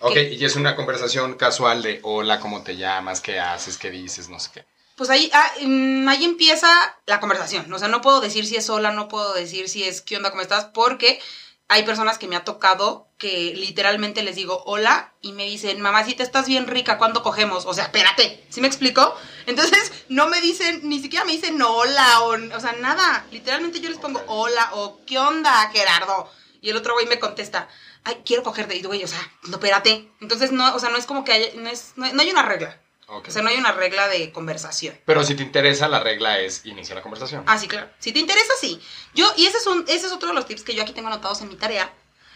Ok, 0.00 0.12
¿Qué? 0.12 0.34
y 0.34 0.44
es 0.44 0.56
una 0.56 0.76
conversación 0.76 1.34
casual 1.34 1.82
de 1.82 2.00
hola, 2.02 2.38
¿cómo 2.38 2.62
te 2.62 2.76
llamas? 2.76 3.20
¿Qué 3.20 3.40
haces? 3.40 3.78
¿Qué 3.78 3.90
dices? 3.90 4.28
No 4.28 4.38
sé 4.38 4.50
qué. 4.54 4.77
Pues 4.98 5.10
ahí, 5.10 5.30
ah, 5.32 5.52
mm, 5.62 6.08
empieza 6.08 6.68
la 7.06 7.20
conversación. 7.20 7.72
O 7.72 7.78
sea, 7.78 7.86
no 7.86 8.00
puedo 8.00 8.20
decir 8.20 8.44
si 8.46 8.56
es 8.56 8.66
sola, 8.66 8.90
no 8.90 9.06
puedo 9.06 9.32
decir 9.32 9.68
si 9.68 9.84
es 9.84 10.02
qué 10.02 10.16
onda, 10.16 10.30
cómo 10.30 10.42
estás, 10.42 10.64
porque 10.66 11.20
hay 11.68 11.84
personas 11.84 12.18
que 12.18 12.26
me 12.26 12.34
ha 12.34 12.42
tocado 12.42 13.06
que 13.16 13.54
literalmente 13.54 14.24
les 14.24 14.34
digo 14.34 14.60
hola 14.66 15.12
y 15.20 15.32
me 15.32 15.44
dicen, 15.44 15.80
mamacita, 15.80 16.24
estás 16.24 16.48
bien 16.48 16.66
rica, 16.66 16.98
¿cuándo 16.98 17.22
cogemos? 17.22 17.64
O 17.66 17.74
sea, 17.74 17.84
espérate, 17.84 18.44
¿sí 18.48 18.60
me 18.60 18.66
explico? 18.66 19.14
Entonces, 19.46 19.92
no 20.08 20.28
me 20.28 20.40
dicen, 20.40 20.80
ni 20.82 20.98
siquiera 20.98 21.24
me 21.24 21.32
dicen 21.32 21.62
hola, 21.62 22.22
o, 22.22 22.32
o 22.56 22.60
sea, 22.60 22.72
nada. 22.80 23.24
Literalmente 23.30 23.80
yo 23.80 23.90
les 23.90 23.98
pongo 23.98 24.20
hola 24.26 24.70
o 24.72 24.98
qué 25.06 25.20
onda, 25.20 25.70
Gerardo. 25.72 26.28
Y 26.60 26.70
el 26.70 26.76
otro 26.76 26.94
güey 26.94 27.06
me 27.06 27.20
contesta, 27.20 27.68
ay, 28.02 28.22
quiero 28.26 28.42
cogerte. 28.42 28.74
Y 28.74 28.78
digo, 28.78 28.88
güey, 28.88 29.04
o 29.04 29.08
sea, 29.08 29.20
no, 29.44 29.58
espérate. 29.58 30.10
Entonces, 30.20 30.50
no, 30.50 30.74
o 30.74 30.80
sea, 30.80 30.90
no 30.90 30.96
es 30.96 31.06
como 31.06 31.22
que 31.22 31.32
haya, 31.32 31.48
no, 31.54 31.70
es, 31.70 31.92
no, 31.94 32.12
no 32.12 32.20
hay 32.20 32.30
una 32.30 32.42
regla. 32.42 32.80
O 33.10 33.22
sea, 33.30 33.40
no 33.42 33.48
hay 33.48 33.56
una 33.56 33.72
regla 33.72 34.06
de 34.08 34.32
conversación. 34.32 34.94
Pero 35.06 35.24
si 35.24 35.34
te 35.34 35.42
interesa, 35.42 35.88
la 35.88 36.00
regla 36.00 36.40
es 36.40 36.66
iniciar 36.66 36.96
la 36.96 37.02
conversación. 37.02 37.42
Ah, 37.46 37.56
sí, 37.56 37.66
claro. 37.66 37.88
Si 37.98 38.12
te 38.12 38.18
interesa, 38.18 38.52
sí. 38.60 38.80
Yo, 39.14 39.32
y 39.36 39.46
ese 39.46 39.56
es, 39.56 39.66
un, 39.66 39.82
ese 39.88 40.06
es 40.06 40.12
otro 40.12 40.28
de 40.28 40.34
los 40.34 40.44
tips 40.44 40.62
que 40.62 40.74
yo 40.74 40.82
aquí 40.82 40.92
tengo 40.92 41.08
anotados 41.08 41.40
en 41.40 41.48
mi 41.48 41.56
tarea, 41.56 41.90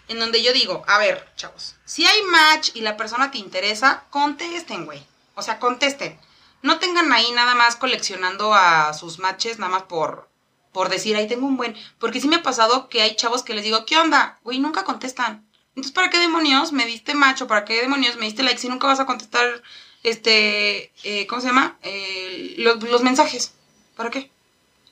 en 0.09 0.19
donde 0.19 0.43
yo 0.43 0.55
digo, 0.55 0.83
a 0.87 0.97
ver, 0.97 1.29
chavos, 1.37 1.75
si 1.85 2.07
hay 2.07 2.23
match 2.23 2.71
y 2.73 2.81
la 2.81 2.97
persona 2.97 3.31
te 3.31 3.37
interesa, 3.37 4.05
contesten, 4.09 4.87
güey. 4.87 5.07
O 5.35 5.43
sea, 5.43 5.59
contesten. 5.59 6.19
No 6.63 6.79
tengan 6.79 7.13
ahí 7.13 7.31
nada 7.33 7.55
más 7.55 7.77
coleccionando 7.77 8.55
a 8.55 8.95
sus 8.95 9.19
matches, 9.19 9.59
nada 9.59 9.73
más 9.73 9.83
por, 9.83 10.31
por 10.73 10.89
decir, 10.89 11.17
ahí 11.17 11.29
tengo 11.29 11.47
un 11.47 11.59
buen. 11.59 11.77
Porque 11.99 12.21
sí 12.21 12.29
me 12.29 12.37
ha 12.37 12.43
pasado 12.43 12.89
que 12.89 13.03
hay 13.03 13.15
chavos 13.15 13.43
que 13.43 13.53
les 13.53 13.65
digo, 13.65 13.85
¿qué 13.85 13.99
onda? 13.99 14.39
Güey, 14.43 14.59
nunca 14.59 14.85
contestan. 14.85 15.47
Entonces, 15.75 15.93
¿para 15.93 16.09
qué 16.09 16.19
demonios 16.19 16.73
me 16.73 16.87
diste 16.87 17.15
macho? 17.15 17.47
¿Para 17.47 17.65
qué 17.67 17.81
demonios 17.81 18.17
me 18.17 18.27
diste 18.27 18.43
like 18.43 18.59
si 18.59 18.69
nunca 18.69 18.87
vas 18.87 19.01
a 19.01 19.07
contestar, 19.07 19.63
este, 20.03 20.93
eh, 21.05 21.27
¿cómo 21.27 21.41
se 21.41 21.49
llama? 21.49 21.79
Eh, 21.83 22.55
los, 22.59 22.83
los 22.83 23.03
mensajes. 23.03 23.55
¿Para 23.97 24.11
qué? 24.11 24.31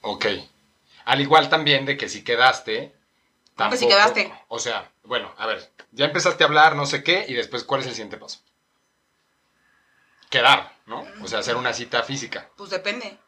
Ok. 0.03 0.27
Al 1.05 1.21
igual 1.21 1.49
también 1.49 1.85
de 1.87 1.97
que 1.97 2.09
si 2.09 2.23
quedaste. 2.23 2.93
¿Cómo 3.57 3.71
que 3.71 3.77
si 3.77 3.87
tampoco- 3.89 4.15
quedaste? 4.15 4.33
O 4.49 4.59
sea, 4.59 4.91
bueno, 5.05 5.33
a 5.39 5.47
ver, 5.47 5.71
ya 5.93 6.07
empezaste 6.07 6.45
a 6.45 6.47
hablar, 6.47 6.77
no 6.77 6.87
sé 6.87 7.03
qué, 7.03 7.25
y 7.29 7.35
después, 7.35 7.65
¿cuál 7.65 7.81
es 7.81 7.87
el 7.89 7.93
siguiente 7.95 8.17
paso? 8.17 8.39
Quedar, 10.31 10.73
¿no? 10.87 11.05
O 11.23 11.27
sea, 11.29 11.41
hacer 11.41 11.57
una 11.57 11.73
cita 11.73 12.03
física. 12.05 12.49
Pues 12.57 12.71
depende. 12.71 13.19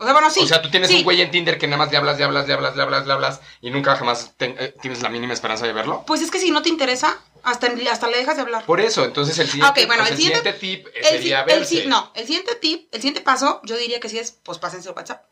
O 0.00 0.04
sea, 0.04 0.12
bueno, 0.14 0.30
sí. 0.30 0.40
O 0.40 0.46
sea, 0.46 0.62
tú 0.62 0.70
tienes 0.70 0.88
sí. 0.88 0.96
un 0.96 1.04
güey 1.04 1.20
en 1.20 1.30
Tinder 1.30 1.58
que 1.58 1.66
nada 1.66 1.76
más 1.76 1.90
le 1.90 1.98
hablas, 1.98 2.16
le 2.18 2.24
hablas, 2.24 2.46
le 2.48 2.54
hablas, 2.54 2.74
le 2.74 2.82
hablas, 2.82 3.06
le 3.06 3.12
hablas 3.12 3.40
y 3.60 3.70
nunca 3.70 3.94
jamás 3.96 4.32
te- 4.38 4.56
eh, 4.58 4.74
tienes 4.80 5.02
la 5.02 5.10
mínima 5.10 5.34
esperanza 5.34 5.66
de 5.66 5.74
verlo. 5.74 6.04
Pues 6.06 6.22
es 6.22 6.30
que 6.30 6.38
si 6.40 6.50
no 6.50 6.62
te 6.62 6.70
interesa, 6.70 7.18
hasta, 7.42 7.68
hasta 7.92 8.08
le 8.08 8.16
dejas 8.16 8.36
de 8.36 8.42
hablar. 8.42 8.64
Por 8.64 8.80
eso, 8.80 9.04
entonces 9.04 9.38
el 9.38 9.46
siguiente, 9.48 9.82
Ok, 9.82 9.86
bueno, 9.86 10.02
o 10.02 10.06
sea, 10.06 10.14
el 10.14 10.20
el 10.20 10.24
siguiente- 10.26 10.58
siguiente 10.58 10.88
tip 10.90 10.96
El, 10.96 11.04
sería 11.04 11.40
el 11.42 11.46
verse. 11.46 11.84
no, 11.86 12.10
el 12.14 12.26
siguiente 12.26 12.54
tip, 12.54 12.88
el 12.94 13.00
siguiente 13.00 13.20
paso, 13.20 13.60
yo 13.64 13.76
diría 13.76 14.00
que 14.00 14.08
sí 14.08 14.18
es, 14.18 14.32
pues 14.32 14.56
pásense 14.58 14.88
el 14.88 14.94
WhatsApp. 14.96 15.22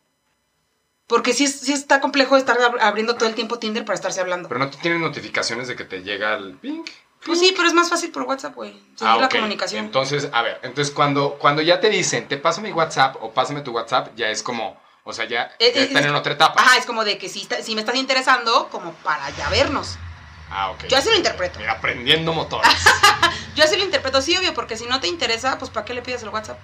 Porque 1.07 1.33
sí, 1.33 1.47
sí 1.47 1.73
está 1.73 2.03
complejo 2.03 2.37
estar 2.37 2.59
ab- 2.59 2.77
abriendo 2.83 3.15
todo 3.17 3.27
el 3.31 3.35
tiempo 3.35 3.59
Tinder 3.59 3.87
para 3.87 3.95
estarse 3.95 4.21
hablando. 4.21 4.49
Pero 4.51 4.59
no 4.59 4.69
te 4.69 4.77
tienen 4.77 5.01
notificaciones 5.01 5.67
de 5.67 5.77
que 5.77 5.85
te 5.85 6.03
llega 6.03 6.35
el 6.35 6.53
ping. 6.59 6.85
Pues 7.25 7.41
sí, 7.41 7.53
pero 7.57 7.69
es 7.69 7.75
más 7.75 7.91
fácil 7.91 8.11
por 8.11 8.23
WhatsApp, 8.23 8.55
güey. 8.55 8.81
Ah, 9.01 9.17
la 9.19 9.27
ok. 9.27 9.33
comunicación. 9.33 9.85
Entonces, 9.87 10.29
a 10.33 10.43
ver, 10.43 10.61
entonces 10.63 10.95
cuando, 10.95 11.35
cuando 11.39 11.63
ya 11.63 11.81
te 11.81 11.91
dicen, 11.91 12.27
te 12.29 12.37
paso 12.39 12.61
mi 12.61 12.73
WhatsApp 12.73 13.17
o 13.21 13.33
pásame 13.33 13.61
tu 13.63 13.73
WhatsApp, 13.73 14.09
ya 14.17 14.29
es 14.29 14.43
como, 14.43 14.81
o 15.05 15.13
sea, 15.13 15.25
ya, 15.27 15.51
Eh, 15.59 15.73
ya 15.75 15.81
eh, 15.81 15.85
están 15.85 16.05
es- 16.05 16.09
en 16.11 16.15
otra 16.15 16.33
etapa. 16.35 16.61
Ajá, 16.61 16.77
es 16.77 16.87
como 16.87 17.05
de 17.05 17.19
que 17.19 17.29
si, 17.29 17.43
está- 17.43 17.63
si 17.63 17.75
me 17.75 17.81
estás 17.83 17.97
interesando, 17.97 18.69
como 18.71 18.93
para 18.95 19.29
ya 19.31 19.49
vernos. 19.51 19.99
Ah, 20.51 20.71
ok. 20.71 20.85
Yo 20.89 20.97
así 20.97 21.11
lo 21.11 21.17
interpreto. 21.17 21.59
Mira, 21.59 21.73
aprendiendo 21.73 22.33
motores. 22.33 22.71
Yo 23.55 23.65
así 23.65 23.77
lo 23.77 23.85
interpreto, 23.85 24.23
sí, 24.23 24.37
obvio, 24.37 24.55
porque 24.55 24.77
si 24.77 24.87
no 24.87 24.99
te 25.01 25.09
interesa, 25.09 25.59
pues 25.59 25.71
¿para 25.71 25.85
qué 25.85 25.93
le 25.95 26.03
pides 26.03 26.23
el 26.23 26.29
WhatsApp? 26.31 26.59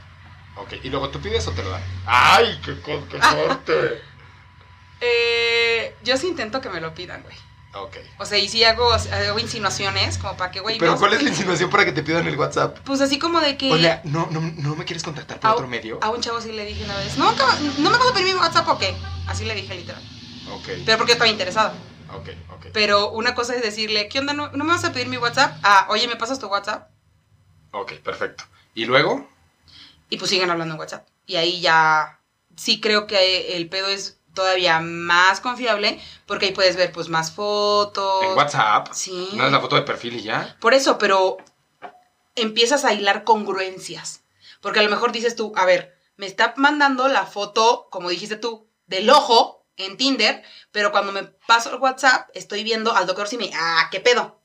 ok, 0.56 0.74
y 0.84 0.88
luego 0.88 1.10
tú 1.10 1.20
pides 1.20 1.46
o 1.48 1.50
te 1.52 1.64
lo 1.64 1.70
dan. 1.70 1.82
¡Ay, 2.06 2.60
qué, 2.64 2.78
qué 3.10 3.20
fuerte! 3.20 4.02
Eh, 5.00 5.96
yo 6.02 6.16
sí 6.16 6.28
intento 6.28 6.60
que 6.60 6.70
me 6.70 6.80
lo 6.80 6.94
pidan, 6.94 7.22
güey. 7.22 7.36
Ok. 7.76 7.96
O 8.18 8.26
sea, 8.26 8.38
y 8.38 8.48
sí 8.48 8.62
hago, 8.62 8.92
hago 8.92 9.38
insinuaciones, 9.38 10.18
como 10.18 10.36
para 10.36 10.50
que, 10.52 10.60
güey, 10.60 10.78
Pero 10.78 10.92
no, 10.92 10.98
¿cuál 10.98 11.14
es 11.14 11.22
la 11.22 11.30
insinuación 11.30 11.70
para 11.70 11.84
que 11.84 11.92
te 11.92 12.02
pidan 12.02 12.26
el 12.26 12.38
WhatsApp? 12.38 12.78
Pues 12.84 13.00
así 13.00 13.18
como 13.18 13.40
de 13.40 13.56
que... 13.56 14.00
¿no, 14.04 14.28
no, 14.30 14.40
¿no 14.40 14.76
me 14.76 14.84
quieres 14.84 15.02
contactar 15.02 15.40
por 15.40 15.50
a, 15.50 15.54
otro 15.54 15.66
medio? 15.66 15.98
a 16.02 16.10
un 16.10 16.20
chavo 16.20 16.40
sí 16.40 16.52
le 16.52 16.64
dije 16.64 16.84
una 16.84 16.96
vez, 16.96 17.18
no, 17.18 17.32
no 17.32 17.90
me 17.90 17.98
vas 17.98 18.10
a 18.10 18.14
pedir 18.14 18.32
mi 18.32 18.40
WhatsApp 18.40 18.68
o 18.68 18.78
qué. 18.78 18.94
Así 19.26 19.44
le 19.44 19.54
dije 19.54 19.74
literal. 19.74 20.02
Ok, 20.52 20.68
Pero 20.86 20.98
porque 20.98 21.12
estaba 21.12 21.30
interesada. 21.30 21.74
ok, 22.12 22.28
ok. 22.54 22.66
Pero 22.72 23.10
una 23.10 23.34
cosa 23.34 23.56
es 23.56 23.62
decirle, 23.62 24.08
¿qué 24.08 24.20
onda? 24.20 24.34
¿No, 24.34 24.52
no 24.52 24.64
me 24.64 24.72
vas 24.72 24.84
a 24.84 24.92
pedir 24.92 25.08
mi 25.08 25.16
WhatsApp? 25.16 25.58
Ah, 25.62 25.86
oye, 25.90 26.06
¿me 26.06 26.16
pasas 26.16 26.38
tu 26.38 26.46
WhatsApp? 26.46 26.90
Ok, 27.72 27.94
perfecto. 28.04 28.44
¿Y 28.74 28.84
luego? 28.84 29.28
Y 30.10 30.16
pues 30.18 30.30
siguen 30.30 30.50
hablando 30.50 30.74
en 30.74 30.80
WhatsApp. 30.80 31.08
Y 31.26 31.36
ahí 31.36 31.60
ya 31.60 32.20
sí 32.56 32.80
creo 32.80 33.06
que 33.08 33.56
el 33.56 33.68
pedo 33.68 33.88
es 33.88 34.18
todavía 34.34 34.80
más 34.80 35.40
confiable 35.40 36.00
porque 36.26 36.46
ahí 36.46 36.52
puedes 36.52 36.76
ver 36.76 36.92
pues 36.92 37.08
más 37.08 37.32
fotos. 37.32 38.24
¿En 38.24 38.36
WhatsApp? 38.36 38.88
Sí. 38.92 39.30
¿No 39.34 39.46
es 39.46 39.52
la 39.52 39.60
foto 39.60 39.76
de 39.76 39.82
perfil 39.82 40.16
y 40.16 40.22
ya? 40.22 40.56
Por 40.60 40.74
eso, 40.74 40.98
pero 40.98 41.38
empiezas 42.34 42.84
a 42.84 42.92
hilar 42.92 43.24
congruencias. 43.24 44.22
Porque 44.60 44.80
a 44.80 44.82
lo 44.82 44.90
mejor 44.90 45.12
dices 45.12 45.36
tú, 45.36 45.52
a 45.56 45.64
ver, 45.64 45.96
me 46.16 46.26
está 46.26 46.54
mandando 46.56 47.08
la 47.08 47.26
foto, 47.26 47.88
como 47.90 48.08
dijiste 48.08 48.36
tú, 48.36 48.68
del 48.86 49.08
ojo 49.10 49.66
en 49.76 49.96
Tinder, 49.96 50.42
pero 50.70 50.92
cuando 50.92 51.12
me 51.12 51.24
paso 51.24 51.70
el 51.70 51.80
WhatsApp 51.80 52.28
estoy 52.34 52.64
viendo 52.64 52.94
al 52.94 53.06
doctor 53.06 53.28
Simi. 53.28 53.50
Ah, 53.54 53.88
¿qué 53.90 54.00
pedo? 54.00 54.40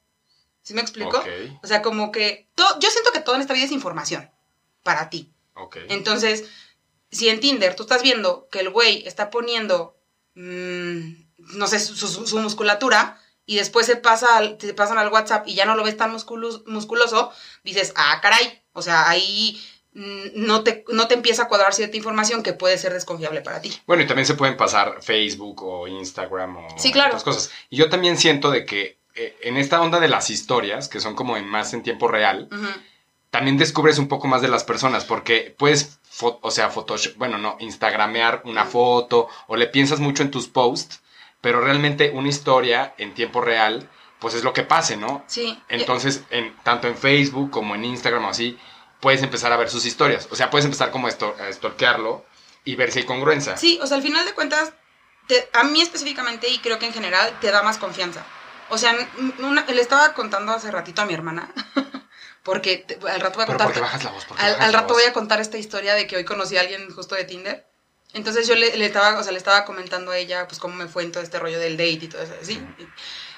¿Sí 0.62 0.74
me 0.74 0.82
explico? 0.82 1.18
Ok, 1.18 1.28
O 1.64 1.68
sea, 1.68 1.82
como 1.82 2.12
que 2.12 2.50
todo, 2.56 2.80
yo 2.80 2.90
siento 2.90 3.12
que 3.12 3.22
todo 3.22 3.36
en 3.36 3.42
esta 3.42 3.54
vida 3.54 3.66
es 3.66 3.72
información 3.72 4.30
para 4.84 5.10
ti. 5.10 5.32
ok. 5.56 5.78
Entonces, 5.90 6.46
si 7.12 7.30
en 7.30 7.40
Tinder 7.40 7.76
tú 7.76 7.84
estás 7.84 8.02
viendo 8.04 8.48
que 8.52 8.60
el 8.60 8.70
güey 8.70 9.04
está 9.08 9.30
poniendo, 9.30 9.96
mm, 10.36 11.00
no 11.58 11.68
sé, 11.68 11.80
su, 11.80 11.96
su- 11.96 12.28
su 12.28 12.40
musculatura 12.40 13.20
y 13.46 13.56
después 13.56 13.86
se, 13.86 13.96
pasa 13.96 14.38
al, 14.38 14.58
se 14.60 14.74
pasan 14.74 14.98
al 14.98 15.10
WhatsApp 15.12 15.48
y 15.48 15.56
ya 15.56 15.66
no 15.66 15.76
lo 15.76 15.84
ves 15.84 15.98
tan 15.98 16.12
musculos- 16.14 16.64
musculoso, 16.68 17.32
dices, 17.64 17.94
ah, 17.96 18.20
caray, 18.22 18.62
o 18.74 18.82
sea, 18.82 19.10
ahí 19.10 19.60
mm, 19.94 20.28
no 20.36 20.64
te, 20.64 20.86
no 20.90 21.08
te 21.08 21.16
empieza 21.16 21.44
a 21.44 21.48
cuadrar 21.48 21.74
cierta 21.74 21.98
información 21.98 22.44
que 22.44 22.54
puede 22.54 22.78
ser 22.78 22.94
desconfiable 22.94 23.42
para 23.42 23.60
ti. 23.60 23.74
Bueno, 23.88 24.04
y 24.04 24.08
también 24.08 24.28
se 24.28 24.36
pueden 24.36 24.56
pasar 24.56 25.00
Facebook 25.02 25.64
o 25.64 25.88
Instagram 25.88 26.58
o 26.58 26.68
Sí, 26.78 26.92
claro. 26.92 27.10
otras 27.10 27.24
cosas. 27.24 27.50
Y 27.72 27.78
yo 27.78 27.90
también 27.90 28.18
siento 28.18 28.52
de 28.52 28.66
que 28.66 29.00
eh, 29.16 29.36
en 29.42 29.58
esta 29.58 29.82
onda 29.82 30.00
de 30.00 30.08
las 30.08 30.30
historias, 30.30 30.88
que 30.88 31.00
son 31.00 31.16
como 31.16 31.36
en 31.38 31.46
más 31.48 31.74
en 31.74 31.82
tiempo 31.82 32.08
real, 32.08 32.48
también 33.32 33.58
descubres 33.58 33.98
un 33.98 34.08
poco 34.08 34.28
más 34.28 34.42
de 34.42 34.48
las 34.48 34.64
personas, 34.64 35.06
porque 35.06 35.54
puedes, 35.58 35.99
o 36.22 36.52
sea, 36.52 36.70
Photoshop, 36.70 37.16
bueno, 37.18 37.38
no, 37.38 37.56
Instagramear 37.60 38.42
una 38.46 38.66
foto, 38.66 39.28
o 39.48 39.56
le 39.56 39.68
piensas 39.68 40.00
mucho 40.00 40.24
en 40.24 40.32
tus 40.32 40.48
posts, 40.48 41.02
pero 41.42 41.62
realmente 41.62 42.12
una 42.14 42.28
historia 42.30 42.94
en 42.98 43.14
tiempo 43.14 43.42
real, 43.42 43.90
pues 44.20 44.34
es 44.34 44.44
lo 44.44 44.52
que 44.54 44.64
pase, 44.64 44.98
¿no? 44.98 45.24
Sí. 45.28 45.58
Entonces, 45.70 46.24
en, 46.30 46.56
tanto 46.64 46.88
en 46.88 46.98
Facebook 46.98 47.52
como 47.52 47.76
en 47.76 47.86
Instagram 47.86 48.26
o 48.26 48.30
así, 48.30 48.58
puedes 49.00 49.24
empezar 49.24 49.54
a 49.54 49.58
ver 49.58 49.70
sus 49.70 49.86
historias. 49.86 50.28
O 50.32 50.36
sea, 50.36 50.50
puedes 50.50 50.66
empezar 50.66 50.92
como 50.92 51.08
a 51.08 51.10
esto- 51.10 51.36
a 51.40 51.52
stalkearlo 51.54 52.26
y 52.66 52.76
ver 52.76 52.92
si 52.92 53.00
hay 53.00 53.06
congruencia. 53.06 53.56
Sí, 53.56 53.80
o 53.82 53.88
sea, 53.88 53.96
al 53.98 54.04
final 54.04 54.26
de 54.26 54.34
cuentas, 54.34 54.74
te- 55.28 55.50
a 55.54 55.64
mí 55.64 55.82
específicamente 55.82 56.50
y 56.50 56.58
creo 56.60 56.80
que 56.80 56.88
en 56.88 56.94
general 56.94 57.38
te 57.40 57.50
da 57.52 57.64
más 57.64 57.78
confianza. 57.78 58.26
O 58.70 58.78
sea, 58.78 58.94
una- 59.40 59.64
le 59.66 59.82
estaba 59.82 60.14
contando 60.14 60.52
hace 60.52 60.70
ratito 60.70 61.02
a 61.02 61.06
mi 61.06 61.14
hermana, 61.14 61.50
porque 62.50 62.78
te- 62.78 62.96
al 63.10 63.22
rato 63.22 63.36
voy 63.36 63.44
a 63.44 63.48
Pero 63.48 63.58
contar... 63.58 63.68
¿por 63.68 63.74
qué 63.74 63.80
bajas 63.82 64.04
la 64.04 64.12
voz? 64.12 64.26
¿Por 64.26 64.38
qué 64.38 64.44
Al, 64.44 64.52
bajas 64.54 64.66
al 64.66 64.72
la 64.74 64.82
rato 64.82 64.94
voz? 64.94 65.02
voy 65.04 65.10
a 65.10 65.14
contar 65.14 65.40
esta 65.42 65.58
historia 65.58 65.94
de 65.96 66.08
que 66.08 66.18
hoy 66.18 66.26
conocí 66.26 66.58
a 66.58 66.62
alguien 66.62 66.90
justo 66.94 67.16
de 67.16 67.24
Tinder. 67.24 67.66
Entonces 68.14 68.48
yo 68.48 68.56
le, 68.56 68.76
le 68.76 68.86
estaba, 68.86 69.20
o 69.20 69.24
sea, 69.24 69.32
le 69.32 69.38
estaba 69.38 69.66
comentando 69.66 70.12
a 70.12 70.18
ella, 70.18 70.48
pues, 70.48 70.60
cómo 70.60 70.74
me 70.76 70.88
fue 70.88 71.04
en 71.04 71.12
todo 71.12 71.22
este 71.22 71.38
rollo 71.40 71.60
del 71.60 71.78
date 71.78 71.92
y 72.06 72.08
todo 72.08 72.22
eso, 72.24 72.34
así. 72.42 72.60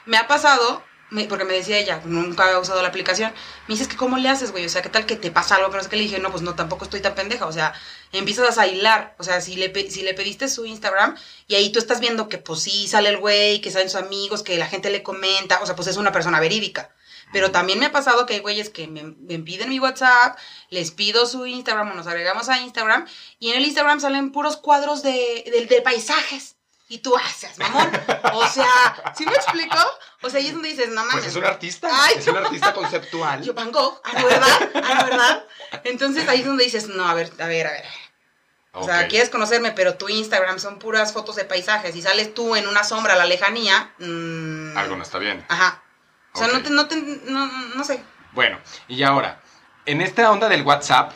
Me 0.05 0.15
ha 0.17 0.27
pasado, 0.27 0.81
me- 1.09 1.25
porque 1.25 1.43
me 1.43 1.53
decía 1.53 1.77
ella, 1.77 2.01
nunca 2.05 2.45
había 2.45 2.57
usado 2.57 2.81
la 2.81 2.87
aplicación, 2.87 3.33
me 3.67 3.73
dices 3.73 3.89
que 3.89 3.97
cómo 3.97 4.17
le 4.17 4.29
haces, 4.29 4.51
güey, 4.53 4.65
o 4.65 4.69
sea, 4.69 4.81
¿qué 4.81 4.87
tal 4.87 5.05
que 5.05 5.17
te 5.17 5.29
pasa 5.29 5.55
algo? 5.55 5.69
Pero 5.71 5.81
es 5.81 5.89
que 5.89 5.97
le 5.97 6.03
dije, 6.03 6.19
no, 6.19 6.31
pues 6.31 6.41
no, 6.41 6.55
tampoco 6.55 6.85
estoy 6.85 7.01
tan 7.01 7.15
pendeja, 7.15 7.45
o 7.47 7.51
sea, 7.51 7.73
empiezas 8.13 8.57
a 8.57 8.65
hilar, 8.65 9.13
o 9.19 9.23
sea, 9.23 9.41
si 9.41 9.55
le, 9.57 9.73
si 9.91 10.03
le 10.03 10.13
pediste 10.13 10.47
su 10.47 10.65
Instagram 10.65 11.17
y 11.47 11.55
ahí 11.55 11.69
tú 11.73 11.79
estás 11.79 11.99
viendo 11.99 12.29
que, 12.29 12.37
pues 12.37 12.61
sí, 12.61 12.87
sale 12.87 13.09
el 13.09 13.17
güey, 13.17 13.59
que 13.59 13.71
salen 13.71 13.89
sus 13.89 13.99
amigos, 14.01 14.41
que 14.41 14.57
la 14.57 14.67
gente 14.67 14.89
le 14.89 15.03
comenta, 15.03 15.59
o 15.61 15.65
sea, 15.65 15.75
pues 15.75 15.89
es 15.89 15.97
una 15.97 16.13
persona 16.13 16.39
verídica. 16.39 16.91
Pero 17.33 17.51
también 17.51 17.79
me 17.79 17.85
ha 17.85 17.91
pasado 17.91 18.25
que 18.25 18.33
hay 18.35 18.39
güeyes 18.39 18.69
que 18.69 18.87
me, 18.87 19.03
me 19.03 19.39
piden 19.39 19.69
mi 19.69 19.79
WhatsApp, 19.79 20.37
les 20.69 20.91
pido 20.91 21.25
su 21.25 21.45
Instagram 21.45 21.91
o 21.91 21.93
nos 21.93 22.07
agregamos 22.07 22.49
a 22.49 22.59
Instagram 22.59 23.07
y 23.39 23.51
en 23.51 23.57
el 23.57 23.65
Instagram 23.65 23.99
salen 23.99 24.31
puros 24.31 24.57
cuadros 24.57 25.01
de, 25.03 25.43
de, 25.51 25.65
de 25.65 25.81
paisajes. 25.81 26.55
Y 26.89 26.97
tú 26.97 27.15
haces, 27.15 27.57
mamón. 27.57 27.89
O 28.33 28.45
sea, 28.49 29.13
¿sí 29.17 29.25
me 29.25 29.31
explico? 29.31 29.77
O 30.23 30.29
sea, 30.29 30.41
ahí 30.41 30.47
es 30.47 30.53
donde 30.53 30.67
dices, 30.67 30.89
no 30.89 30.95
mames. 31.05 31.13
Pues 31.13 31.27
es 31.27 31.35
un 31.37 31.45
artista. 31.45 31.87
Ay, 31.89 32.15
es 32.17 32.27
un 32.27 32.35
artista 32.35 32.73
conceptual. 32.73 33.41
Yo, 33.41 33.53
Van 33.53 33.71
Gogh, 33.71 34.01
ah, 34.03 34.11
¿no, 34.19 34.25
verdad? 34.25 34.69
Ah, 34.75 34.95
¿no, 34.95 35.05
verdad? 35.05 35.45
Entonces 35.85 36.27
ahí 36.27 36.41
es 36.41 36.45
donde 36.45 36.65
dices, 36.65 36.87
no, 36.89 37.07
a 37.07 37.13
ver, 37.13 37.31
a 37.39 37.47
ver, 37.47 37.67
a 37.67 37.71
ver. 37.71 37.85
O 38.73 38.83
sea, 38.83 39.07
quieres 39.07 39.29
conocerme, 39.29 39.71
pero 39.71 39.95
tu 39.95 40.09
Instagram 40.09 40.59
son 40.59 40.79
puras 40.79 41.13
fotos 41.13 41.37
de 41.37 41.45
paisajes 41.45 41.95
y 41.95 42.01
sales 42.01 42.33
tú 42.33 42.57
en 42.57 42.67
una 42.67 42.83
sombra 42.83 43.13
a 43.13 43.17
la 43.17 43.25
lejanía. 43.25 43.93
mm, 43.99 44.77
Algo 44.77 44.97
no 44.97 45.03
está 45.03 45.17
bien. 45.17 45.45
Ajá. 45.47 45.81
O 46.33 46.39
sea, 46.39 46.47
no 46.47 46.61
te, 46.61 46.69
no 46.69 46.87
te, 46.87 46.95
no, 47.29 47.45
no 47.75 47.83
sé. 47.83 48.01
Bueno, 48.33 48.57
y 48.87 49.03
ahora, 49.03 49.41
en 49.85 50.01
esta 50.01 50.31
onda 50.31 50.47
del 50.49 50.63
WhatsApp, 50.63 51.11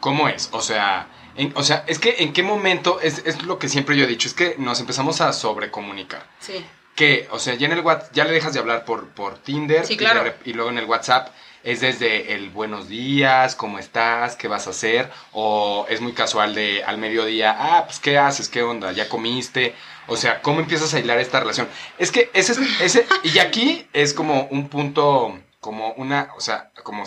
¿cómo 0.00 0.28
es? 0.28 0.48
O 0.52 0.60
sea, 0.60 1.06
en- 1.36 1.52
o 1.56 1.62
sea, 1.62 1.84
es 1.86 1.98
que 1.98 2.16
en 2.18 2.32
qué 2.32 2.42
momento, 2.42 3.00
es, 3.00 3.22
es 3.24 3.42
lo 3.42 3.58
que 3.58 3.68
siempre 3.68 3.96
yo 3.96 4.04
he 4.04 4.08
dicho, 4.08 4.26
es 4.28 4.34
que 4.34 4.56
nos 4.58 4.80
empezamos 4.80 5.20
a 5.20 5.32
sobrecomunicar. 5.32 6.26
Sí. 6.40 6.64
Que, 6.96 7.28
o 7.30 7.38
sea, 7.38 7.54
ya 7.54 7.66
en 7.66 7.72
el 7.74 7.80
WhatsApp, 7.80 8.12
ya 8.12 8.24
le 8.24 8.32
dejas 8.32 8.52
de 8.54 8.58
hablar 8.58 8.84
por, 8.84 9.08
por 9.10 9.38
Tinder. 9.38 9.86
Sí, 9.86 9.94
y 9.94 9.96
claro. 9.96 10.24
rep- 10.24 10.40
Y, 10.44 10.52
luego 10.54 10.70
en 10.70 10.78
el 10.78 10.86
WhatsApp 10.86 11.28
es 11.62 11.80
desde 11.80 12.34
el 12.34 12.50
buenos 12.50 12.88
días, 12.88 13.54
¿cómo 13.54 13.78
estás? 13.78 14.34
¿Qué 14.34 14.48
vas 14.48 14.66
a 14.66 14.70
hacer? 14.70 15.08
O 15.32 15.86
es 15.88 16.00
muy 16.00 16.12
casual 16.12 16.56
de 16.56 16.82
al 16.82 16.98
mediodía, 16.98 17.54
ah, 17.56 17.84
pues 17.84 18.00
¿qué 18.00 18.18
haces? 18.18 18.48
¿Qué 18.48 18.62
onda? 18.64 18.90
¿Ya 18.90 19.08
comiste? 19.08 19.76
O 20.08 20.16
sea, 20.16 20.42
¿cómo 20.42 20.60
empiezas 20.60 20.92
a 20.94 20.98
hilar 20.98 21.18
esta 21.18 21.40
relación? 21.40 21.68
Es 21.98 22.10
que 22.10 22.30
ese, 22.34 22.52
es- 22.52 22.80
ese 22.80 23.06
y 23.22 23.38
aquí 23.38 23.86
es 23.92 24.14
como 24.14 24.44
un 24.50 24.68
punto, 24.68 25.38
como 25.60 25.92
una, 25.92 26.30
o 26.36 26.40
sea, 26.40 26.70
como 26.82 27.04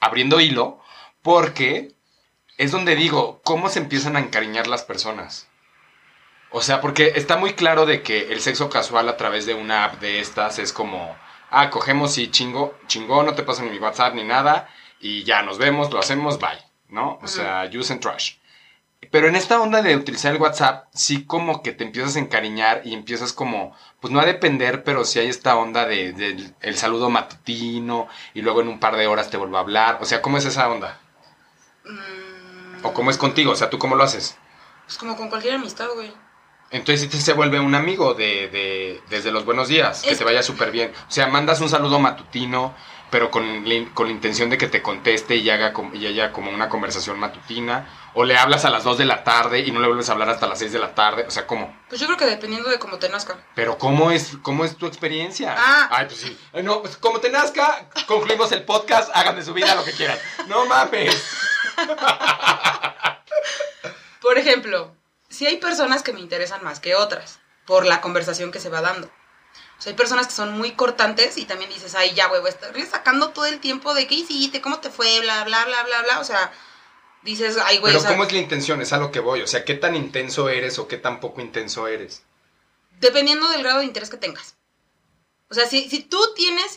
abriendo 0.00 0.40
hilo, 0.40 0.80
porque 1.22 1.92
es 2.58 2.70
donde 2.70 2.94
digo, 2.94 3.40
¿cómo 3.42 3.68
se 3.68 3.78
empiezan 3.80 4.16
a 4.16 4.20
encariñar 4.20 4.66
las 4.66 4.82
personas? 4.84 5.48
O 6.50 6.62
sea, 6.62 6.80
porque 6.80 7.12
está 7.16 7.36
muy 7.36 7.54
claro 7.54 7.86
de 7.86 8.02
que 8.02 8.32
el 8.32 8.40
sexo 8.40 8.70
casual 8.70 9.08
a 9.08 9.16
través 9.16 9.46
de 9.46 9.54
una 9.54 9.84
app 9.84 10.00
de 10.00 10.20
estas 10.20 10.58
es 10.58 10.72
como, 10.72 11.16
ah, 11.50 11.70
cogemos 11.70 12.16
y 12.18 12.30
chingo, 12.30 12.78
chingó, 12.86 13.22
no 13.22 13.34
te 13.34 13.42
paso 13.42 13.62
ni 13.62 13.70
mi 13.70 13.78
WhatsApp 13.78 14.14
ni 14.14 14.24
nada, 14.24 14.68
y 15.00 15.24
ya 15.24 15.42
nos 15.42 15.58
vemos, 15.58 15.90
lo 15.92 15.98
hacemos, 15.98 16.38
bye, 16.38 16.58
¿no? 16.88 17.18
O 17.22 17.26
sea, 17.28 17.68
use 17.74 17.92
and 17.92 18.00
trash. 18.02 18.34
Pero 19.10 19.28
en 19.28 19.36
esta 19.36 19.60
onda 19.60 19.82
de 19.82 19.96
utilizar 19.96 20.34
el 20.34 20.40
WhatsApp, 20.40 20.86
sí 20.94 21.24
como 21.24 21.62
que 21.62 21.72
te 21.72 21.84
empiezas 21.84 22.16
a 22.16 22.18
encariñar 22.18 22.82
y 22.84 22.94
empiezas 22.94 23.32
como, 23.32 23.74
pues 24.00 24.12
no 24.12 24.20
a 24.20 24.24
depender, 24.26 24.84
pero 24.84 25.04
sí 25.04 25.18
hay 25.18 25.28
esta 25.28 25.56
onda 25.56 25.86
de, 25.86 26.52
el 26.60 26.76
saludo 26.76 27.10
matutino 27.10 28.08
y 28.34 28.42
luego 28.42 28.60
en 28.62 28.68
un 28.68 28.80
par 28.80 28.96
de 28.96 29.06
horas 29.06 29.30
te 29.30 29.36
vuelvo 29.36 29.56
a 29.56 29.60
hablar. 29.60 29.98
O 30.00 30.04
sea, 30.04 30.22
¿cómo 30.22 30.38
es 30.38 30.44
esa 30.44 30.68
onda? 30.68 31.00
Mm, 31.84 32.84
¿O 32.84 32.92
cómo 32.92 33.10
es 33.10 33.18
contigo? 33.18 33.52
O 33.52 33.56
sea, 33.56 33.70
¿tú 33.70 33.78
cómo 33.78 33.94
lo 33.96 34.02
haces? 34.04 34.36
Pues 34.84 34.98
como 34.98 35.16
con 35.16 35.28
cualquier 35.28 35.54
amistad, 35.54 35.88
güey. 35.94 36.12
Entonces 36.70 37.08
sí 37.10 37.20
se 37.20 37.32
vuelve 37.32 37.60
un 37.60 37.76
amigo 37.76 38.14
de, 38.14 38.48
de- 38.48 39.00
desde 39.08 39.30
los 39.30 39.44
buenos 39.44 39.68
días, 39.68 40.02
que 40.02 40.16
te 40.16 40.24
vaya 40.24 40.42
súper 40.42 40.72
bien. 40.72 40.92
O 41.08 41.10
sea, 41.10 41.28
mandas 41.28 41.60
un 41.60 41.68
saludo 41.68 42.00
matutino, 42.00 42.74
pero 43.10 43.30
con, 43.30 43.68
la- 43.68 43.94
con 43.94 44.06
la 44.06 44.12
intención 44.12 44.50
de 44.50 44.58
que 44.58 44.66
te 44.66 44.82
conteste 44.82 45.36
y 45.36 45.48
haga 45.50 45.72
y 45.92 46.06
haya 46.06 46.32
como 46.32 46.50
una 46.50 46.68
conversación 46.68 47.18
matutina. 47.18 47.88
O 48.18 48.24
le 48.24 48.36
hablas 48.38 48.64
a 48.64 48.70
las 48.70 48.82
2 48.84 48.96
de 48.98 49.04
la 49.04 49.24
tarde 49.24 49.60
y 49.60 49.70
no 49.70 49.80
le 49.80 49.88
vuelves 49.88 50.08
a 50.08 50.12
hablar 50.12 50.30
hasta 50.30 50.46
las 50.46 50.58
6 50.58 50.72
de 50.72 50.78
la 50.78 50.94
tarde. 50.94 51.26
O 51.28 51.30
sea, 51.30 51.46
¿cómo? 51.46 51.76
Pues 51.88 52.00
yo 52.00 52.06
creo 52.06 52.18
que 52.18 52.24
dependiendo 52.26 52.70
de 52.70 52.78
cómo 52.78 52.98
te 52.98 53.10
nazca. 53.10 53.36
Pero 53.54 53.76
¿cómo 53.76 54.10
es, 54.10 54.38
cómo 54.40 54.64
es 54.64 54.76
tu 54.76 54.86
experiencia? 54.86 55.54
Ah. 55.58 55.88
Ay, 55.90 56.06
pues 56.06 56.20
sí. 56.20 56.38
Ay, 56.54 56.62
No, 56.62 56.80
pues 56.80 56.96
como 56.96 57.20
te 57.20 57.30
nazca, 57.30 57.86
concluimos 58.06 58.50
el 58.52 58.64
podcast, 58.64 59.10
hagan 59.14 59.36
de 59.36 59.44
su 59.44 59.52
vida 59.52 59.74
lo 59.74 59.84
que 59.84 59.92
quieran. 59.92 60.18
No 60.48 60.64
mames. 60.64 61.14
Por 64.22 64.38
ejemplo, 64.38 64.94
si 65.28 65.46
hay 65.46 65.58
personas 65.58 66.02
que 66.02 66.12
me 66.12 66.20
interesan 66.20 66.64
más 66.64 66.80
que 66.80 66.94
otras, 66.94 67.38
por 67.66 67.84
la 67.86 68.00
conversación 68.00 68.50
que 68.50 68.60
se 68.60 68.70
va 68.70 68.80
dando. 68.80 69.10
O 69.78 69.82
sea, 69.82 69.90
hay 69.90 69.96
personas 69.96 70.26
que 70.26 70.32
son 70.32 70.56
muy 70.56 70.72
cortantes 70.72 71.36
y 71.36 71.44
también 71.44 71.70
dices, 71.70 71.94
ay, 71.94 72.14
ya, 72.14 72.28
güey, 72.28 72.40
voy 72.40 72.50
a 72.50 72.86
sacando 72.86 73.30
todo 73.30 73.46
el 73.46 73.60
tiempo 73.60 73.92
de 73.94 74.06
qué 74.06 74.14
hiciste, 74.14 74.60
cómo 74.62 74.80
te 74.80 74.90
fue, 74.90 75.20
bla, 75.20 75.44
bla, 75.44 75.64
bla, 75.66 75.82
bla, 75.84 76.02
bla. 76.02 76.20
O 76.20 76.24
sea, 76.24 76.52
dices, 77.22 77.58
ay, 77.62 77.78
güey, 77.78 77.92
Pero 77.92 77.98
o 77.98 78.02
sea, 78.02 78.10
¿cómo 78.12 78.24
es 78.24 78.32
la 78.32 78.38
intención? 78.38 78.80
Es 78.80 78.92
a 78.92 78.98
lo 78.98 79.12
que 79.12 79.20
voy. 79.20 79.42
O 79.42 79.46
sea, 79.46 79.64
¿qué 79.64 79.74
tan 79.74 79.94
intenso 79.94 80.48
eres 80.48 80.78
o 80.78 80.88
qué 80.88 80.96
tan 80.96 81.20
poco 81.20 81.40
intenso 81.40 81.86
eres? 81.88 82.22
dependiendo 83.00 83.48
del 83.48 83.62
grado 83.62 83.80
de 83.80 83.84
interés 83.84 84.10
que 84.10 84.16
tengas. 84.16 84.56
O 85.48 85.54
sea, 85.54 85.66
si, 85.66 85.88
si 85.88 86.00
tú 86.00 86.18
tienes, 86.34 86.74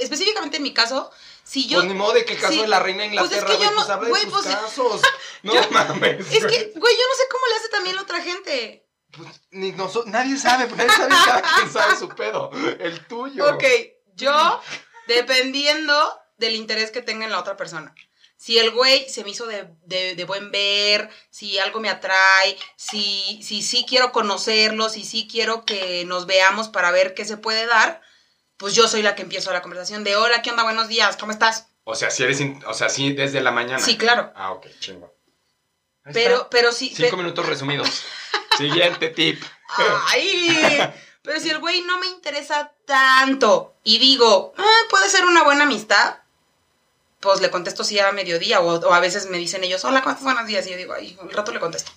específicamente 0.00 0.56
en 0.56 0.62
mi 0.62 0.74
caso, 0.74 1.10
si 1.44 1.68
yo... 1.68 1.78
pues 1.78 1.88
ni 1.88 1.94
modo 1.94 2.12
de 2.14 2.24
que 2.24 2.34
el 2.34 2.40
caso 2.40 2.54
sí. 2.54 2.60
de 2.60 2.66
la 2.68 2.80
reina 2.80 3.04
de 3.04 3.10
Pues 3.16 3.30
es 3.30 3.44
que 3.44 3.52
Inglaterra, 3.52 3.70
yo 3.70 3.74
pues, 3.74 3.86
no- 3.86 3.94
habla 3.94 4.08
de 4.08 4.24
tus 4.24 4.32
pues, 4.32 4.46
casos. 4.46 5.00
No 5.44 5.54
yo- 5.54 5.70
mames. 5.70 6.20
Es 6.32 6.46
que, 6.46 6.72
güey, 6.74 6.96
yo 6.96 7.04
no 7.06 7.14
sé 7.14 7.22
cómo 7.30 7.46
le 7.46 7.56
hace 7.56 7.68
también 7.70 7.94
la 7.96 8.02
otra 8.02 8.20
gente. 8.20 8.84
Pues, 9.12 9.28
ni 9.50 9.72
noso- 9.72 10.04
nadie 10.06 10.36
sabe, 10.36 10.68
nadie 10.76 10.90
sabe, 10.90 11.08
cada 11.24 11.42
quien 11.56 11.70
sabe 11.72 11.96
su 11.96 12.08
pedo. 12.10 12.50
El 12.78 13.06
tuyo. 13.06 13.54
Ok, 13.54 13.64
yo, 14.14 14.60
dependiendo 15.06 16.20
del 16.36 16.54
interés 16.54 16.90
que 16.90 17.02
tenga 17.02 17.24
en 17.24 17.32
la 17.32 17.40
otra 17.40 17.56
persona. 17.56 17.94
Si 18.36 18.56
el 18.58 18.70
güey 18.70 19.08
se 19.08 19.24
me 19.24 19.30
hizo 19.30 19.46
de, 19.46 19.68
de- 19.82 20.14
de 20.14 20.24
buen 20.24 20.52
ver, 20.52 21.10
si 21.30 21.58
algo 21.58 21.80
me 21.80 21.88
atrae, 21.90 22.56
si, 22.76 23.40
si 23.42 23.62
sí 23.62 23.84
quiero 23.88 24.12
conocerlo, 24.12 24.88
si 24.88 25.04
sí 25.04 25.26
quiero 25.28 25.64
que 25.64 26.04
nos 26.04 26.26
veamos 26.26 26.68
para 26.68 26.92
ver 26.92 27.14
qué 27.14 27.24
se 27.24 27.36
puede 27.36 27.66
dar, 27.66 28.00
pues 28.56 28.74
yo 28.74 28.86
soy 28.86 29.02
la 29.02 29.16
que 29.16 29.22
empiezo 29.22 29.52
la 29.52 29.62
conversación 29.62 30.04
de 30.04 30.14
hola, 30.16 30.42
¿qué 30.42 30.50
onda? 30.50 30.62
Buenos 30.62 30.86
días, 30.86 31.16
¿cómo 31.16 31.32
estás? 31.32 31.66
O 31.82 31.96
sea, 31.96 32.10
si 32.10 32.22
eres, 32.22 32.40
in- 32.40 32.62
o 32.66 32.74
sea, 32.74 32.88
sí 32.90 33.12
desde 33.12 33.40
la 33.40 33.50
mañana. 33.50 33.80
Sí, 33.80 33.96
claro. 33.96 34.30
Ah, 34.36 34.52
ok, 34.52 34.66
chingo. 34.78 35.12
Ahí 36.04 36.12
Pero, 36.12 36.36
está. 36.36 36.50
pero 36.50 36.70
sí. 36.72 36.92
Cinco 36.94 37.16
pe- 37.16 37.22
minutos 37.22 37.44
resumidos. 37.46 37.88
Siguiente 38.58 39.08
tip. 39.08 39.42
Ay, 40.10 40.92
pero 41.22 41.40
si 41.40 41.50
el 41.50 41.58
güey 41.58 41.82
no 41.82 41.98
me 41.98 42.06
interesa 42.06 42.72
tanto 42.84 43.74
y 43.84 43.98
digo, 43.98 44.52
"Ah, 44.58 44.80
puede 44.90 45.08
ser 45.08 45.24
una 45.24 45.44
buena 45.44 45.64
amistad, 45.64 46.16
pues 47.20 47.40
le 47.40 47.50
contesto 47.50 47.84
sí 47.84 47.98
a 47.98 48.12
mediodía 48.12 48.60
o, 48.60 48.74
o 48.78 48.92
a 48.92 49.00
veces 49.00 49.28
me 49.30 49.38
dicen 49.38 49.64
ellos, 49.64 49.84
hola, 49.84 50.00
¿cómo 50.02 50.12
estás? 50.12 50.24
Buenos 50.24 50.46
días. 50.46 50.66
Y 50.66 50.70
yo 50.70 50.76
digo, 50.76 50.92
ay, 50.94 51.16
un 51.20 51.30
rato 51.30 51.52
le 51.52 51.60
contesto. 51.60 51.90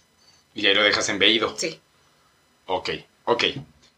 Y 0.54 0.66
ahí 0.68 0.74
lo 0.74 0.84
dejas 0.84 1.08
embeído. 1.10 1.56
Sí. 1.58 1.80
Ok, 2.66 2.90
ok. 3.26 3.44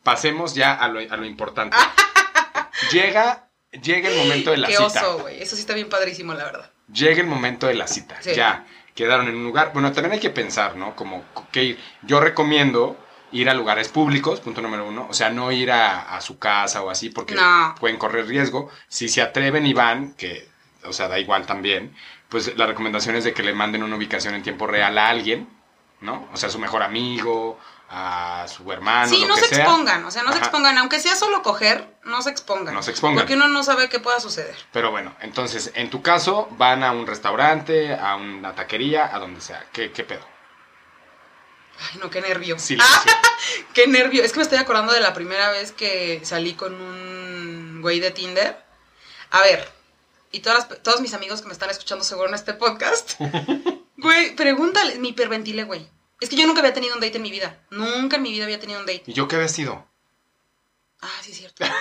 Pasemos 0.04 0.54
ya 0.54 0.74
a 0.74 0.88
lo, 0.90 1.00
a 1.00 1.18
lo 1.18 1.26
importante. 1.26 1.76
llega, 2.92 3.48
llega 3.72 4.10
el 4.10 4.18
momento 4.18 4.52
de 4.52 4.58
la 4.58 4.68
Qué 4.68 4.74
cita. 4.76 4.86
oso, 4.86 5.20
güey. 5.20 5.42
Eso 5.42 5.56
sí 5.56 5.62
está 5.62 5.74
bien 5.74 5.90
padrísimo, 5.90 6.34
la 6.34 6.44
verdad. 6.44 6.72
Llega 6.92 7.22
el 7.22 7.28
momento 7.28 7.68
de 7.68 7.76
la 7.76 7.88
cita. 7.88 8.18
Sí. 8.22 8.34
Ya, 8.36 8.68
quedaron 8.96 9.28
en 9.28 9.36
un 9.36 9.44
lugar. 9.44 9.72
Bueno, 9.74 9.92
también 9.92 10.14
hay 10.14 10.20
que 10.20 10.30
pensar, 10.30 10.76
¿no? 10.76 10.96
Como 10.96 11.24
que 11.52 11.64
ir- 11.64 11.78
yo 12.04 12.20
recomiendo 12.20 12.98
ir 13.32 13.50
a 13.50 13.54
lugares 13.54 13.90
públicos, 13.90 14.40
punto 14.42 14.62
número 14.62 14.88
uno. 14.88 15.08
O 15.10 15.14
sea, 15.14 15.30
no 15.32 15.52
ir 15.52 15.72
a, 15.72 16.16
a 16.16 16.22
su 16.22 16.38
casa 16.40 16.84
o 16.84 16.90
así, 16.90 17.10
porque 17.10 17.36
No. 17.36 17.76
pueden 17.80 17.98
correr 17.98 18.28
riesgo. 18.28 18.70
Si 18.88 19.10
se 19.10 19.22
atreven 19.22 19.66
y 19.66 19.74
van, 19.74 20.14
que, 20.14 20.48
o 20.86 20.94
sea, 20.94 21.08
da 21.08 21.18
igual 21.20 21.46
también, 21.46 21.96
pues 22.30 22.56
la 22.58 22.66
recomendación 22.68 23.16
es 23.16 23.24
de 23.24 23.34
que 23.34 23.44
le 23.44 23.54
manden 23.54 23.84
una 23.84 23.96
ubicación 23.96 24.36
en 24.36 24.44
tiempo 24.44 24.68
real 24.68 24.98
a 24.98 25.10
alguien, 25.10 25.48
¿no? 26.02 26.28
O 26.34 26.38
sea, 26.38 26.50
a 26.50 26.52
su 26.52 26.60
mejor 26.60 26.84
amigo, 26.84 27.60
a 27.96 28.48
su 28.48 28.72
hermano, 28.72 29.08
sí, 29.10 29.22
lo 29.22 29.28
no 29.28 29.36
que 29.36 29.42
se 29.42 29.50
sea. 29.50 29.66
expongan. 29.66 30.04
O 30.06 30.10
sea, 30.12 30.24
no 30.24 30.32
se 30.32 30.40
expongan. 30.40 30.78
Aunque 30.80 31.00
sea 31.00 31.16
solo 31.16 31.44
coger, 31.44 31.88
no 32.04 32.22
se 32.24 32.32
expongan. 32.32 32.74
No 32.74 32.82
se 32.82 32.90
expongan. 32.92 33.20
Porque 33.20 33.36
uno 33.36 33.48
no 33.48 33.64
sabe 33.64 33.88
qué 33.90 34.00
pueda 34.00 34.20
suceder. 34.20 34.56
Pero 34.72 34.90
bueno, 34.92 35.16
entonces, 35.22 35.72
en 35.76 35.90
tu 35.92 36.02
caso, 36.02 36.48
van 36.52 36.84
a 36.84 36.92
un 36.92 37.06
restaurante, 37.06 37.94
a 37.94 38.16
una 38.16 38.56
taquería, 38.56 39.16
a 39.16 39.20
donde 39.20 39.42
sea. 39.42 39.64
¿Qué, 39.72 39.92
qué 39.92 40.04
pedo? 40.04 40.26
Ay, 41.92 42.00
no, 42.02 42.10
qué 42.10 42.22
nervio. 42.22 42.58
Silencio. 42.60 43.12
Qué 43.74 43.88
nervio. 43.88 44.24
Es 44.24 44.32
que 44.32 44.38
me 44.38 44.44
estoy 44.44 44.58
acordando 44.60 44.94
de 44.94 45.02
la 45.02 45.14
primera 45.14 45.50
vez 45.52 45.72
que 45.74 46.22
salí 46.24 46.54
con 46.54 46.74
un 46.80 47.80
güey 47.82 48.00
de 48.00 48.12
Tinder. 48.12 48.58
A 49.32 49.42
ver, 49.42 49.70
y 50.32 50.40
todas 50.40 50.70
las- 50.70 50.82
todos 50.84 51.02
mis 51.02 51.14
amigos 51.14 51.42
que 51.42 51.48
me 51.48 51.54
están 51.54 51.70
escuchando 51.70 52.04
seguro 52.06 52.30
en 52.30 52.36
este 52.36 52.54
podcast. 52.54 53.14
Güey, 53.98 54.36
pregúntale, 54.36 55.00
me 55.00 55.10
hiperventilé, 55.10 55.64
güey. 55.64 55.90
Es 56.20 56.30
que 56.30 56.36
yo 56.36 56.48
nunca 56.48 56.60
había 56.62 56.74
tenido 56.74 56.96
un 56.96 57.02
date 57.02 57.18
en 57.18 57.24
mi 57.24 57.32
vida. 57.32 57.60
Nunca 57.70 58.16
en 58.18 58.22
mi 58.24 58.32
vida 58.32 58.46
había 58.46 58.60
tenido 58.60 58.80
un 58.80 58.86
date. 58.86 59.04
¿Y 59.08 59.14
yo 59.14 59.28
qué 59.28 59.36
había 59.36 59.50
sido? 59.50 59.88
Ah, 61.02 61.10
sí, 61.22 61.32
es 61.32 61.38
cierto. 61.38 61.66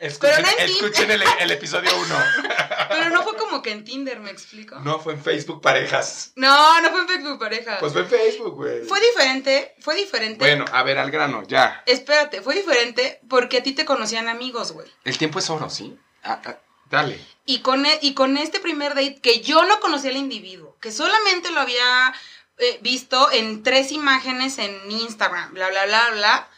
Escuchen, 0.00 0.42
no 0.42 0.48
en 0.48 0.70
escuchen 0.70 1.10
el, 1.10 1.22
el 1.40 1.50
episodio 1.50 1.90
1. 1.94 2.14
Pero 2.88 3.10
no 3.10 3.22
fue 3.24 3.36
como 3.36 3.60
que 3.60 3.72
en 3.72 3.84
Tinder, 3.84 4.20
¿me 4.20 4.30
explico? 4.30 4.78
No, 4.80 4.98
fue 4.98 5.12
en 5.12 5.22
Facebook 5.22 5.60
Parejas. 5.60 6.32
No, 6.36 6.80
no 6.80 6.88
fue 6.90 7.02
en 7.02 7.08
Facebook 7.08 7.38
pareja. 7.38 7.76
Pues 7.78 7.92
fue 7.92 8.02
en 8.02 8.08
Facebook, 8.08 8.54
güey. 8.54 8.84
fue 8.84 9.00
diferente, 9.00 9.74
fue 9.80 9.96
diferente. 9.96 10.38
Bueno, 10.38 10.64
a 10.72 10.82
ver, 10.82 10.96
al 10.98 11.10
grano, 11.10 11.42
ya. 11.46 11.82
Espérate, 11.84 12.40
fue 12.40 12.54
diferente 12.54 13.20
porque 13.28 13.58
a 13.58 13.62
ti 13.62 13.72
te 13.72 13.84
conocían 13.84 14.28
amigos, 14.28 14.72
güey. 14.72 14.88
El 15.04 15.18
tiempo 15.18 15.40
es 15.40 15.50
oro, 15.50 15.68
¿sí? 15.68 15.98
Ah, 16.22 16.40
ah, 16.46 16.56
dale. 16.90 17.24
Y 17.46 17.60
con, 17.60 17.86
e- 17.86 17.98
y 18.02 18.14
con 18.14 18.36
este 18.36 18.60
primer 18.60 18.90
date, 18.94 19.20
que 19.20 19.40
yo 19.40 19.64
no 19.64 19.80
conocía 19.80 20.10
al 20.10 20.16
individuo, 20.16 20.76
que 20.80 20.92
solamente 20.92 21.50
lo 21.50 21.60
había 21.60 22.12
eh, 22.58 22.78
visto 22.82 23.30
en 23.32 23.62
tres 23.62 23.90
imágenes 23.92 24.58
en 24.58 24.90
Instagram, 24.90 25.54
bla, 25.54 25.68
bla, 25.70 25.86
bla, 25.86 26.10
bla, 26.12 26.48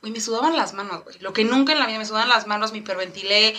güey, 0.00 0.12
me 0.12 0.20
sudaban 0.20 0.56
las 0.56 0.74
manos, 0.74 1.04
güey. 1.04 1.18
Lo 1.20 1.32
que 1.32 1.44
nunca 1.44 1.72
en 1.72 1.78
la 1.78 1.86
vida 1.86 1.98
me 1.98 2.04
sudaban 2.06 2.28
las 2.28 2.46
manos, 2.46 2.72
me 2.72 2.78
hiperventilé, 2.78 3.54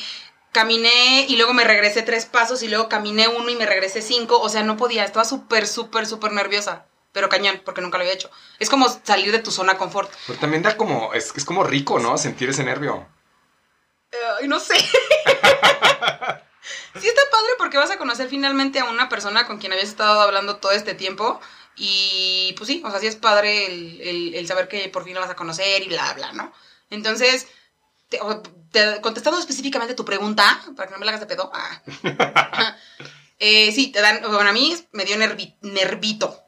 caminé 0.52 1.26
y 1.28 1.36
luego 1.38 1.54
me 1.54 1.64
regresé 1.64 2.02
tres 2.02 2.26
pasos 2.26 2.64
y 2.64 2.68
luego 2.68 2.88
caminé 2.88 3.28
uno 3.28 3.50
y 3.50 3.56
me 3.56 3.66
regresé 3.66 4.02
cinco. 4.02 4.40
O 4.40 4.50
sea, 4.50 4.64
no 4.64 4.78
podía, 4.78 5.04
estaba 5.04 5.26
súper, 5.26 5.68
súper, 5.68 6.06
súper 6.06 6.32
nerviosa. 6.32 6.86
Pero 7.12 7.30
cañón, 7.30 7.62
porque 7.64 7.82
nunca 7.82 7.98
lo 7.98 8.04
había 8.04 8.14
hecho. 8.14 8.30
Es 8.60 8.70
como 8.70 8.88
salir 9.04 9.32
de 9.32 9.40
tu 9.40 9.50
zona 9.50 9.74
de 9.74 9.80
confort. 9.80 10.12
Pero 10.28 10.38
también 10.40 10.64
da 10.64 10.76
como, 10.76 11.14
es, 11.14 11.32
es 11.36 11.46
como 11.46 11.64
rico, 11.64 11.98
¿no? 11.98 12.18
Sentir 12.18 12.50
ese 12.50 12.64
nervio. 12.64 13.08
No 14.48 14.60
sé. 14.60 14.76
sí 17.00 17.08
está 17.08 17.22
padre 17.32 17.50
porque 17.58 17.78
vas 17.78 17.92
a 17.92 17.98
conocer 17.98 18.30
finalmente 18.30 18.80
a 18.80 18.86
una 18.86 19.10
persona 19.10 19.46
con 19.48 19.58
quien 19.60 19.72
habías 19.74 19.90
estado 19.90 20.22
hablando 20.22 20.58
todo 20.58 20.72
este 20.72 20.94
tiempo. 20.94 21.40
Y 21.76 22.54
pues 22.58 22.68
sí, 22.70 22.82
o 22.86 22.90
sea, 22.92 23.00
sí 23.00 23.08
es 23.08 23.16
padre 23.18 23.66
el, 23.68 24.02
el- 24.02 24.36
el 24.36 24.48
saber 24.48 24.68
que 24.68 24.88
por 24.90 25.04
fin 25.04 25.14
la 25.14 25.20
vas 25.22 25.30
a 25.30 25.36
conocer 25.36 25.82
y 25.84 25.88
bla, 25.88 26.14
bla, 26.14 26.32
¿no? 26.32 26.54
Entonces, 26.90 27.48
te- 28.10 28.20
contestando 29.02 29.40
específicamente 29.40 29.94
tu 29.94 30.06
pregunta, 30.06 30.64
para 30.76 30.88
que 30.88 30.94
no 30.94 31.00
me 31.00 31.06
la 31.06 31.12
hagas 31.12 31.22
de 31.22 31.28
pedo. 31.28 31.52
ah. 31.54 31.82
Eh, 33.38 33.74
sí, 33.74 33.92
te 33.92 34.00
dan, 34.00 34.22
bueno, 34.22 34.50
a 34.50 34.54
mí 34.54 34.74
me 34.94 35.04
dio 35.04 35.18
nervi- 35.18 35.58
nervito. 35.60 36.42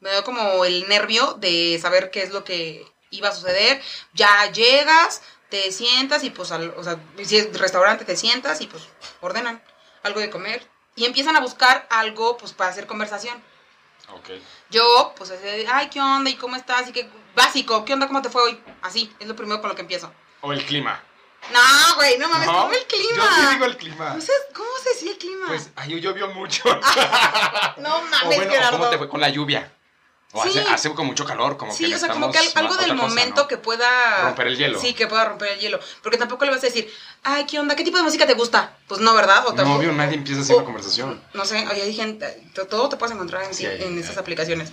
Me 0.00 0.10
dio 0.10 0.24
como 0.24 0.64
el 0.64 0.88
nervio 0.88 1.34
de 1.34 1.78
saber 1.80 2.10
qué 2.10 2.24
es 2.24 2.30
lo 2.30 2.42
que 2.42 2.84
iba 3.10 3.28
a 3.28 3.32
suceder. 3.34 3.80
Ya 4.14 4.50
llegas, 4.50 5.22
te 5.54 5.70
sientas 5.70 6.24
y 6.24 6.30
pues, 6.30 6.50
al- 6.50 6.74
o 6.76 6.82
sea, 6.82 6.98
si 7.22 7.36
es 7.36 7.56
restaurante, 7.56 8.04
te 8.04 8.16
sientas 8.16 8.60
y 8.60 8.66
pues 8.66 8.82
ordenan 9.20 9.62
algo 10.02 10.18
de 10.18 10.28
comer. 10.28 10.66
Y 10.96 11.04
empiezan 11.04 11.36
a 11.36 11.40
buscar 11.40 11.86
algo 11.90 12.36
pues 12.36 12.52
para 12.52 12.70
hacer 12.70 12.88
conversación. 12.88 13.40
Ok. 14.12 14.30
Yo, 14.70 15.14
pues, 15.16 15.30
así 15.30 15.46
ay, 15.70 15.88
¿qué 15.90 16.00
onda? 16.00 16.28
¿Y 16.28 16.34
cómo 16.34 16.56
estás? 16.56 16.88
Y 16.88 16.92
que, 16.92 17.08
básico, 17.36 17.84
¿qué 17.84 17.92
onda? 17.92 18.08
¿Cómo 18.08 18.20
te 18.20 18.30
fue 18.30 18.42
hoy? 18.42 18.60
Así, 18.82 19.14
es 19.20 19.28
lo 19.28 19.36
primero 19.36 19.60
con 19.60 19.68
lo 19.70 19.76
que 19.76 19.82
empiezo. 19.82 20.12
O 20.40 20.52
el 20.52 20.64
clima. 20.64 21.00
No, 21.52 21.94
güey, 21.96 22.18
no 22.18 22.28
mames, 22.28 22.46
¿No? 22.46 22.62
¿cómo 22.62 22.72
el 22.72 22.86
clima? 22.86 23.14
Yo 23.16 23.34
sí 23.36 23.54
digo 23.54 23.64
el 23.66 23.76
clima. 23.76 24.08
¿Cómo 24.08 24.20
se, 24.20 24.32
cómo 24.54 24.70
se 24.82 24.88
decía 24.90 25.12
el 25.12 25.18
clima? 25.18 25.46
Pues, 25.46 25.70
ay, 25.76 26.00
llovió 26.00 26.28
mucho. 26.28 26.64
no 27.76 27.96
o 27.96 28.02
mames, 28.02 28.36
bueno, 28.36 28.50
Gerardo. 28.50 28.78
¿cómo 28.78 28.90
te 28.90 28.98
fue 28.98 29.08
con 29.08 29.20
la 29.20 29.28
lluvia? 29.28 29.72
O 30.36 30.42
Sí. 30.42 30.48
hace, 30.58 30.68
hace 30.68 30.90
con 30.94 31.06
mucho 31.06 31.24
calor, 31.24 31.56
como 31.56 31.72
Sí, 31.72 31.86
que 31.88 31.94
o 31.94 31.98
sea, 31.98 32.08
como 32.08 32.30
que 32.32 32.38
algo 32.56 32.74
del 32.76 32.90
cosa, 32.90 32.94
momento 32.94 33.42
¿no? 33.42 33.48
que 33.48 33.56
pueda... 33.56 34.22
Romper 34.22 34.48
el 34.48 34.56
hielo. 34.58 34.80
Sí, 34.80 34.92
que 34.92 35.06
pueda 35.06 35.24
romper 35.26 35.52
el 35.52 35.60
hielo. 35.60 35.78
Porque 36.02 36.18
tampoco 36.18 36.44
le 36.44 36.50
vas 36.50 36.58
a 36.58 36.66
decir, 36.66 36.92
ay, 37.22 37.44
¿qué 37.46 37.60
onda? 37.60 37.76
¿Qué 37.76 37.84
tipo 37.84 37.96
de 37.96 38.02
música 38.02 38.26
te 38.26 38.34
gusta? 38.34 38.76
Pues 38.88 39.00
no, 39.00 39.14
¿verdad? 39.14 39.46
O 39.46 39.50
No, 39.50 39.54
tampoco- 39.54 39.78
obvio, 39.78 39.92
nadie 39.92 40.16
empieza 40.16 40.40
así 40.40 40.52
una 40.52 40.64
conversación. 40.64 41.22
No 41.34 41.44
sé, 41.44 41.64
oye, 41.70 41.82
hay 41.82 41.94
gente, 41.94 42.42
to- 42.52 42.66
todo 42.66 42.88
te 42.88 42.96
puedes 42.96 43.14
encontrar 43.14 43.44
en, 43.44 43.54
Sí, 43.54 43.64
hay- 43.64 43.82
en 43.84 43.96
esas 43.96 44.16
hay. 44.16 44.18
aplicaciones. 44.18 44.70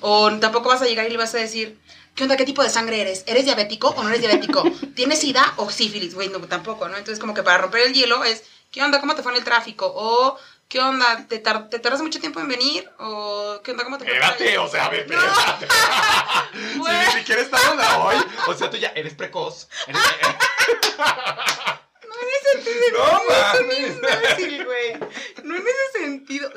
O 0.00 0.30
tampoco 0.38 0.68
vas 0.68 0.82
a 0.82 0.86
llegar 0.86 1.06
y 1.06 1.10
le 1.10 1.16
vas 1.16 1.32
a 1.34 1.38
decir, 1.38 1.78
¿qué 2.16 2.24
onda? 2.24 2.36
¿Qué 2.36 2.44
tipo 2.44 2.62
de 2.64 2.70
sangre 2.70 3.00
eres? 3.00 3.22
¿Eres 3.26 3.44
diabético 3.44 3.90
o 3.90 4.02
no 4.02 4.08
eres 4.08 4.20
diabético? 4.20 4.64
¿Tienes 4.96 5.20
sida 5.20 5.54
o 5.58 5.70
sífilis? 5.70 6.14
Güey, 6.16 6.28
no, 6.28 6.40
tampoco, 6.40 6.88
¿no? 6.88 6.96
Entonces, 6.96 7.20
como 7.20 7.34
que 7.34 7.42
para 7.44 7.58
romper 7.58 7.82
el 7.82 7.94
hielo 7.94 8.24
es, 8.24 8.42
¿qué 8.72 8.82
onda? 8.82 9.00
¿Cómo 9.00 9.14
te 9.14 9.22
fue 9.22 9.30
en 9.32 9.38
el 9.38 9.44
tráfico? 9.44 9.86
O, 9.94 10.36
¿Qué 10.68 10.80
onda? 10.80 11.26
¿Te, 11.28 11.38
tar- 11.38 11.68
te 11.70 11.78
tardas 11.78 12.00
mucho 12.02 12.18
tiempo 12.20 12.40
en 12.40 12.48
venir? 12.48 12.90
¿O 12.98 13.60
qué 13.62 13.70
onda? 13.70 13.84
¿Cómo 13.84 13.98
te 13.98 14.04
Espérate, 14.04 14.58
o 14.58 14.68
sea, 14.68 14.86
espérate. 14.86 15.66
Si 16.72 16.78
Bueno. 16.78 16.98
ni 17.06 17.12
siquiera 17.20 17.42
estamos 17.42 17.84
a 17.84 17.98
hoy. 17.98 18.16
O 18.48 18.54
sea, 18.54 18.70
tú 18.70 18.76
ya 18.76 18.88
eres 18.94 19.14
precoz. 19.14 19.68
Eres- 19.86 20.00
No 22.06 22.14
en 22.20 22.28
ese 22.28 22.62
sentido. 22.62 22.98
No 22.98 23.20
un 23.20 23.26
mames. 23.28 23.96
imbécil, 23.96 24.64
güey. 24.64 24.92
No 25.42 25.56
en 25.56 25.62
ese 25.66 25.98
sentido. 26.04 26.50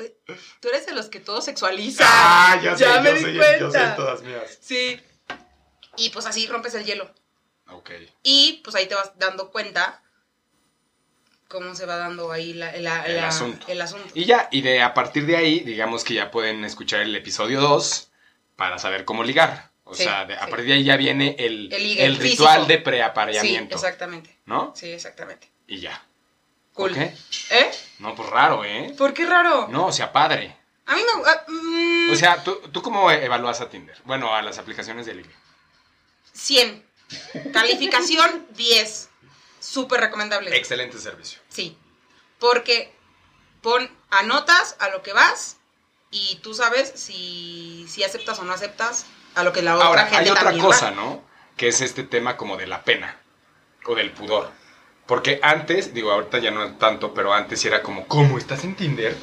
Tú 0.60 0.68
eres 0.68 0.86
de 0.86 0.92
los 0.92 1.06
que 1.06 1.20
todo 1.20 1.40
sexualiza. 1.40 2.04
Ah, 2.06 2.60
ya 2.62 2.76
sé, 2.76 2.84
Ya 2.84 3.00
me 3.00 3.10
yo 3.20 3.26
di 3.28 3.36
cuenta. 3.36 3.58
yo 3.58 3.70
sé 3.70 3.78
todas 3.96 4.22
mías. 4.22 4.58
Sí. 4.60 5.00
Y 5.96 6.10
pues 6.10 6.26
así 6.26 6.46
rompes 6.46 6.74
el 6.74 6.84
hielo. 6.84 7.12
Ok. 7.70 7.90
Y 8.22 8.60
pues 8.64 8.76
ahí 8.76 8.86
te 8.86 8.94
vas 8.94 9.18
dando 9.18 9.50
cuenta 9.50 10.02
cómo 11.48 11.74
se 11.74 11.86
va 11.86 11.96
dando 11.96 12.30
ahí 12.30 12.52
la- 12.52 12.72
la- 12.76 13.04
El 13.06 13.16
la- 13.16 13.28
asunto. 13.28 13.66
el 13.68 13.80
asunto. 13.80 14.08
Y 14.14 14.24
ya, 14.26 14.48
y 14.52 14.60
de 14.60 14.82
a 14.82 14.94
partir 14.94 15.26
de 15.26 15.36
ahí, 15.36 15.60
digamos 15.60 16.04
que 16.04 16.14
ya 16.14 16.30
pueden 16.30 16.64
escuchar 16.64 17.00
el 17.00 17.14
episodio 17.16 17.60
2 17.60 18.10
para 18.56 18.78
saber 18.78 19.04
cómo 19.04 19.24
ligar. 19.24 19.70
O 19.84 19.94
Sí, 19.94 20.04
sea, 20.04 20.26
de- 20.26 20.34
a 20.34 20.44
sí. 20.44 20.50
partir 20.50 20.66
de 20.68 20.72
ahí 20.74 20.84
ya 20.84 20.96
viene 20.98 21.34
el, 21.38 21.70
ritual 22.18 22.66
de 22.66 22.76
sí, 22.76 22.80
preapareamiento. 22.82 23.74
exactamente. 23.76 24.36
¿No? 24.44 24.72
Sí, 24.76 24.90
exactamente. 24.92 25.50
Y 25.66 25.80
ya. 25.80 26.02
Cool. 26.74 26.90
¿Por 26.94 26.98
qué? 26.98 27.14
¿Eh? 27.50 27.70
No, 27.98 28.14
pues 28.14 28.28
raro, 28.28 28.64
¿eh? 28.64 28.94
¿Por 28.98 29.14
qué 29.14 29.24
raro? 29.24 29.66
No, 29.68 29.86
o 29.86 29.92
sea, 29.92 30.12
padre. 30.12 30.54
A 30.86 30.94
mí 30.94 31.02
me... 31.02 31.22
ah, 31.28 31.44
mm, 31.48 32.10
O 32.12 32.14
sea, 32.16 32.42
¿tú, 32.44 32.60
¿tú 32.70 32.82
cómo 32.82 33.10
evalúas 33.10 33.60
a 33.62 33.68
Tinder? 33.68 33.96
Bueno, 34.04 34.34
a 34.34 34.42
las 34.42 34.58
aplicaciones 34.58 35.06
de 35.06 35.14
ligue. 35.14 35.30
100. 36.34 36.84
Calificación 37.52 38.46
10. 38.50 39.07
Súper 39.60 40.00
recomendable. 40.00 40.56
Excelente 40.56 40.98
servicio. 40.98 41.40
Sí. 41.48 41.76
Porque 42.38 42.92
pon, 43.62 43.90
anotas 44.10 44.76
a 44.78 44.88
lo 44.88 45.02
que 45.02 45.12
vas 45.12 45.56
y 46.10 46.36
tú 46.42 46.54
sabes 46.54 46.92
si, 46.94 47.86
si 47.88 48.02
aceptas 48.04 48.38
o 48.38 48.44
no 48.44 48.52
aceptas 48.52 49.06
a 49.34 49.42
lo 49.42 49.52
que 49.52 49.62
la 49.62 49.76
otra 49.76 49.88
Ahora, 49.88 50.06
gente 50.06 50.24
hay 50.24 50.30
otra 50.30 50.52
cosa, 50.58 50.86
va. 50.86 50.96
¿no? 50.96 51.22
Que 51.56 51.68
es 51.68 51.80
este 51.80 52.04
tema 52.04 52.36
como 52.36 52.56
de 52.56 52.66
la 52.66 52.84
pena 52.84 53.18
o 53.84 53.94
del 53.94 54.12
pudor. 54.12 54.50
Porque 55.06 55.40
antes, 55.42 55.94
digo, 55.94 56.12
ahorita 56.12 56.38
ya 56.38 56.50
no 56.50 56.76
tanto, 56.76 57.14
pero 57.14 57.32
antes 57.32 57.60
sí 57.60 57.68
era 57.68 57.82
como, 57.82 58.06
¿cómo 58.06 58.36
estás 58.36 58.64
en 58.64 58.76
Tinder? 58.76 59.16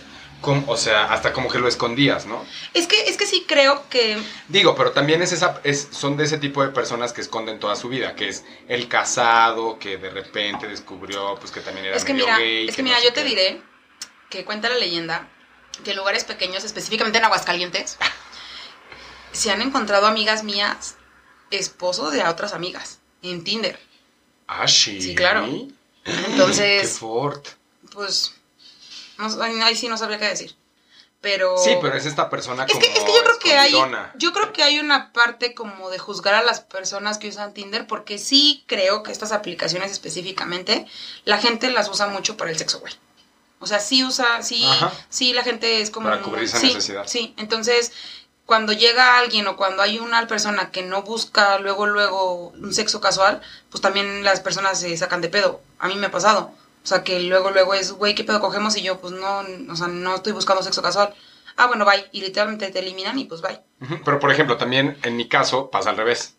O 0.68 0.78
sea, 0.78 1.06
hasta 1.12 1.34
como 1.34 1.50
que 1.50 1.60
lo 1.60 1.68
escondías, 1.68 2.26
¿no? 2.26 2.46
Es 2.74 2.88
que, 2.88 3.08
es 3.10 3.18
que 3.18 3.26
sí 3.26 3.46
creo 3.48 3.88
que 3.90 4.18
Digo, 4.48 4.76
pero 4.76 4.92
también 4.92 5.22
es 5.22 5.32
esa, 5.32 5.60
es, 5.64 5.88
son 5.92 6.18
de 6.18 6.26
ese 6.26 6.38
tipo 6.38 6.62
de 6.62 6.70
personas 6.70 7.14
que 7.14 7.22
esconden 7.22 7.60
toda 7.60 7.76
su 7.76 7.90
vida, 7.90 8.16
que 8.16 8.30
es 8.30 8.44
el 8.68 8.88
casado, 8.88 9.80
que 9.80 9.98
de 9.98 10.10
repente 10.10 10.68
descubrió 10.68 11.36
pues 11.40 11.52
que 11.52 11.62
también 11.62 11.86
era 11.88 11.98
es 11.98 12.04
que 12.06 12.14
medio 12.14 12.14
mira, 12.14 12.38
gay. 12.38 12.68
es 12.68 12.76
que 12.76 12.84
mira, 12.84 13.02
yo 13.04 13.14
te 13.14 13.24
qué. 13.24 13.30
diré 13.30 13.62
que 14.30 14.46
cuenta 14.46 14.70
la 14.70 14.76
leyenda 14.78 15.30
que 15.84 15.92
en 15.92 15.98
lugares 15.98 16.24
pequeños, 16.24 16.64
específicamente 16.64 17.18
en 17.18 17.26
Aguascalientes, 17.26 17.98
se 19.32 19.52
han 19.52 19.62
encontrado 19.62 20.08
amigas 20.08 20.44
mías 20.44 20.98
esposos 21.52 22.12
de 22.14 22.24
otras 22.24 22.54
amigas 22.54 23.00
en 23.22 23.44
Tinder. 23.44 23.80
Ah, 24.48 24.68
sí. 24.68 25.02
Sí, 25.02 25.16
claro. 25.16 25.46
Qué 26.04 26.14
Entonces, 26.28 27.00
fort. 27.00 27.48
pues, 27.94 28.35
no, 29.18 29.44
ahí 29.64 29.76
sí 29.76 29.88
no 29.88 29.98
sabría 29.98 30.20
qué 30.20 30.26
decir. 30.26 30.56
Pero... 31.22 31.58
Sí, 31.58 31.72
pero 31.82 31.98
es 31.98 32.06
esta 32.06 32.30
persona 32.30 32.66
Es 32.66 32.72
como 32.72 32.82
que, 32.82 32.94
es 32.94 33.04
que 33.04 33.12
yo 33.12 33.24
creo 33.24 33.40
que 33.40 33.58
hay, 33.58 33.74
yo 34.16 34.32
creo 34.32 34.54
que 34.54 34.64
hay 34.64 34.80
una 34.80 35.12
parte 35.12 35.56
como 35.56 35.90
de 35.90 35.98
juzgar 35.98 36.36
a 36.36 36.44
las 36.44 36.60
personas 36.60 37.18
que 37.18 37.30
usan 37.30 37.54
Tinder, 37.54 37.88
porque 37.88 38.20
sí 38.20 38.64
creo 38.68 39.02
que 39.02 39.12
estas 39.12 39.32
aplicaciones 39.32 39.92
específicamente, 39.92 40.86
la 41.24 41.40
gente 41.40 41.72
las 41.72 41.90
usa 41.90 42.08
mucho 42.08 42.38
para 42.38 42.52
el 42.52 42.58
sexo, 42.58 42.80
güey. 42.80 42.94
O 43.60 43.68
sea, 43.68 43.80
sí 43.80 44.04
usa, 44.04 44.44
sí, 44.44 44.64
Ajá. 44.64 44.92
sí 45.10 45.34
la 45.34 45.42
gente 45.42 45.82
es 45.82 45.90
como 45.90 46.10
Para 46.10 46.22
cubrir 46.22 46.44
esa 46.44 46.60
sí, 46.60 46.68
necesidad. 46.68 47.08
Sí, 47.08 47.34
entonces 47.38 47.92
cuando 48.46 48.74
llega 48.74 49.18
alguien 49.18 49.48
o 49.48 49.58
cuando 49.58 49.82
hay 49.82 49.98
una 49.98 50.28
persona 50.28 50.70
que 50.70 50.84
no 50.84 51.02
busca 51.02 51.58
luego 51.58 51.88
luego 51.88 52.50
un 52.50 52.74
sexo 52.74 53.02
casual, 53.02 53.42
pues 53.72 53.82
también 53.82 54.24
las 54.24 54.40
personas 54.40 54.80
se 54.80 54.96
sacan 54.98 55.22
de 55.22 55.30
pedo. 55.30 55.62
A 55.80 55.88
mí 55.88 55.96
me 55.96 56.08
ha 56.08 56.12
pasado. 56.12 56.54
O 56.86 56.88
sea, 56.88 57.04
que 57.04 57.20
luego 57.20 57.50
luego 57.50 57.74
es, 57.74 57.92
güey, 57.94 58.14
¿qué 58.16 58.24
pedo 58.24 58.40
cogemos? 58.40 58.78
Y 58.78 58.84
yo, 58.84 59.02
pues 59.02 59.12
no, 59.12 59.40
o 59.72 59.76
sea, 59.76 59.88
no 59.88 60.14
estoy 60.16 60.34
buscando 60.34 60.62
sexo 60.62 60.84
casual. 60.84 61.14
Ah, 61.58 61.66
bueno, 61.66 61.84
bye. 61.84 62.08
Y 62.12 62.22
literalmente 62.22 62.70
te 62.70 62.78
eliminan 62.80 63.18
y 63.18 63.26
pues 63.26 63.42
bye. 63.42 63.60
Pero, 64.06 64.20
por 64.20 64.32
ejemplo, 64.32 64.56
también 64.58 64.98
en 65.04 65.18
mi 65.18 65.28
caso 65.28 65.72
pasa 65.72 65.90
al 65.90 65.98
revés. 65.98 66.36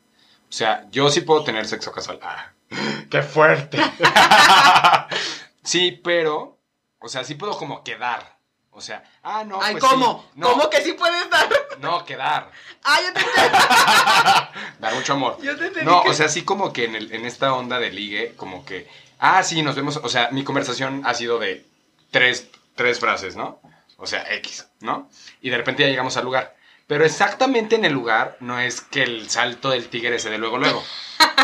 O 0.48 0.52
sea, 0.52 0.86
yo 0.92 1.10
sí 1.10 1.22
puedo 1.22 1.42
tener 1.42 1.66
sexo 1.66 1.90
casual. 1.90 2.20
Ah, 2.22 2.52
¡Qué 3.10 3.22
fuerte! 3.22 3.78
sí, 5.62 5.92
pero, 6.04 6.58
o 7.00 7.08
sea, 7.08 7.24
sí 7.24 7.34
puedo 7.34 7.56
como 7.58 7.82
quedar. 7.82 8.36
O 8.70 8.80
sea, 8.80 9.02
ah, 9.22 9.42
no, 9.42 9.58
Ay, 9.62 9.72
pues 9.74 9.84
¿cómo? 9.84 10.22
sí. 10.34 10.38
No, 10.38 10.50
¿Cómo 10.50 10.68
que 10.70 10.82
sí 10.82 10.92
puedes 10.92 11.28
dar? 11.30 11.48
No, 11.80 12.04
quedar. 12.04 12.50
Ah, 12.84 12.98
yo 13.02 13.12
te 13.12 13.20
entendí. 13.20 14.78
Dar 14.78 14.94
mucho 14.94 15.12
amor. 15.14 15.38
Yo 15.42 15.56
te 15.58 15.66
entendí 15.66 15.90
No, 15.90 16.02
que- 16.02 16.10
o 16.10 16.14
sea, 16.14 16.28
sí 16.28 16.42
como 16.42 16.72
que 16.72 16.84
en, 16.84 16.94
el- 16.96 17.12
en 17.12 17.26
esta 17.26 17.52
onda 17.54 17.78
de 17.80 17.90
ligue, 17.90 18.34
como 18.36 18.64
que, 18.64 18.88
ah, 19.18 19.42
sí, 19.42 19.62
nos 19.62 19.76
vemos, 19.76 19.96
o 20.02 20.08
sea, 20.08 20.30
mi 20.30 20.44
conversación 20.44 21.02
ha 21.04 21.14
sido 21.14 21.38
de 21.38 21.66
tres, 22.10 22.48
tres 22.74 23.00
frases, 23.00 23.36
¿no? 23.36 23.60
O 23.96 24.06
sea, 24.06 24.32
X, 24.34 24.66
¿no? 24.80 25.08
Y 25.40 25.50
de 25.50 25.56
repente 25.56 25.82
ya 25.82 25.88
llegamos 25.88 26.16
al 26.16 26.24
lugar. 26.24 26.56
Pero 26.86 27.04
exactamente 27.04 27.74
en 27.74 27.84
el 27.84 27.92
lugar 27.92 28.36
no 28.40 28.60
es 28.60 28.80
que 28.80 29.02
el 29.02 29.28
salto 29.28 29.70
del 29.70 29.88
tigre 29.88 30.18
se 30.18 30.30
dé 30.30 30.38
luego, 30.38 30.58
luego. 30.58 30.84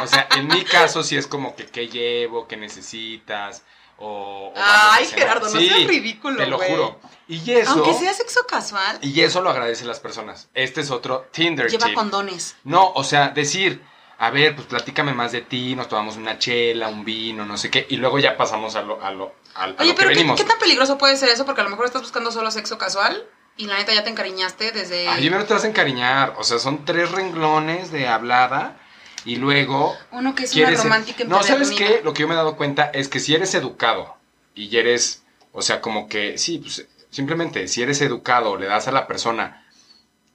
O 0.03 0.07
sea, 0.07 0.29
en 0.37 0.47
mi 0.47 0.65
caso 0.65 1.03
sí 1.03 1.17
es 1.17 1.27
como 1.27 1.57
que 1.57 1.67
qué 1.67 1.89
llevo, 1.89 2.47
qué 2.47 2.57
necesitas, 2.57 3.63
o... 3.99 4.53
Ay. 4.57 5.07
Gerardo, 5.07 5.49
no 5.49 5.61
Sí, 5.61 5.69
seas 5.69 5.87
ridículo, 5.87 6.37
Te 6.37 6.47
lo 6.47 6.59
juro. 6.59 7.01
Y 7.29 7.53
eso... 7.53 7.71
Aunque 7.73 7.95
sea 7.95 8.13
sexo 8.13 8.47
casual, 8.47 8.99
Y 9.01 9.21
eso 9.21 9.41
lo 9.41 9.51
agradecen 9.51 9.87
las 9.87 10.01
personas. 10.01 10.49
Este 10.55 10.81
es 10.81 10.91
otro 10.91 11.29
Tinder 11.31 11.71
lleva 11.71 11.93
condones. 11.95 12.57
No, 12.65 12.93
o 12.93 13.05
sea, 13.05 13.29
decir, 13.29 13.83
a 14.25 14.31
ver, 14.31 14.55
pues 14.55 14.69
platícame 14.69 15.13
más 15.15 15.33
de 15.33 15.41
ti, 15.41 15.75
nos 15.75 15.89
tomamos 15.89 16.17
una 16.17 16.39
chela, 16.39 16.89
un 16.89 17.05
vino, 17.05 17.45
no 17.45 17.57
sé 17.59 17.71
qué, 17.71 17.87
y 17.91 17.97
luego 17.97 18.21
ya 18.21 18.37
pasamos 18.37 18.77
a 18.77 18.83
lo, 18.83 19.03
a 19.03 19.11
lo, 19.11 19.35
a, 19.55 19.65
a 19.65 19.67
Oye, 19.67 19.75
lo 19.79 19.85
que 19.87 19.93
pero 19.95 20.09
¿qué, 20.11 20.15
venimos. 20.15 20.41
qué 20.41 20.47
tan 20.47 20.59
peligroso 20.61 20.97
puede 20.97 21.17
ser 21.17 21.29
eso? 21.31 21.45
Porque 21.45 21.61
a 21.61 21.65
lo 21.65 21.71
mejor 21.71 21.87
estás 21.87 22.03
buscando 22.03 22.31
solo 22.31 22.51
sexo 22.53 22.79
casual 22.79 23.25
y 23.57 23.67
la 23.67 23.79
neta 23.79 23.93
ya 23.93 24.05
te 24.05 24.11
encariñaste 24.11 24.71
desde... 24.71 25.09
Ay, 25.09 25.29
no 25.29 25.45
te 25.45 25.53
vas 25.55 25.65
a 25.65 25.67
encariñar, 25.69 26.35
o 26.39 26.45
sea, 26.45 26.61
son 26.61 26.85
tres 26.85 27.11
renglones 27.11 27.91
de 27.91 28.07
hablada 28.07 28.79
y 29.25 29.37
luego 29.37 29.97
Uno 30.13 30.35
que 30.37 30.45
es 30.45 30.51
una 30.53 30.55
quieres... 30.67 30.79
ser- 30.79 30.85
romántica 30.89 31.25
No, 31.25 31.43
¿sabes 31.43 31.73
qué? 31.73 32.01
Lo 32.05 32.13
que 32.13 32.21
yo 32.23 32.29
me 32.29 32.35
he 32.35 32.37
dado 32.37 32.57
cuenta 32.57 32.91
es 32.95 33.09
que 33.09 33.19
si 33.19 33.35
eres 33.35 33.55
educado 33.57 34.17
y 34.55 34.77
eres, 34.77 35.25
o 35.53 35.63
sea, 35.63 35.81
como 35.81 36.09
que, 36.09 36.39
sí, 36.39 36.59
pues 36.59 36.87
simplemente, 37.11 37.67
si 37.67 37.83
eres 37.83 38.01
educado, 38.01 38.57
le 38.57 38.67
das 38.67 38.87
a 38.87 38.93
la 38.93 39.09
persona 39.09 39.67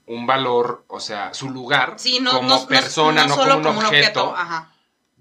un 0.07 0.25
valor, 0.25 0.83
o 0.87 0.99
sea, 0.99 1.33
su 1.33 1.49
lugar 1.49 1.95
Sí, 1.97 2.19
no, 2.19 2.31
como 2.31 2.49
no- 2.49 2.59
no- 2.61 2.67
persona, 2.67 3.25
no, 3.27 3.35
como 3.35 3.69
un 3.79 3.85
objeto, 3.85 4.33
Ajá. 4.35 4.71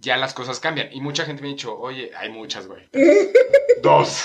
ya 0.01 0.16
las 0.16 0.32
cosas 0.32 0.59
cambian. 0.61 0.89
Y 0.93 1.01
mucha 1.01 1.24
gente 1.24 1.43
me 1.43 1.49
ha 1.49 1.51
dicho, 1.51 1.76
oye, 1.78 2.11
hay 2.16 2.30
muchas, 2.30 2.66
güey. 2.66 2.89
Dos. 3.82 4.22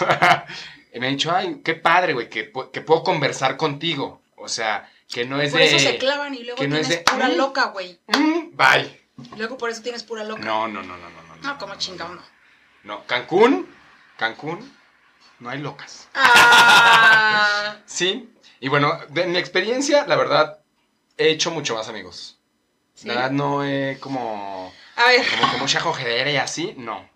y 0.93 0.99
me 0.99 1.07
ha 1.07 1.09
dicho, 1.09 1.32
ay, 1.36 1.62
qué 1.64 1.74
padre, 1.76 2.14
güey, 2.14 2.30
que, 2.30 2.51
que 2.72 2.82
puedo 2.82 3.03
conversar 3.03 3.57
contigo. 3.57 4.22
O 4.38 4.47
sea, 4.47 4.89
que 5.12 5.26
no 5.26 5.41
es 5.41 5.51
Por 5.51 5.59
de... 5.62 5.68
eso 5.76 5.80
se 5.80 5.97
clavan 5.97 6.34
y 6.36 6.43
luego 6.43 6.59
que 6.62 6.68
no 6.68 6.76
es 6.78 6.88
tienes 6.88 7.05
de, 7.05 7.12
pura 7.12 7.28
"Mm". 7.30 7.38
loca, 7.38 7.66
güey. 7.66 7.99
"Mm, 8.07 8.55
bye. 8.55 9.01
Luego 9.38 9.57
por 9.57 9.70
eso 9.70 9.82
tienes 9.82 10.03
pura 10.03 10.24
loca. 10.24 10.41
No, 10.41 10.68
no, 10.68 10.82
no, 10.82 10.95
no, 10.97 11.09
no, 11.09 11.22
no. 11.28 11.36
No, 11.41 11.57
como 11.57 11.76
chingado, 11.76 12.16
no. 12.16 12.22
No, 12.84 13.03
Cancún, 13.05 13.68
Cancún, 14.18 14.76
no 15.39 15.49
hay 15.49 15.59
locas. 15.59 16.07
Ah, 16.16 17.76
Sí, 17.86 18.30
y 18.62 18.70
bueno, 18.70 18.97
de 19.09 19.26
mi 19.28 19.38
experiencia, 19.38 20.05
la 20.07 20.16
verdad, 20.16 20.59
he 21.18 21.30
hecho 21.30 21.51
mucho 21.51 21.76
más 21.76 21.89
amigos. 21.89 22.38
¿sí? 22.95 23.07
La 23.09 23.16
verdad, 23.16 23.32
no 23.32 23.66
he 23.66 23.97
como... 23.99 24.74
A 24.95 25.07
ver, 25.07 25.26
como 25.30 25.51
que 25.51 25.57
mucha 25.57 25.80
cogedera 25.82 26.32
y 26.32 26.38
así, 26.38 26.74
no. 26.78 27.09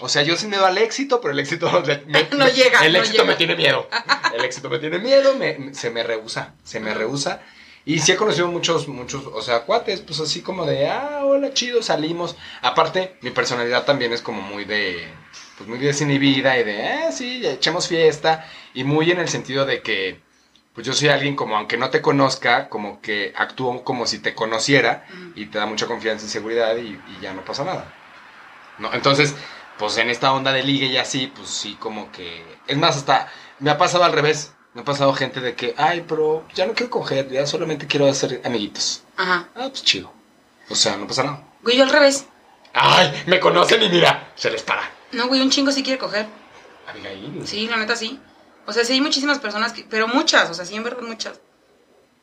O 0.00 0.08
sea, 0.08 0.22
yo 0.22 0.36
sin 0.36 0.48
miedo 0.50 0.64
al 0.64 0.78
éxito, 0.78 1.20
pero 1.20 1.32
el 1.32 1.40
éxito 1.40 1.70
me- 1.86 2.02
me- 2.06 2.28
No 2.36 2.48
llega, 2.48 2.86
El 2.86 2.94
no 2.94 2.98
éxito 3.00 3.18
llega. 3.22 3.30
me 3.32 3.36
tiene 3.36 3.56
miedo. 3.56 3.88
El 4.34 4.44
éxito 4.44 4.70
me 4.70 4.78
tiene 4.78 4.98
miedo, 4.98 5.34
me- 5.36 5.74
se 5.74 5.90
me 5.90 6.02
rehúsa, 6.02 6.54
se 6.64 6.80
me 6.80 6.94
rehúsa. 6.94 7.42
Y 7.84 7.98
sí 7.98 8.12
he 8.12 8.16
conocido 8.16 8.46
muchos, 8.46 8.86
muchos, 8.86 9.26
o 9.26 9.42
sea, 9.42 9.62
cuates, 9.64 10.00
pues 10.02 10.20
así 10.20 10.40
como 10.40 10.64
de, 10.66 10.88
ah, 10.88 11.22
hola, 11.24 11.52
chido, 11.52 11.82
salimos. 11.82 12.36
Aparte, 12.62 13.16
mi 13.22 13.30
personalidad 13.30 13.84
también 13.84 14.12
es 14.12 14.22
como 14.22 14.40
muy 14.40 14.64
de, 14.64 15.08
pues 15.58 15.68
muy 15.68 15.78
desinhibida 15.78 16.56
y 16.58 16.62
de, 16.62 16.86
ah, 16.86 17.10
sí, 17.12 17.44
echemos 17.44 17.88
fiesta. 17.88 18.48
Y 18.72 18.84
muy 18.84 19.10
en 19.10 19.18
el 19.18 19.28
sentido 19.28 19.66
de 19.66 19.82
que, 19.82 20.20
pues 20.74 20.86
yo 20.86 20.92
soy 20.92 21.08
alguien 21.08 21.36
como, 21.36 21.56
aunque 21.56 21.76
no 21.76 21.90
te 21.90 22.00
conozca, 22.00 22.68
como 22.68 23.00
que 23.00 23.32
actúo 23.36 23.84
como 23.84 24.06
si 24.06 24.18
te 24.20 24.34
conociera 24.34 25.06
y 25.34 25.46
te 25.46 25.58
da 25.58 25.66
mucha 25.66 25.86
confianza 25.86 26.26
y 26.26 26.28
seguridad 26.28 26.76
y, 26.76 26.88
y 26.90 27.18
ya 27.20 27.34
no 27.34 27.44
pasa 27.44 27.64
nada. 27.64 27.92
¿No? 28.78 28.92
Entonces, 28.94 29.34
pues 29.78 29.96
en 29.98 30.08
esta 30.10 30.32
onda 30.32 30.52
de 30.52 30.62
ligue 30.62 30.86
y 30.86 30.96
así, 30.96 31.26
pues 31.26 31.48
sí, 31.48 31.76
como 31.78 32.10
que... 32.10 32.42
Es 32.66 32.76
más, 32.78 32.96
hasta 32.96 33.30
me 33.58 33.70
ha 33.70 33.78
pasado 33.78 34.04
al 34.04 34.12
revés. 34.12 34.54
Me 34.74 34.80
ha 34.80 34.84
pasado 34.84 35.12
gente 35.12 35.40
de 35.40 35.54
que, 35.54 35.74
ay, 35.76 36.04
pero 36.08 36.46
ya 36.54 36.64
no 36.64 36.72
quiero 36.72 36.88
coger, 36.90 37.28
ya 37.28 37.46
solamente 37.46 37.86
quiero 37.86 38.08
hacer 38.08 38.40
amiguitos. 38.42 39.02
ajá. 39.18 39.48
Ah, 39.54 39.68
pues 39.68 39.84
chido. 39.84 40.10
O 40.70 40.74
sea, 40.74 40.96
no 40.96 41.06
pasa 41.06 41.24
nada. 41.24 41.44
Güey, 41.62 41.76
yo 41.76 41.84
al 41.84 41.90
revés. 41.90 42.26
Ay, 42.72 43.24
me 43.26 43.38
conocen 43.38 43.82
y 43.82 43.90
mira, 43.90 44.32
se 44.34 44.50
les 44.50 44.62
para. 44.62 44.90
No, 45.12 45.28
güey, 45.28 45.42
un 45.42 45.50
chingo 45.50 45.70
sí 45.70 45.82
quiere 45.82 45.98
coger. 45.98 46.26
Abigail. 46.88 47.42
Sí, 47.46 47.68
la 47.68 47.76
neta 47.76 47.94
sí. 47.96 48.18
O 48.66 48.72
sea, 48.72 48.84
sí 48.84 48.94
hay 48.94 49.00
muchísimas 49.00 49.38
personas, 49.38 49.72
que, 49.72 49.84
pero 49.88 50.08
muchas, 50.08 50.50
o 50.50 50.54
sea, 50.54 50.64
sí 50.64 50.74
en 50.74 50.84
verdad 50.84 51.02
muchas. 51.02 51.40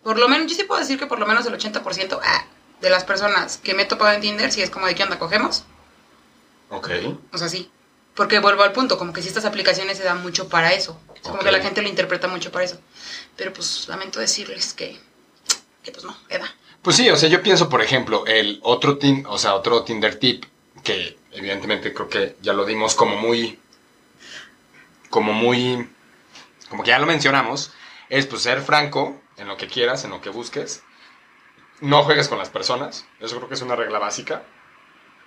Por 0.03 0.17
lo 0.17 0.29
menos, 0.29 0.51
yo 0.51 0.55
sí 0.55 0.63
puedo 0.63 0.79
decir 0.79 0.97
que 0.97 1.07
por 1.07 1.19
lo 1.19 1.27
menos 1.27 1.45
el 1.45 1.53
80% 1.53 2.19
ah, 2.23 2.45
de 2.79 2.89
las 2.89 3.03
personas 3.03 3.57
que 3.57 3.73
me 3.73 3.83
he 3.83 3.85
topado 3.85 4.13
en 4.13 4.21
Tinder, 4.21 4.51
sí 4.51 4.61
es 4.61 4.69
como 4.69 4.87
de 4.87 4.95
qué 4.95 5.03
onda, 5.03 5.19
cogemos. 5.19 5.65
Ok. 6.69 6.89
O 7.33 7.37
sea, 7.37 7.49
sí. 7.49 7.69
Porque 8.15 8.39
vuelvo 8.39 8.63
al 8.63 8.71
punto, 8.71 8.97
como 8.97 9.13
que 9.13 9.21
si 9.21 9.27
estas 9.27 9.45
aplicaciones 9.45 9.97
se 9.97 10.03
dan 10.03 10.21
mucho 10.21 10.49
para 10.49 10.73
eso. 10.73 10.99
Es 11.15 11.21
como 11.21 11.39
que 11.39 11.51
la 11.51 11.61
gente 11.61 11.81
lo 11.81 11.87
interpreta 11.87 12.27
mucho 12.27 12.51
para 12.51 12.65
eso. 12.65 12.79
Pero 13.35 13.53
pues 13.53 13.87
lamento 13.87 14.19
decirles 14.19 14.73
que, 14.73 14.99
que 15.83 15.91
pues 15.91 16.03
no, 16.03 16.15
Eda. 16.29 16.53
Pues 16.81 16.95
sí, 16.95 17.09
o 17.09 17.17
sea, 17.17 17.29
yo 17.29 17.41
pienso, 17.43 17.69
por 17.69 17.81
ejemplo, 17.81 18.25
el 18.25 18.59
otro, 18.63 18.97
tin, 18.97 19.25
o 19.25 19.37
sea, 19.37 19.55
otro 19.55 19.83
Tinder 19.83 20.15
tip, 20.15 20.45
que 20.83 21.17
evidentemente 21.31 21.93
creo 21.93 22.07
que 22.07 22.35
ya 22.41 22.53
lo 22.53 22.65
dimos 22.65 22.95
como 22.95 23.17
muy, 23.17 23.59
como 25.09 25.33
muy, 25.33 25.89
como 26.69 26.83
que 26.83 26.89
ya 26.89 26.99
lo 26.99 27.05
mencionamos, 27.05 27.73
es 28.09 28.25
pues 28.25 28.43
ser 28.43 28.61
franco 28.61 29.19
en 29.37 29.47
lo 29.47 29.57
que 29.57 29.67
quieras, 29.67 30.03
en 30.03 30.11
lo 30.11 30.21
que 30.21 30.29
busques. 30.29 30.83
No 31.81 32.03
juegues 32.03 32.27
con 32.27 32.37
las 32.37 32.49
personas, 32.49 33.05
eso 33.19 33.37
creo 33.37 33.47
que 33.47 33.55
es 33.55 33.61
una 33.61 33.75
regla 33.75 33.99
básica. 33.99 34.43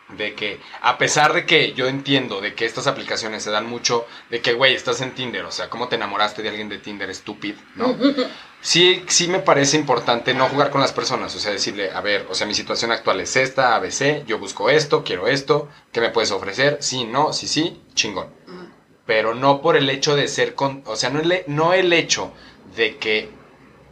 De 0.09 0.35
que, 0.35 0.61
a 0.83 0.99
pesar 0.99 1.33
de 1.33 1.47
que 1.47 1.73
yo 1.73 1.87
entiendo 1.87 2.43
de 2.43 2.55
que 2.55 2.67
estas 2.67 2.87
aplicaciones 2.87 3.45
se 3.45 3.51
dan 3.51 3.67
mucho, 3.67 4.07
de 4.29 4.43
que, 4.43 4.53
güey, 4.53 4.75
estás 4.75 5.01
en 5.01 5.15
Tinder, 5.15 5.45
o 5.45 5.51
sea, 5.51 5.71
¿cómo 5.71 5.89
te 5.89 5.97
enamoraste 5.97 6.43
de 6.43 6.51
alguien 6.51 6.69
de 6.69 6.79
Tinder 6.79 7.09
estúpido, 7.09 7.59
no? 7.77 7.97
sí, 8.61 9.05
sí 9.07 9.29
me 9.29 9.39
parece 9.39 9.79
importante 9.79 10.35
no 10.35 10.49
jugar 10.51 10.69
con 10.69 10.83
las 10.83 10.93
personas, 10.93 11.35
o 11.35 11.39
sea, 11.39 11.53
decirle, 11.53 11.93
a 11.93 12.03
ver, 12.03 12.27
o 12.29 12.35
sea, 12.35 12.47
mi 12.47 12.53
situación 12.53 12.93
actual 12.93 13.21
es 13.21 13.37
esta, 13.37 13.75
ABC, 13.75 14.27
yo 14.27 14.39
busco 14.39 14.69
esto, 14.69 15.03
quiero 15.03 15.29
esto, 15.29 15.71
¿qué 15.93 16.03
me 16.03 16.11
puedes 16.11 16.33
ofrecer? 16.33 16.79
Sí, 16.81 17.05
no, 17.05 17.33
sí, 17.33 17.49
sí, 17.49 17.81
chingón. 17.95 18.29
Pero 19.07 19.35
no 19.35 19.61
por 19.61 19.77
el 19.77 19.91
hecho 19.91 20.15
de 20.15 20.29
ser 20.29 20.55
con, 20.55 20.83
o 20.87 20.97
sea, 20.97 21.11
no 21.11 21.21
el, 21.21 21.45
no 21.47 21.73
el 21.73 21.93
hecho 21.93 22.33
de 22.77 22.97
que 22.97 23.31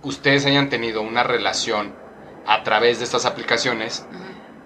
ustedes 0.03 0.47
hayan 0.47 0.71
tenido 0.71 1.03
una 1.03 1.23
relación 1.23 1.95
a 2.47 2.63
través 2.63 2.99
de 2.99 3.05
estas 3.05 3.27
aplicaciones 3.27 4.07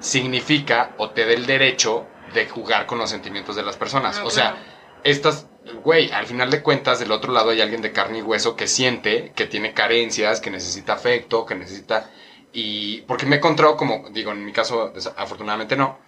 significa 0.00 0.94
o 0.98 1.10
te 1.10 1.24
dé 1.24 1.34
el 1.34 1.46
derecho 1.46 2.06
de 2.34 2.48
jugar 2.48 2.86
con 2.86 2.98
los 2.98 3.10
sentimientos 3.10 3.56
de 3.56 3.62
las 3.62 3.76
personas. 3.76 4.18
Ah, 4.18 4.24
o 4.24 4.30
sea, 4.30 4.50
claro. 4.52 4.66
estas, 5.04 5.46
güey, 5.82 6.10
al 6.12 6.26
final 6.26 6.50
de 6.50 6.62
cuentas, 6.62 6.98
del 6.98 7.12
otro 7.12 7.32
lado 7.32 7.50
hay 7.50 7.60
alguien 7.60 7.80
de 7.80 7.92
carne 7.92 8.18
y 8.18 8.22
hueso 8.22 8.56
que 8.56 8.66
siente, 8.66 9.32
que 9.34 9.46
tiene 9.46 9.72
carencias, 9.72 10.40
que 10.40 10.50
necesita 10.50 10.94
afecto, 10.94 11.46
que 11.46 11.54
necesita... 11.54 12.10
Y 12.52 13.00
porque 13.02 13.26
me 13.26 13.36
he 13.36 13.38
encontrado 13.38 13.76
como, 13.76 14.08
digo, 14.10 14.30
en 14.30 14.44
mi 14.44 14.52
caso, 14.52 14.92
afortunadamente 15.16 15.76
no, 15.76 15.98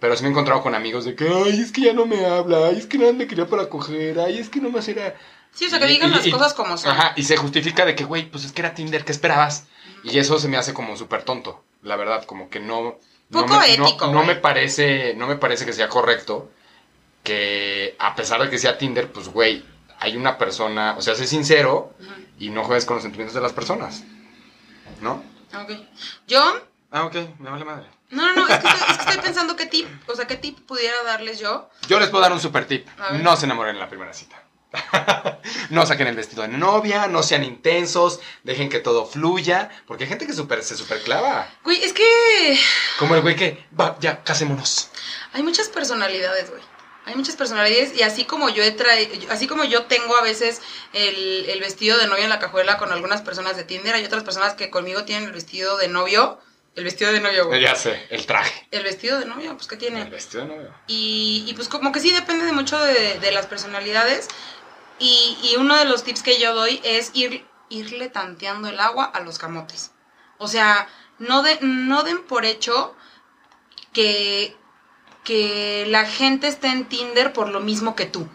pero 0.00 0.16
sí 0.16 0.22
me 0.22 0.28
he 0.28 0.32
encontrado 0.32 0.62
con 0.62 0.74
amigos 0.74 1.04
de 1.04 1.14
que, 1.14 1.28
ay, 1.28 1.60
es 1.60 1.72
que 1.72 1.82
ya 1.82 1.92
no 1.92 2.06
me 2.06 2.24
habla, 2.26 2.68
ay, 2.68 2.78
es 2.78 2.86
que 2.86 2.98
nada 2.98 3.12
me 3.12 3.26
quería 3.26 3.46
para 3.46 3.68
coger, 3.68 4.18
ay, 4.20 4.38
es 4.38 4.48
que 4.48 4.60
no 4.60 4.70
más 4.70 4.86
era... 4.88 5.14
Sí, 5.52 5.66
o 5.66 5.70
sea, 5.70 5.78
que 5.78 5.86
Y- 5.86 5.88
digan 5.94 6.10
y- 6.10 6.14
las 6.14 6.26
y- 6.26 6.30
cosas 6.30 6.52
como 6.54 6.76
son. 6.76 6.92
Ajá, 6.92 7.12
y 7.16 7.22
se 7.22 7.36
justifica 7.36 7.84
de 7.86 7.94
que, 7.94 8.04
güey, 8.04 8.30
pues 8.30 8.44
es 8.44 8.52
que 8.52 8.60
era 8.62 8.74
Tinder, 8.74 9.04
¿qué 9.04 9.12
esperabas? 9.12 9.66
Y 10.04 10.18
eso 10.18 10.38
se 10.38 10.48
me 10.48 10.56
hace 10.58 10.74
como 10.74 10.96
súper 10.96 11.22
tonto, 11.22 11.64
la 11.82 11.96
verdad, 11.96 12.24
como 12.24 12.50
que 12.50 12.60
no... 12.60 12.98
no 13.30 13.40
Poco 13.40 13.58
me- 13.58 13.76
no- 13.78 13.86
ético, 13.86 14.06
No, 14.08 14.22
me 14.24 14.36
parece, 14.36 15.14
no 15.14 15.26
me 15.26 15.36
parece 15.36 15.64
que 15.64 15.72
sea 15.72 15.88
correcto 15.88 16.50
que 17.24 17.96
a 17.98 18.14
pesar 18.14 18.40
de 18.42 18.50
que 18.50 18.58
sea 18.58 18.78
Tinder, 18.78 19.10
pues, 19.10 19.28
güey, 19.28 19.64
hay 19.98 20.16
una 20.16 20.38
persona, 20.38 20.94
o 20.96 21.02
sea, 21.02 21.14
sé 21.14 21.26
sincero 21.26 21.94
y 22.38 22.50
no 22.50 22.62
juegues 22.64 22.84
con 22.84 22.96
los 22.96 23.02
sentimientos 23.02 23.34
de 23.34 23.40
las 23.40 23.52
personas, 23.52 24.04
¿no? 25.00 25.22
Ok. 25.60 25.72
Yo, 26.28 26.40
Ah, 26.92 27.04
ok, 27.04 27.14
me 27.40 27.50
vale 27.50 27.64
madre. 27.64 27.86
No, 28.10 28.22
no, 28.22 28.34
no, 28.34 28.48
es 28.48 28.58
que, 28.58 28.68
estoy, 28.68 28.88
es 28.90 28.96
que 28.96 29.02
estoy 29.02 29.18
pensando 29.22 29.56
qué 29.56 29.66
tip, 29.66 29.88
o 30.08 30.14
sea, 30.14 30.26
qué 30.26 30.36
tip 30.36 30.58
pudiera 30.66 31.02
darles 31.02 31.38
yo. 31.38 31.68
Yo 31.88 31.98
les 31.98 32.08
puedo 32.08 32.22
dar 32.22 32.32
un 32.32 32.40
super 32.40 32.66
tip. 32.66 32.86
No 33.22 33.36
se 33.36 33.46
enamoren 33.46 33.74
en 33.74 33.80
la 33.80 33.88
primera 33.88 34.12
cita. 34.12 34.42
no 35.70 35.86
saquen 35.86 36.06
el 36.06 36.16
vestido 36.16 36.42
de 36.42 36.48
novia, 36.48 37.06
no 37.06 37.22
sean 37.22 37.44
intensos, 37.44 38.20
dejen 38.42 38.68
que 38.68 38.80
todo 38.80 39.06
fluya, 39.06 39.70
porque 39.86 40.04
hay 40.04 40.10
gente 40.10 40.26
que 40.26 40.32
super, 40.32 40.62
se 40.62 40.76
superclava. 40.76 41.48
Güey, 41.64 41.82
es 41.82 41.92
que 41.92 42.58
Como 42.98 43.14
el 43.14 43.22
güey 43.22 43.36
que, 43.36 43.64
va, 43.78 43.96
ya, 44.00 44.22
casémonos. 44.22 44.90
hay 45.32 45.42
muchas 45.42 45.68
personalidades, 45.68 46.50
güey. 46.50 46.62
Hay 47.06 47.14
muchas 47.14 47.36
personalidades 47.36 47.94
y 47.96 48.02
así 48.02 48.24
como 48.24 48.48
yo 48.48 48.64
he 48.64 48.72
traído, 48.72 49.32
así 49.32 49.46
como 49.46 49.62
yo 49.62 49.84
tengo 49.84 50.16
a 50.16 50.22
veces 50.22 50.60
el, 50.92 51.46
el 51.48 51.60
vestido 51.60 51.96
de 51.98 52.08
novio 52.08 52.24
en 52.24 52.30
la 52.30 52.40
cajuela 52.40 52.78
con 52.78 52.90
algunas 52.90 53.22
personas 53.22 53.56
de 53.56 53.62
Tinder, 53.62 53.94
hay 53.94 54.04
otras 54.04 54.24
personas 54.24 54.54
que 54.54 54.70
conmigo 54.70 55.04
tienen 55.04 55.24
el 55.26 55.32
vestido 55.32 55.76
de 55.76 55.86
novio, 55.86 56.40
el 56.76 56.84
vestido 56.84 57.10
de 57.10 57.20
novio, 57.20 57.46
güey. 57.46 57.62
Ya 57.62 57.74
sé, 57.74 58.06
el 58.10 58.26
traje. 58.26 58.68
El 58.70 58.84
vestido 58.84 59.18
de 59.18 59.24
novio, 59.24 59.54
pues 59.56 59.66
¿qué 59.66 59.76
tiene? 59.76 60.02
El 60.02 60.10
vestido 60.10 60.44
de 60.44 60.54
novio. 60.54 60.74
Y, 60.86 61.44
y 61.46 61.54
pues 61.54 61.68
como 61.68 61.90
que 61.90 62.00
sí 62.00 62.10
depende 62.10 62.44
de 62.44 62.52
mucho 62.52 62.78
de, 62.78 63.18
de 63.18 63.32
las 63.32 63.46
personalidades. 63.46 64.28
Y, 64.98 65.38
y 65.42 65.56
uno 65.56 65.76
de 65.76 65.86
los 65.86 66.04
tips 66.04 66.22
que 66.22 66.38
yo 66.38 66.54
doy 66.54 66.80
es 66.84 67.10
ir, 67.14 67.46
irle 67.70 68.08
tanteando 68.08 68.68
el 68.68 68.78
agua 68.78 69.06
a 69.06 69.20
los 69.20 69.38
camotes. 69.38 69.92
O 70.38 70.48
sea, 70.48 70.86
no, 71.18 71.42
de, 71.42 71.58
no 71.62 72.02
den 72.02 72.22
por 72.24 72.44
hecho 72.44 72.94
que, 73.94 74.54
que 75.24 75.86
la 75.88 76.04
gente 76.04 76.46
esté 76.46 76.68
en 76.68 76.88
Tinder 76.88 77.32
por 77.32 77.48
lo 77.48 77.60
mismo 77.60 77.96
que 77.96 78.04
tú. 78.04 78.28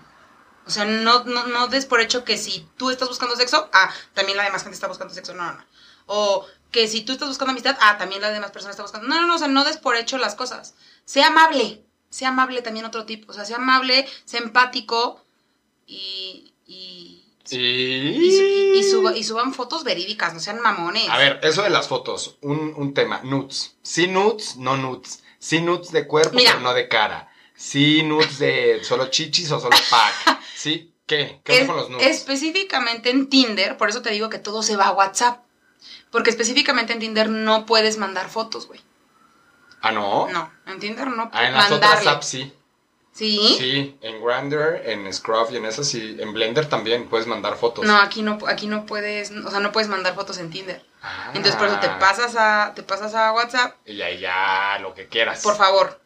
O 0.65 0.69
sea, 0.69 0.85
no, 0.85 1.23
no, 1.25 1.45
no 1.47 1.67
des 1.67 1.85
por 1.85 2.01
hecho 2.01 2.23
que 2.23 2.37
si 2.37 2.67
tú 2.77 2.89
estás 2.89 3.07
buscando 3.07 3.35
sexo, 3.35 3.69
ah, 3.73 3.93
también 4.13 4.37
la 4.37 4.43
demás 4.43 4.63
gente 4.63 4.75
está 4.75 4.87
buscando 4.87 5.13
sexo. 5.13 5.33
No, 5.33 5.43
no, 5.43 5.53
no. 5.53 5.65
O 6.07 6.47
que 6.71 6.87
si 6.87 7.01
tú 7.01 7.11
estás 7.13 7.27
buscando 7.29 7.51
amistad, 7.51 7.77
ah, 7.81 7.97
también 7.97 8.21
la 8.21 8.31
demás 8.31 8.51
persona 8.51 8.71
está 8.71 8.83
buscando. 8.83 9.07
No, 9.07 9.19
no, 9.21 9.27
no, 9.27 9.35
o 9.35 9.37
sea, 9.37 9.47
no 9.47 9.63
des 9.65 9.77
por 9.77 9.95
hecho 9.95 10.17
las 10.17 10.35
cosas. 10.35 10.73
Sea 11.05 11.27
amable. 11.27 11.83
Sea 12.09 12.29
amable 12.29 12.61
también 12.61 12.85
otro 12.85 13.05
tipo. 13.05 13.31
O 13.31 13.33
sea, 13.35 13.45
sea 13.45 13.57
amable, 13.57 14.07
sea 14.25 14.39
empático 14.39 15.23
y. 15.87 16.53
y 16.67 17.23
Y... 17.49 17.57
y, 17.57 18.31
su- 18.31 18.77
y 18.77 18.83
suba- 18.83 19.17
y 19.17 19.23
suban 19.23 19.53
fotos 19.53 19.83
verídicas, 19.83 20.33
no 20.33 20.39
sean 20.39 20.61
mamones. 20.61 21.09
A 21.09 21.17
ver, 21.17 21.39
eso 21.43 21.63
de 21.63 21.69
las 21.69 21.87
fotos, 21.87 22.37
un, 22.41 22.73
un 22.77 22.93
tema, 22.93 23.21
nudes. 23.23 23.75
Sí 23.81 24.07
nudes, 24.07 24.55
no 24.57 24.77
nudes. 24.77 25.23
Sí 25.39 25.59
nudes 25.61 25.91
de 25.91 26.07
cuerpo, 26.07 26.35
Mira. 26.35 26.51
pero 26.51 26.63
no 26.63 26.73
de 26.73 26.87
cara. 26.87 27.29
Sí 27.55 28.03
nudes 28.03 28.39
de 28.39 28.81
solo 28.83 29.07
chichis 29.09 29.51
o 29.51 29.59
solo 29.59 29.75
pack. 29.89 30.39
Sí, 30.55 30.93
¿qué? 31.07 31.41
¿Qué 31.43 31.61
Es- 31.61 31.67
con 31.67 31.75
los 31.75 31.89
nudes? 31.89 32.05
específicamente 32.07 33.09
en 33.09 33.27
Tinder, 33.29 33.77
por 33.77 33.89
eso 33.89 34.01
te 34.03 34.11
digo 34.11 34.29
que 34.29 34.37
todo 34.37 34.61
se 34.63 34.75
va 34.75 34.87
a 34.87 34.91
WhatsApp. 34.91 35.43
Porque 36.11 36.29
específicamente 36.29 36.93
en 36.93 36.99
Tinder 36.99 37.29
no 37.29 37.65
puedes 37.65 37.97
mandar 37.97 38.29
fotos, 38.29 38.67
güey. 38.67 38.81
Ah, 39.81 39.91
¿no? 39.91 40.27
No, 40.29 40.51
en 40.67 40.79
Tinder 40.79 41.07
no 41.07 41.23
Ah, 41.23 41.31
puedes 41.31 41.47
en 41.47 41.53
las 41.55 41.69
mandarle. 41.71 41.95
otras 41.97 42.15
apps 42.15 42.25
sí. 42.27 42.53
¿Sí? 43.13 43.55
Sí, 43.57 43.97
en 44.01 44.23
Grindr, 44.23 44.83
en 44.85 45.11
Scruff 45.13 45.51
y 45.51 45.57
en 45.57 45.65
esas 45.65 45.87
sí. 45.87 46.15
En 46.19 46.31
Blender 46.33 46.67
también 46.67 47.09
puedes 47.09 47.27
mandar 47.27 47.57
fotos. 47.57 47.85
No, 47.85 47.97
aquí 47.97 48.21
no, 48.21 48.37
aquí 48.47 48.67
no 48.67 48.85
puedes, 48.85 49.31
o 49.31 49.49
sea, 49.51 49.59
no 49.59 49.71
puedes 49.73 49.89
mandar 49.89 50.15
fotos 50.15 50.37
en 50.37 50.49
Tinder. 50.49 50.85
Ah. 51.01 51.25
Entonces 51.33 51.55
por 51.55 51.67
eso 51.67 51.79
te 51.79 51.89
pasas 51.89 52.35
a, 52.37 52.73
te 52.73 52.83
pasas 52.83 53.13
a 53.15 53.33
WhatsApp. 53.33 53.75
Y 53.85 54.01
ahí 54.01 54.19
ya, 54.19 54.77
lo 54.79 54.93
que 54.93 55.07
quieras. 55.07 55.41
Por 55.41 55.57
favor, 55.57 55.99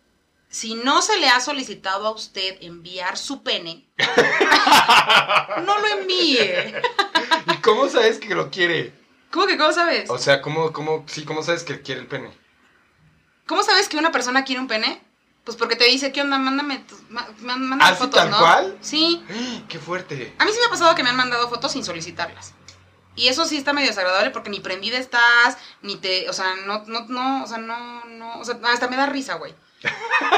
si 0.49 0.73
no 0.75 1.01
se 1.03 1.17
le 1.19 1.27
ha 1.27 1.41
solicitado 1.41 2.07
a 2.07 2.11
usted 2.11 2.57
enviar 2.61 3.17
su 3.17 3.43
pene, 3.43 3.85
no 5.63 5.77
lo 5.79 5.87
envíe. 5.99 6.73
¿Y 7.53 7.57
cómo 7.57 7.87
sabes 7.89 8.17
que 8.19 8.33
lo 8.33 8.49
quiere? 8.49 8.93
¿Cómo 9.35 9.47
que 9.47 9.57
cómo 9.57 9.73
sabes? 9.73 10.09
O 10.09 10.17
sea, 10.17 10.41
¿cómo, 10.41 10.71
cómo, 10.71 11.03
sí, 11.07 11.25
cómo 11.25 11.43
sabes 11.43 11.63
que 11.65 11.81
quiere 11.81 11.99
el 11.99 12.07
pene? 12.07 12.31
¿Cómo 13.45 13.63
sabes 13.63 13.89
que 13.89 13.97
una 13.97 14.09
persona 14.13 14.45
quiere 14.45 14.61
un 14.61 14.67
pene? 14.67 15.03
Pues 15.43 15.57
porque 15.57 15.75
te 15.75 15.83
dice, 15.83 16.13
¿qué 16.13 16.21
onda? 16.21 16.37
Mándame, 16.39 16.79
tus- 16.79 17.01
ma- 17.09 17.27
ma- 17.41 17.57
mándame 17.57 17.83
¿Ah, 17.91 17.95
fotos, 17.95 18.15
tal 18.19 18.31
¿no? 18.31 18.37
cual? 18.39 18.77
Sí. 18.79 19.21
¡Ay, 19.29 19.65
¡Qué 19.67 19.77
fuerte! 19.77 20.33
A 20.39 20.45
mí 20.45 20.51
sí 20.53 20.57
me 20.59 20.65
ha 20.67 20.69
pasado 20.69 20.95
que 20.95 21.03
me 21.03 21.09
han 21.09 21.17
mandado 21.17 21.49
fotos 21.49 21.73
sin 21.73 21.83
solicitarlas. 21.83 22.53
Y 23.17 23.27
eso 23.27 23.43
sí 23.45 23.57
está 23.57 23.73
medio 23.73 23.89
desagradable 23.89 24.31
porque 24.31 24.49
ni 24.49 24.61
prendida 24.61 24.97
estás, 24.97 25.57
ni 25.81 25.97
te, 25.97 26.29
o 26.29 26.33
sea, 26.33 26.55
no, 26.65 26.83
no, 26.87 27.01
no, 27.09 27.43
o 27.43 27.47
sea, 27.47 27.57
no, 27.57 28.05
no, 28.05 28.39
o 28.39 28.45
sea, 28.45 28.57
hasta 28.63 28.87
me 28.87 28.95
da 28.95 29.05
risa, 29.05 29.35
güey. 29.35 29.53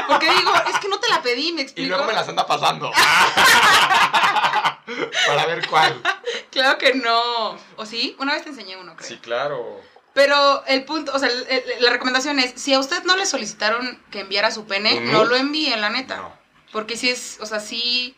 Porque 0.08 0.28
digo, 0.30 0.52
es 0.68 0.78
que 0.80 0.88
no 0.88 0.98
te 0.98 1.08
la 1.08 1.22
pedí, 1.22 1.52
me 1.52 1.60
Y 1.62 1.64
explico. 1.64 1.88
luego 1.90 2.04
me 2.04 2.12
las 2.12 2.28
anda 2.28 2.44
pasando. 2.46 2.90
Para 5.26 5.46
ver 5.46 5.66
cuál. 5.68 6.00
Claro 6.50 6.78
que 6.78 6.94
no. 6.94 7.58
¿O 7.76 7.86
sí? 7.86 8.16
Una 8.18 8.34
vez 8.34 8.42
te 8.42 8.48
enseñé 8.50 8.76
uno, 8.76 8.96
creo. 8.96 9.08
Sí, 9.08 9.18
claro. 9.18 9.80
Pero 10.14 10.64
el 10.66 10.84
punto, 10.84 11.12
o 11.14 11.18
sea, 11.18 11.28
el- 11.28 11.46
el- 11.48 11.82
la 11.84 11.90
recomendación 11.90 12.38
es, 12.40 12.52
si 12.60 12.74
a 12.74 12.80
usted 12.80 13.04
no 13.04 13.16
le 13.16 13.26
solicitaron 13.26 14.02
que 14.10 14.20
enviara 14.20 14.50
su 14.50 14.66
pene, 14.66 14.98
¿Un 14.98 15.12
no 15.12 15.18
nude? 15.20 15.28
lo 15.30 15.36
envíe, 15.36 15.70
la 15.76 15.90
neta. 15.90 16.16
No. 16.16 16.36
Porque 16.72 16.96
si 16.96 17.08
es, 17.10 17.38
o 17.40 17.46
sea, 17.46 17.60
sí, 17.60 18.16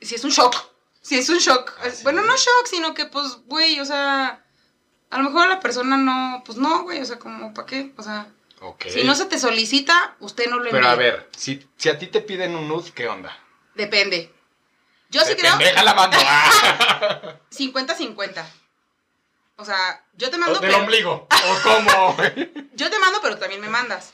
sí 0.00 0.14
es 0.14 0.22
un 0.24 0.30
shock. 0.30 0.54
Sí 1.02 1.18
es 1.18 1.28
un 1.28 1.38
shock. 1.38 1.72
Ah, 1.80 1.90
sí. 1.90 2.02
Bueno, 2.04 2.22
no 2.22 2.36
shock, 2.36 2.66
sino 2.70 2.94
que, 2.94 3.06
pues, 3.06 3.38
güey, 3.46 3.80
o 3.80 3.84
sea, 3.84 4.44
a 5.10 5.18
lo 5.18 5.24
mejor 5.24 5.48
la 5.48 5.60
persona 5.60 5.96
no, 5.96 6.42
pues 6.44 6.58
no, 6.58 6.82
güey, 6.84 7.00
o 7.00 7.04
sea, 7.06 7.18
como, 7.18 7.52
¿para 7.54 7.66
qué? 7.66 7.92
O 7.96 8.02
sea, 8.02 8.28
Ok. 8.60 8.84
si 8.88 9.02
no 9.04 9.14
se 9.14 9.24
te 9.26 9.38
solicita, 9.38 10.16
usted 10.20 10.46
no 10.48 10.56
lo 10.58 10.66
envía. 10.66 10.72
Pero 10.80 10.88
a 10.88 10.94
ver, 10.94 11.28
si, 11.36 11.66
si 11.76 11.88
a 11.88 11.98
ti 11.98 12.06
te 12.06 12.20
piden 12.20 12.54
un 12.54 12.68
nude, 12.68 12.92
¿qué 12.92 13.08
onda? 13.08 13.36
Depende. 13.74 14.32
Yo 15.10 15.20
sí 15.22 15.34
creo 15.36 15.56
la 15.84 15.94
mando. 15.94 16.16
Ah. 16.26 17.36
50-50. 17.50 18.44
O 19.56 19.64
sea, 19.64 20.04
yo 20.14 20.30
te 20.30 20.36
mando, 20.38 20.58
Del 20.60 20.70
pero, 20.70 20.82
ombligo. 20.82 21.28
¿O 21.30 21.62
cómo? 21.62 22.16
yo 22.74 22.90
te 22.90 22.98
mando, 22.98 23.20
pero 23.22 23.38
también 23.38 23.60
me 23.60 23.68
mandas. 23.68 24.12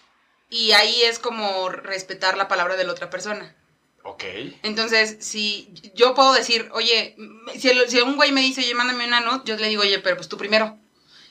Y 0.50 0.72
ahí 0.72 1.02
es 1.02 1.18
como 1.18 1.68
respetar 1.70 2.36
la 2.36 2.46
palabra 2.48 2.76
de 2.76 2.84
la 2.84 2.92
otra 2.92 3.10
persona. 3.10 3.56
Ok. 4.04 4.24
Entonces, 4.62 5.16
si 5.20 5.72
yo 5.94 6.14
puedo 6.14 6.32
decir, 6.32 6.68
oye, 6.72 7.16
si, 7.58 7.70
el- 7.70 7.88
si 7.88 8.00
un 8.00 8.16
güey 8.16 8.32
me 8.32 8.40
dice, 8.40 8.60
oye, 8.60 8.74
mándame 8.74 9.06
una 9.06 9.20
nude, 9.20 9.42
yo 9.44 9.56
le 9.56 9.68
digo, 9.68 9.82
oye, 9.82 9.98
pero 10.00 10.16
pues 10.16 10.28
tú 10.28 10.36
primero. 10.36 10.78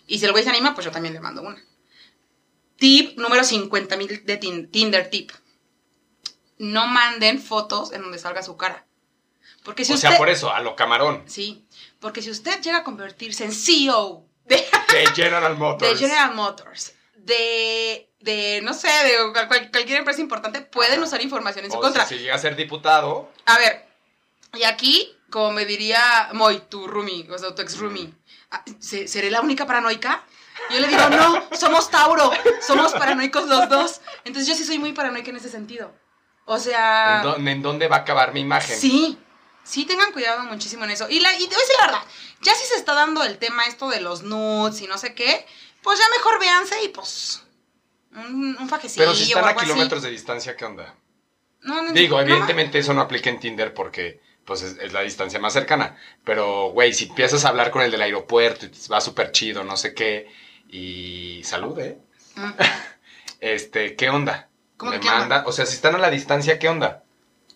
Y 0.08 0.20
si 0.20 0.26
el 0.26 0.32
güey 0.32 0.44
se 0.44 0.50
anima, 0.50 0.74
pues 0.74 0.86
yo 0.86 0.92
también 0.92 1.14
le 1.14 1.20
mando 1.22 1.42
una. 1.42 1.64
Tip 2.78 3.18
número 3.20 3.44
50 3.44 3.96
mil 3.98 4.26
de 4.26 4.38
Tin- 4.40 4.70
Tinder 4.72 5.10
tip. 5.10 5.32
No 6.58 6.88
manden 6.88 7.42
fotos 7.42 7.92
en 7.94 8.02
donde 8.02 8.18
salga 8.20 8.42
su 8.44 8.58
cara. 8.58 8.86
Porque 9.64 9.86
si 9.86 9.92
o 9.92 9.96
usted... 9.96 10.10
sea, 10.10 10.18
por 10.18 10.30
eso, 10.30 10.52
a 10.54 10.60
lo 10.62 10.76
camarón. 10.76 11.24
Sí, 11.28 11.66
porque 12.00 12.22
si 12.22 12.30
usted 12.32 12.62
llega 12.62 12.78
a 12.78 12.84
convertirse 12.84 13.44
en 13.46 13.52
CEO 13.52 14.26
de, 14.46 14.56
De 14.92 15.08
General 15.16 15.56
Motors. 15.58 15.92
de 15.92 15.98
General 15.98 16.34
Motors, 16.36 16.94
de, 17.16 18.10
de 18.20 18.62
no 18.64 18.74
sé, 18.74 18.88
de 18.90 19.32
cual- 19.32 19.48
cual- 19.48 19.72
cualquier 19.72 20.00
empresa 20.00 20.20
importante, 20.22 20.62
pueden 20.62 20.94
Ajá. 20.94 21.04
usar 21.04 21.22
información 21.22 21.66
en 21.66 21.72
su 21.72 21.80
contra. 21.80 22.06
Si, 22.06 22.18
llega 22.18 22.36
a 22.36 22.40
ser 22.40 22.56
diputado, 22.56 23.32
A 23.46 23.58
ver, 23.60 23.86
y 24.54 24.64
aquí, 24.64 25.16
como 25.30 25.52
me 25.52 25.66
diría 25.66 26.30
Moy, 26.34 26.62
tu 26.70 26.88
roomie, 26.88 27.28
o 27.32 27.38
sea, 27.38 27.54
tu 27.56 27.62
ex 27.62 27.78
roomie, 27.78 28.12
ah, 28.50 28.64
¿se- 28.80 29.08
¿seré 29.08 29.30
la 29.30 29.42
única 29.42 29.66
paranoica? 29.66 30.24
Yo 30.72 30.80
le 30.80 30.88
digo, 30.88 31.10
no, 31.10 31.44
somos 31.58 31.90
Tauro, 31.90 32.32
somos 32.66 32.94
paranoicos 32.94 33.48
los 33.48 33.68
dos. 33.70 34.02
Entonces 34.26 34.48
yo 34.48 34.56
sí 34.56 34.64
soy 34.66 34.78
muy 34.80 34.94
paranoica 34.94 35.30
en 35.30 35.38
ese 35.38 35.50
sentido. 35.50 35.92
O 36.46 36.58
sea, 36.60 37.18
¿en, 37.18 37.24
dó- 37.24 37.50
en 37.52 37.62
dónde 37.62 37.88
va 37.88 37.98
a 37.98 38.00
acabar 38.00 38.34
mi 38.34 38.42
imagen? 38.42 38.78
sí, 38.78 39.18
sí 39.64 39.86
tengan 39.86 40.12
cuidado 40.12 40.44
muchísimo 40.46 40.84
en 40.86 40.92
eso. 40.92 41.08
Y, 41.10 41.20
la, 41.20 41.34
y 41.36 41.48
te 41.48 41.56
voy 41.56 41.56
a 41.56 41.60
decir 41.60 41.76
la 41.80 41.86
verdad, 41.88 42.04
ya 42.42 42.54
si 42.56 42.66
se 42.68 42.76
está 42.76 42.94
dando 42.94 43.24
el 43.24 43.38
tema 43.38 43.66
esto 43.66 43.90
de 43.90 44.02
los 44.02 44.24
nudes 44.24 44.82
y 44.82 44.88
no 44.88 44.98
sé 44.98 45.14
qué, 45.14 45.46
pues 45.84 46.00
ya 46.00 46.06
mejor 46.18 46.40
véanse 46.40 46.84
y 46.84 46.90
pues 46.90 47.44
un, 48.14 48.58
un 48.60 48.70
fajecillo 48.70 49.06
Pero 49.06 49.16
si 49.16 49.24
están 49.24 49.44
o 49.44 49.48
a 49.48 49.52
así. 49.52 49.60
kilómetros 49.62 50.04
de 50.04 50.10
distancia, 50.10 50.56
¿qué 50.56 50.66
onda? 50.66 50.96
No, 51.62 51.82
no, 51.82 51.92
Digo, 51.94 52.18
no, 52.18 52.24
evidentemente 52.24 52.80
eso 52.80 52.94
no 52.94 53.02
aplica 53.02 53.30
en 53.30 53.40
Tinder 53.40 53.74
porque 53.74 54.20
pues 54.46 54.64
es, 54.64 54.78
es 54.80 54.92
la 54.94 55.02
distancia 55.02 55.40
más 55.40 55.54
cercana. 55.54 55.96
Pero, 56.26 56.72
güey, 56.72 56.94
si 56.94 57.06
empiezas 57.06 57.46
a 57.46 57.50
hablar 57.50 57.70
con 57.72 57.84
el 57.84 57.92
del 57.92 58.02
aeropuerto 58.02 58.66
y 58.66 58.72
va 58.92 59.00
súper 59.00 59.32
chido, 59.32 59.64
no 59.64 59.78
sé 59.78 59.94
qué, 59.94 60.28
y 60.70 61.42
salud, 61.44 61.78
¿eh? 61.80 62.00
Mm. 62.36 62.50
Este, 63.40 63.96
¿qué 63.96 64.10
onda? 64.10 64.50
¿Cómo 64.78 64.92
Me 64.92 65.00
que 65.00 65.08
onda? 65.08 65.20
manda, 65.20 65.44
o 65.48 65.52
sea, 65.52 65.66
si 65.66 65.74
están 65.76 65.96
a 65.96 66.00
la 66.00 66.10
distancia, 66.12 66.60
¿qué 66.60 66.70
onda? 66.70 67.04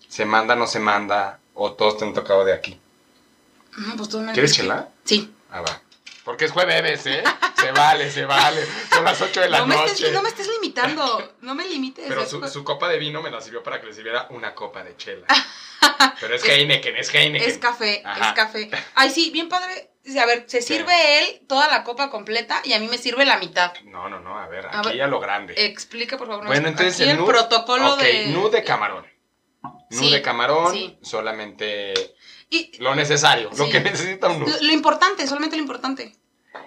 ¿Se 0.08 0.26
manda, 0.26 0.56
no 0.56 0.66
se 0.68 0.80
manda? 0.80 1.39
¿O 1.56 1.74
todos 1.74 1.97
te 1.97 2.06
han 2.06 2.14
tocado 2.14 2.45
de 2.45 2.53
aquí? 2.53 2.80
No, 3.78 3.95
pues 3.97 4.10
tú 4.10 4.20
me 4.20 4.32
¿Quieres 4.34 4.51
que- 4.53 4.58
chela? 4.62 4.89
Sí. 5.03 5.34
Ah, 5.51 5.62
va. 5.62 5.82
Porque 6.24 6.45
es 6.45 6.51
jueves, 6.51 7.06
¿eh? 7.06 7.24
Se 7.60 7.72
vale, 7.72 8.10
se 8.12 8.26
vale. 8.26 8.66
Son 8.89 9.03
las 9.03 9.22
8 9.22 9.41
de 9.41 9.49
la 9.49 9.60
no, 9.60 9.68
noche. 9.68 9.91
estés, 9.93 10.12
no 10.12 10.22
me 10.22 10.30
estés 10.30 10.47
limitando, 10.47 11.34
no 11.41 11.53
me 11.56 11.68
limites. 11.68 12.06
Pero 12.08 12.24
es 12.24 12.30
su, 12.30 12.39
co- 12.39 12.47
su 12.47 12.64
copa 12.64 12.88
de 12.89 12.97
vino 12.97 13.22
me 13.22 13.30
la 13.30 13.41
sirvió 13.41 13.62
para 13.64 13.80
que 13.80 13.88
le 13.88 13.93
sirviera 13.93 14.28
una 14.32 14.56
copa 14.56 14.84
de 14.84 14.95
chela. 14.97 15.28
Pero 16.20 16.36
es 16.36 16.43
Heineken, 16.43 16.95
es 16.97 17.14
Heineken. 17.14 17.47
es 17.49 17.58
café, 17.60 18.01
Ajá. 18.03 18.30
es 18.30 18.34
café. 18.36 18.72
Ay, 18.95 19.10
sí, 19.12 19.30
bien 19.32 19.49
padre. 19.49 19.89
A 20.20 20.26
ver, 20.26 20.45
se 20.47 20.62
sirve 20.62 21.20
él 21.20 21.41
toda 21.47 21.68
la 21.68 21.84
copa 21.84 22.10
completa 22.12 22.62
y 22.64 22.74
a 22.74 22.80
mí 22.80 22.88
me 22.88 22.97
sirve 22.97 23.26
la 23.26 23.38
mitad. 23.38 23.74
No, 23.86 24.08
no, 24.10 24.20
no, 24.20 24.38
a 24.39 24.47
ver, 24.47 24.66
A 24.68 24.80
aquí 24.80 24.89
ver, 24.89 25.03
a 25.03 25.08
lo 25.08 25.20
grande. 25.20 25.53
Explica, 25.58 26.18
por 26.18 26.28
favor. 26.28 26.45
bueno, 26.45 26.68
entonces 26.68 26.99
el 27.01 27.10
el 27.10 27.24
protocolo 27.26 27.93
ok, 27.95 28.01
de... 28.01 28.28
nude 28.28 28.58
de 28.58 28.64
camarón. 28.64 29.06
Nude 29.89 29.99
Sí, 29.99 30.11
de 30.11 30.22
camarón, 30.22 30.74
sí. 30.74 30.97
solamente 31.01 31.93
Y 32.49 32.72
lo 32.82 32.95
necesario, 32.95 33.49
lo 33.57 33.66
Sí. 33.66 33.72
que 33.72 33.80
necesita 33.82 34.28
un 34.30 34.39
lo, 34.41 34.47
nude. 34.47 34.61
lo 34.63 34.72
importante, 34.72 35.26
solamente 35.28 35.55
lo 35.57 35.61
importante. 35.63 36.16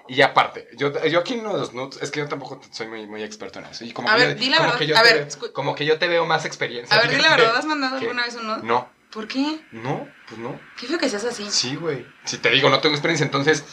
Y 0.07 0.21
aparte, 0.23 0.69
yo, 0.77 0.93
yo 1.07 1.21
aquí 1.21 1.37
de 1.37 1.43
los 1.43 1.73
nudes, 1.75 2.01
es 2.03 2.11
que 2.11 2.21
yo 2.21 2.29
tampoco 2.29 2.61
soy 2.71 2.89
muy, 2.89 3.07
muy 3.07 3.23
experto 3.23 3.59
en 3.59 3.67
eso. 3.67 3.85
Y 3.85 3.93
como 3.93 4.09
A 4.11 4.17
que 4.17 4.19
ver, 4.27 4.35
yo, 4.37 4.41
di 4.41 4.49
la 4.51 4.57
como 4.57 4.67
verdad. 4.69 4.79
Que 4.79 4.87
yo 4.87 4.97
A 4.99 5.03
te 5.03 5.13
ver, 5.15 5.29
veo- 5.41 5.53
como 5.53 5.75
que 5.75 5.85
yo 5.87 5.99
te 5.99 6.09
veo 6.09 6.27
más 6.27 6.45
experiencia. 6.45 6.97
A 6.97 7.01
ver, 7.03 7.11
di 7.11 7.23
la 7.23 7.31
verdad, 7.37 7.57
¿has 7.57 7.65
mandado 7.67 7.99
¿Qué? 7.99 8.05
alguna 8.07 8.25
vez 8.25 8.35
un 8.37 8.47
nude? 8.47 8.63
No, 8.65 8.89
¿Por 9.13 9.27
qué? 9.29 9.61
no, 9.73 10.07
pues 10.29 10.39
no. 10.41 10.61
Qué 10.79 10.87
feo 10.87 10.99
que 10.99 11.09
seas 11.09 11.25
así. 11.25 11.47
Sí, 11.51 11.77
güey. 11.77 12.07
Si 12.25 12.37
te 12.39 12.51
digo, 12.51 12.69
no 12.69 12.81
tengo 12.81 12.95
experiencia, 12.95 13.25
entonces, 13.25 13.65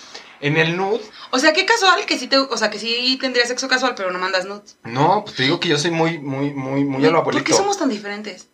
en 0.41 0.55
el 0.57 0.78
nude, 0.78 1.01
O 1.32 1.39
sea, 1.39 1.51
qué 1.53 1.65
casual 1.65 2.05
que 2.05 2.17
sí 2.17 2.28
te... 2.28 2.38
O 2.38 2.57
sea, 2.57 2.69
que 2.69 2.80
sí 2.80 3.17
tendrías 3.19 3.47
sexo 3.49 3.67
casual, 3.67 3.93
pero 3.95 4.11
no 4.11 4.19
mandas 4.19 4.45
nudes. 4.45 4.78
no, 4.84 5.23
pues 5.26 5.36
te 5.38 5.43
digo 5.43 5.59
que 5.59 5.67
yo 5.69 5.78
soy 5.78 5.91
muy, 5.91 6.17
muy, 6.19 6.51
muy, 6.53 6.84
muy 6.86 7.05
a 7.05 7.11
lo 7.11 7.19
abuelito. 7.19 7.43
¿Por 7.43 7.51
qué 7.51 7.53
somos 7.53 7.78
tan 7.78 7.89
diferentes? 7.89 8.47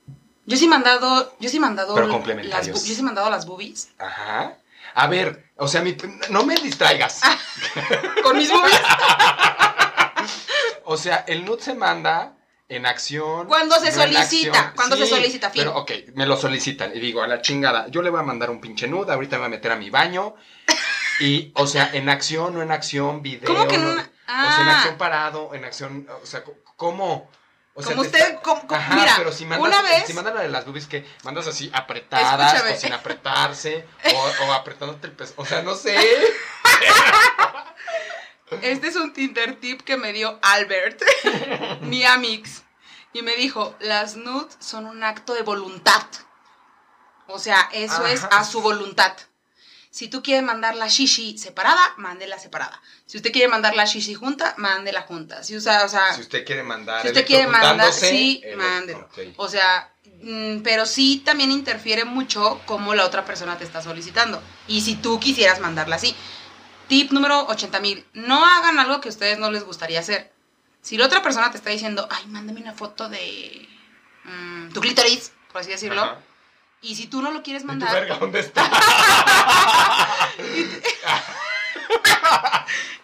Yo 0.52 0.58
sí 0.58 0.66
he 0.66 0.68
mandado... 0.68 1.34
Yo 1.40 1.50
sí 1.50 1.58
he 1.58 1.60
mandado... 1.62 1.96
Pero 1.96 2.08
las 2.44 2.68
yo 2.68 2.76
sí 2.76 2.96
he 3.00 3.04
mandado 3.04 3.30
las 3.30 3.46
boobies. 3.46 3.90
Ajá. 3.98 4.58
A 4.94 5.08
ver, 5.08 5.46
o 5.56 5.68
sea, 5.70 5.82
mi- 5.82 5.96
no 6.30 6.44
me 6.46 6.56
distraigas. 6.56 7.22
Con 8.24 8.38
mis 8.38 8.52
boobies. 8.52 8.82
O 10.86 10.98
sea, 10.98 11.24
el 11.28 11.46
nude 11.46 11.62
se 11.62 11.74
manda 11.74 12.34
en 12.68 12.86
acción. 12.86 13.48
Cuando 13.48 13.76
se 13.80 13.92
no 13.92 14.04
solicita, 14.04 14.74
cuando 14.76 14.98
se 14.98 15.06
solicita, 15.08 15.50
fin. 15.50 15.62
Pero, 15.64 15.78
ok, 15.78 15.92
me 16.16 16.26
lo 16.26 16.36
solicitan 16.36 16.92
y 16.96 17.00
digo, 17.00 17.22
a 17.24 17.28
la 17.28 17.42
chingada, 17.42 17.88
yo 17.88 18.02
le 18.02 18.10
voy 18.10 18.20
a 18.20 18.24
mandar 18.24 18.50
un 18.50 18.60
pinche 18.60 18.88
nude, 18.88 19.14
ahorita 19.14 19.38
me 19.38 19.42
voy 19.42 19.48
a 19.48 19.50
meter 19.50 19.72
a 19.72 19.76
mi 19.78 19.90
baño. 19.90 20.36
Y, 21.22 21.52
o 21.56 21.68
sea, 21.68 21.90
en 21.94 22.10
acción, 22.10 22.54
no 22.54 22.62
en 22.62 22.72
acción, 22.72 23.22
video. 23.22 23.46
¿Cómo 23.48 23.68
que 23.68 23.78
no- 23.78 23.94
no? 23.96 24.02
O 24.02 24.04
sea, 24.04 24.62
en 24.62 24.68
Ah. 24.68 24.78
acción 24.78 24.98
parado, 24.98 25.54
en 25.54 25.64
acción, 25.66 26.08
o 26.22 26.26
sea, 26.26 26.44
¿cómo? 26.76 27.30
O 27.74 27.82
sea, 27.82 27.92
Como 27.92 28.02
te 28.04 28.08
usted, 28.10 28.20
está- 28.20 28.42
como- 28.42 28.68
como- 28.68 28.76
Ajá, 28.80 28.96
mira, 28.96 29.14
pero 29.18 29.32
si 29.32 29.46
mandas, 29.46 29.68
una 29.68 29.82
vez- 29.82 30.06
si 30.06 30.14
mandan 30.14 30.36
la 30.36 30.42
de 30.42 30.50
las 30.50 30.66
boobies 30.66 30.88
que 30.88 31.06
mandas 31.24 31.48
así 31.48 31.72
apretadas 31.74 32.54
Escúchame. 32.54 32.76
o 32.76 32.80
sin 32.80 32.94
apretarse 32.94 33.88
o, 34.14 34.44
o 34.46 34.54
apretándote 34.54 35.08
el 35.08 35.14
peso, 35.14 35.34
o 35.38 35.46
sea, 35.46 35.62
no 35.62 35.74
sé. 35.76 35.96
Este 38.62 38.88
es 38.90 38.96
un 38.98 39.14
Tinder 39.14 39.56
tip 39.60 39.82
que 39.82 39.96
me 39.96 40.12
dio 40.12 40.38
Albert, 40.42 41.02
mi 41.82 42.04
amix. 42.04 42.64
Y 43.14 43.22
me 43.24 43.36
dijo, 43.36 43.76
las 43.80 44.16
nudes 44.16 44.58
son 44.60 44.86
un 44.86 45.04
acto 45.04 45.34
de 45.34 45.42
voluntad. 45.42 46.04
O 47.28 47.40
sea, 47.40 47.70
eso 47.72 48.06
es 48.06 48.24
a 48.26 48.44
su 48.44 48.62
voluntad. 48.62 49.14
Si 49.92 50.08
tú 50.08 50.24
quieres 50.24 50.44
mandar 50.44 50.76
la 50.76 50.88
shishi 50.88 51.38
separada, 51.38 51.82
mándela 51.98 52.40
separada. 52.40 52.82
Si 53.06 53.18
usted 53.18 53.32
quiere 53.34 53.50
mandar 53.50 53.76
la 53.76 53.84
shishi 53.86 54.14
junta, 54.16 54.56
mándela 54.58 55.02
junta. 55.02 55.44
Si 55.44 55.56
usa, 55.56 55.84
o 55.84 55.90
sea, 55.90 56.14
Si 56.14 56.22
usted 56.22 56.46
quiere 56.46 56.64
mandar, 56.64 57.02
si 57.02 57.10
usted 57.10 57.26
quiere 57.26 57.46
mandar, 57.48 57.92
sí, 57.92 58.42
el- 58.46 58.56
mándelo. 58.58 59.00
ok. 59.02 59.20
O 59.36 59.50
sea, 59.50 59.92
mm, 60.24 60.62
pero 60.64 60.86
sí 60.86 61.22
también 61.26 61.52
interfiere 61.52 62.06
mucho 62.06 62.62
cómo 62.66 62.96
la 62.96 63.06
otra 63.06 63.26
persona 63.26 63.58
te 63.58 63.66
está 63.66 63.82
solicitando. 63.82 64.42
Y 64.68 64.80
si 64.80 64.96
tú 64.96 65.20
quisieras 65.20 65.60
mandarla 65.60 65.98
así. 65.98 66.16
Tip 66.88 67.12
número 67.12 67.46
80 67.48 67.80
mil. 67.82 68.06
No 68.14 68.46
hagan 68.46 68.80
algo 68.80 69.02
que 69.02 69.10
a 69.10 69.12
ustedes 69.12 69.40
no 69.40 69.52
les 69.52 69.64
gustaría 69.66 70.00
hacer. 70.00 70.32
Si 70.82 70.98
la 70.98 71.06
otra 71.06 71.22
persona 71.22 71.52
te 71.52 71.58
está 71.58 71.70
diciendo, 71.70 72.08
ay, 72.10 72.26
mándame 72.28 72.62
una 72.62 72.74
foto 72.74 73.08
de 73.10 73.68
mm, 74.24 74.70
tu 74.74 74.80
clítoris, 74.82 75.32
por 75.52 75.62
así 75.62 75.72
decirlo. 75.72 76.02
Ajá. 76.02 76.20
Y 76.82 76.96
si 76.96 77.08
tú 77.08 77.22
no 77.22 77.32
lo 77.32 77.44
quieres 77.44 77.64
¿Y 77.64 77.66
tu 77.66 77.72
mandar. 77.72 77.94
verga 77.94 78.18
dónde 78.18 78.40
está? 78.40 78.70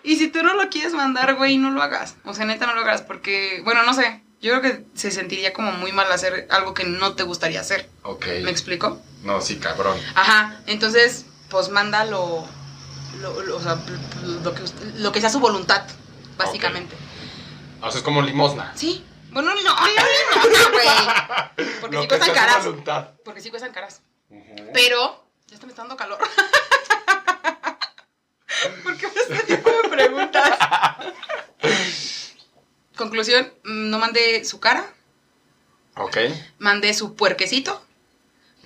Y 0.04 0.16
si 0.16 0.30
tú 0.30 0.42
no 0.42 0.54
lo 0.54 0.70
quieres 0.70 0.94
mandar, 0.94 1.36
güey, 1.36 1.58
no 1.58 1.70
lo 1.70 1.82
hagas. 1.82 2.16
O 2.24 2.34
sea, 2.34 2.46
neta, 2.46 2.66
no 2.66 2.74
lo 2.76 2.80
hagas. 2.82 3.02
Porque, 3.02 3.60
bueno, 3.66 3.84
no 3.84 3.94
sé. 3.94 4.24
Yo 4.42 4.58
creo 4.58 4.62
que 4.62 4.86
se 4.94 5.12
sentiría 5.12 5.52
como 5.52 5.74
muy 5.74 5.92
mal 5.92 6.10
hacer 6.10 6.48
algo 6.50 6.74
que 6.74 6.86
no 6.86 7.14
te 7.16 7.24
gustaría 7.24 7.60
hacer. 7.60 7.90
ok. 8.04 8.26
¿Me 8.44 8.50
explico? 8.52 9.02
No, 9.24 9.42
sí, 9.42 9.58
cabrón. 9.58 9.98
Ajá, 10.16 10.62
entonces, 10.66 11.26
pues 11.50 11.68
manda 11.70 12.06
lo, 12.06 12.24
o 12.26 13.62
sea, 13.62 13.78
lo 14.24 14.54
que, 14.56 14.62
lo 14.96 15.12
que 15.12 15.20
sea 15.20 15.30
su 15.30 15.42
voluntad, 15.42 15.84
básicamente. 16.38 16.96
O 17.82 17.90
sea, 17.92 17.98
es 17.98 18.04
como 18.04 18.22
limosna. 18.22 18.72
Sí, 18.76 19.04
bueno, 19.32 19.54
no, 19.54 19.62
no, 19.62 19.64
no, 19.64 19.76
no, 19.76 20.72
güey. 20.72 20.88
Porque 21.82 22.02
sí 22.02 22.08
cuestan 22.08 22.34
caras. 22.34 22.66
voluntad. 22.66 23.10
Porque 23.24 23.42
sí 23.42 23.50
cuestan 23.50 23.72
caras. 23.72 24.02
Pero, 24.74 25.26
ya 25.48 25.56
está 25.56 25.66
me 25.66 25.72
está 25.72 25.82
dando 25.84 25.96
calor. 25.98 26.20
¿Por 28.84 28.98
qué 28.98 29.06
este 29.08 29.56
tipo 29.56 29.70
de 29.70 29.90
preguntas? 29.90 30.58
Conclusión, 32.96 33.54
mm, 33.64 33.90
no 33.90 34.00
mande 34.00 34.44
su 34.46 34.60
cara, 34.60 34.86
Ok. 35.96 36.18
mande 36.60 36.94
su 36.94 37.16
puerquecito. 37.16 37.84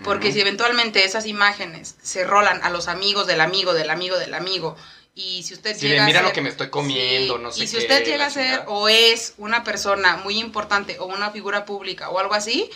Porque 0.03 0.28
Ujú. 0.30 0.36
si 0.36 0.41
eventualmente 0.41 1.03
esas 1.05 1.26
imágenes 1.28 1.95
se 2.01 2.24
rolan 2.24 2.64
a 2.64 2.70
los 2.72 2.88
amigos 2.88 3.28
del 3.28 3.39
amigo, 3.41 3.74
del 3.74 3.89
amigo, 3.91 4.18
del 4.18 4.34
amigo, 4.34 4.76
y 5.14 5.43
si 5.43 5.53
usted 5.53 5.76
Sí, 5.78 5.88
llega 5.88 6.03
de, 6.03 6.07
mira 6.07 6.20
a 6.20 6.22
ser, 6.24 6.30
lo 6.30 6.34
que 6.34 6.41
me 6.41 6.49
estoy 6.49 6.70
comiendo, 6.70 7.38
no 7.38 7.51
sé 7.51 7.64
Y 7.64 7.68
si 7.68 7.76
qué, 7.78 7.82
usted 7.84 8.05
llega 8.05 8.26
a 8.26 8.30
ser 8.30 8.45
chingada. 8.59 8.70
o 8.70 8.88
es 8.89 9.34
una 9.38 9.64
persona 9.64 10.18
muy 10.18 10.38
importante 10.39 10.99
o 10.99 11.05
una 11.05 11.32
figura 11.32 11.66
pública 11.66 12.09
o 12.09 12.20
algo 12.20 12.34
así, 12.34 12.70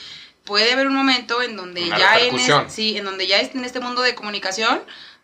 puede 0.44 0.72
haber 0.74 0.88
un 0.88 0.96
momento 0.96 1.42
en 1.42 1.56
donde 1.56 1.84
Una 1.84 1.98
ya 1.98 2.14
en, 2.18 2.26
repercusión. 2.26 2.66
es- 2.68 2.74
sí, 2.74 2.98
en 2.98 3.06
donde 3.06 3.28
ya 3.28 3.40
es- 3.40 3.56
en 3.56 3.64
este 3.66 3.80
mundo 3.80 4.02
de 4.02 4.16
comunicación 4.16 4.84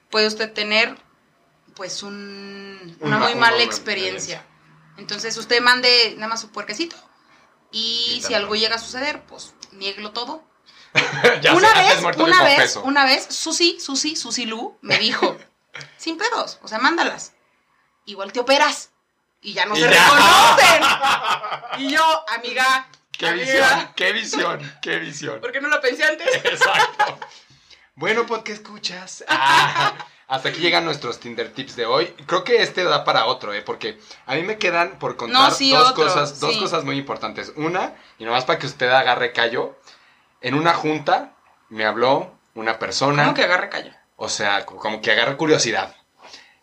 puede 0.09 0.27
usted 0.27 0.51
tener 0.53 0.97
pues 1.75 2.03
un, 2.03 2.97
Un 2.99 3.07
una 3.07 3.17
ma- 3.17 3.23
muy 3.25 3.31
una 3.33 3.41
mala 3.41 3.51
mala 3.53 3.63
experiencia. 3.63 4.45
Entonces 4.97 5.35
usted 5.37 5.61
mande 5.61 6.13
nada 6.15 6.27
más 6.27 6.41
su 6.41 6.49
puerquecito 6.51 6.95
y 7.71 8.19
Sí, 8.21 8.27
si 8.27 8.33
algo 8.33 8.55
llega 8.55 8.75
a 8.75 8.79
suceder, 8.79 9.21
pues 9.23 9.53
niéguelo 9.71 10.11
todo 10.11 10.43
ya 11.41 11.53
una 11.55 11.69
sé, 11.73 11.79
vez, 11.79 12.01
muerto 12.01 12.23
que 12.25 12.29
una 12.31 12.43
vez, 12.43 12.75
una 12.83 13.05
vez, 13.05 13.25
Susi, 13.29 13.79
Susi, 13.79 14.15
Susi 14.17 14.45
Lu 14.45 14.77
me 14.81 14.97
dijo, 14.99 15.37
sin 15.97 16.17
pedos, 16.17 16.59
o 16.61 16.67
sea, 16.67 16.79
mándalas. 16.79 17.33
Igual 18.05 18.31
te 18.31 18.39
operas 18.39 18.91
y 19.41 19.53
ya 19.53 19.65
no 19.65 19.75
se 19.75 19.87
reconocen. 19.87 20.83
Y 21.79 21.91
yo, 21.91 22.25
amiga, 22.29 22.87
qué 23.11 23.27
Amiga. 23.29 23.45
visión, 23.45 23.93
qué 23.95 24.11
visión, 24.13 24.73
qué 24.81 24.99
visión. 24.99 25.39
¿Por 25.41 25.51
qué 25.51 25.61
no 25.61 25.69
lo 25.69 25.79
pensé 25.81 26.03
antes? 26.03 26.27
Exacto. 26.45 27.19
Bueno, 27.95 28.25
pues, 28.25 28.41
¿qué 28.43 28.53
escuchas? 28.53 29.23
Ah, 29.27 29.93
hasta 30.27 30.49
aquí 30.49 30.61
llegan 30.61 30.85
nuestros 30.85 31.19
Tinder 31.19 31.51
tips 31.53 31.75
de 31.75 31.85
hoy. 31.85 32.07
Creo 32.25 32.43
que 32.43 32.61
este 32.63 32.83
da 32.83 33.03
para 33.03 33.25
otro, 33.25 33.53
¿eh? 33.53 33.61
Porque 33.61 33.99
a 34.25 34.35
mí 34.35 34.43
me 34.43 34.57
quedan 34.57 34.97
por 34.97 35.17
contar 35.17 35.41
No, 35.41 35.51
sí, 35.51 35.71
dos, 35.71 35.91
otro, 35.91 36.05
cosas, 36.05 36.39
dos 36.39 36.53
sí. 36.53 36.59
cosas 36.59 36.83
muy 36.83 36.97
importantes. 36.97 37.51
Una, 37.57 37.93
y 38.17 38.25
nomás 38.25 38.45
para 38.45 38.57
que 38.57 38.65
usted 38.65 38.89
agarre 38.89 39.33
callo, 39.33 39.77
en 40.39 40.55
una 40.55 40.73
junta 40.73 41.33
me 41.69 41.85
habló 41.85 42.33
una 42.55 42.79
persona, 42.79 43.23
¿Cómo 43.23 43.35
que 43.35 43.43
agarre 43.43 43.69
callo? 43.69 43.91
O 44.23 44.29
sea, 44.29 44.65
co- 44.65 44.77
como 44.77 45.01
que 45.01 45.11
agarre 45.11 45.35
curiosidad. 45.35 45.95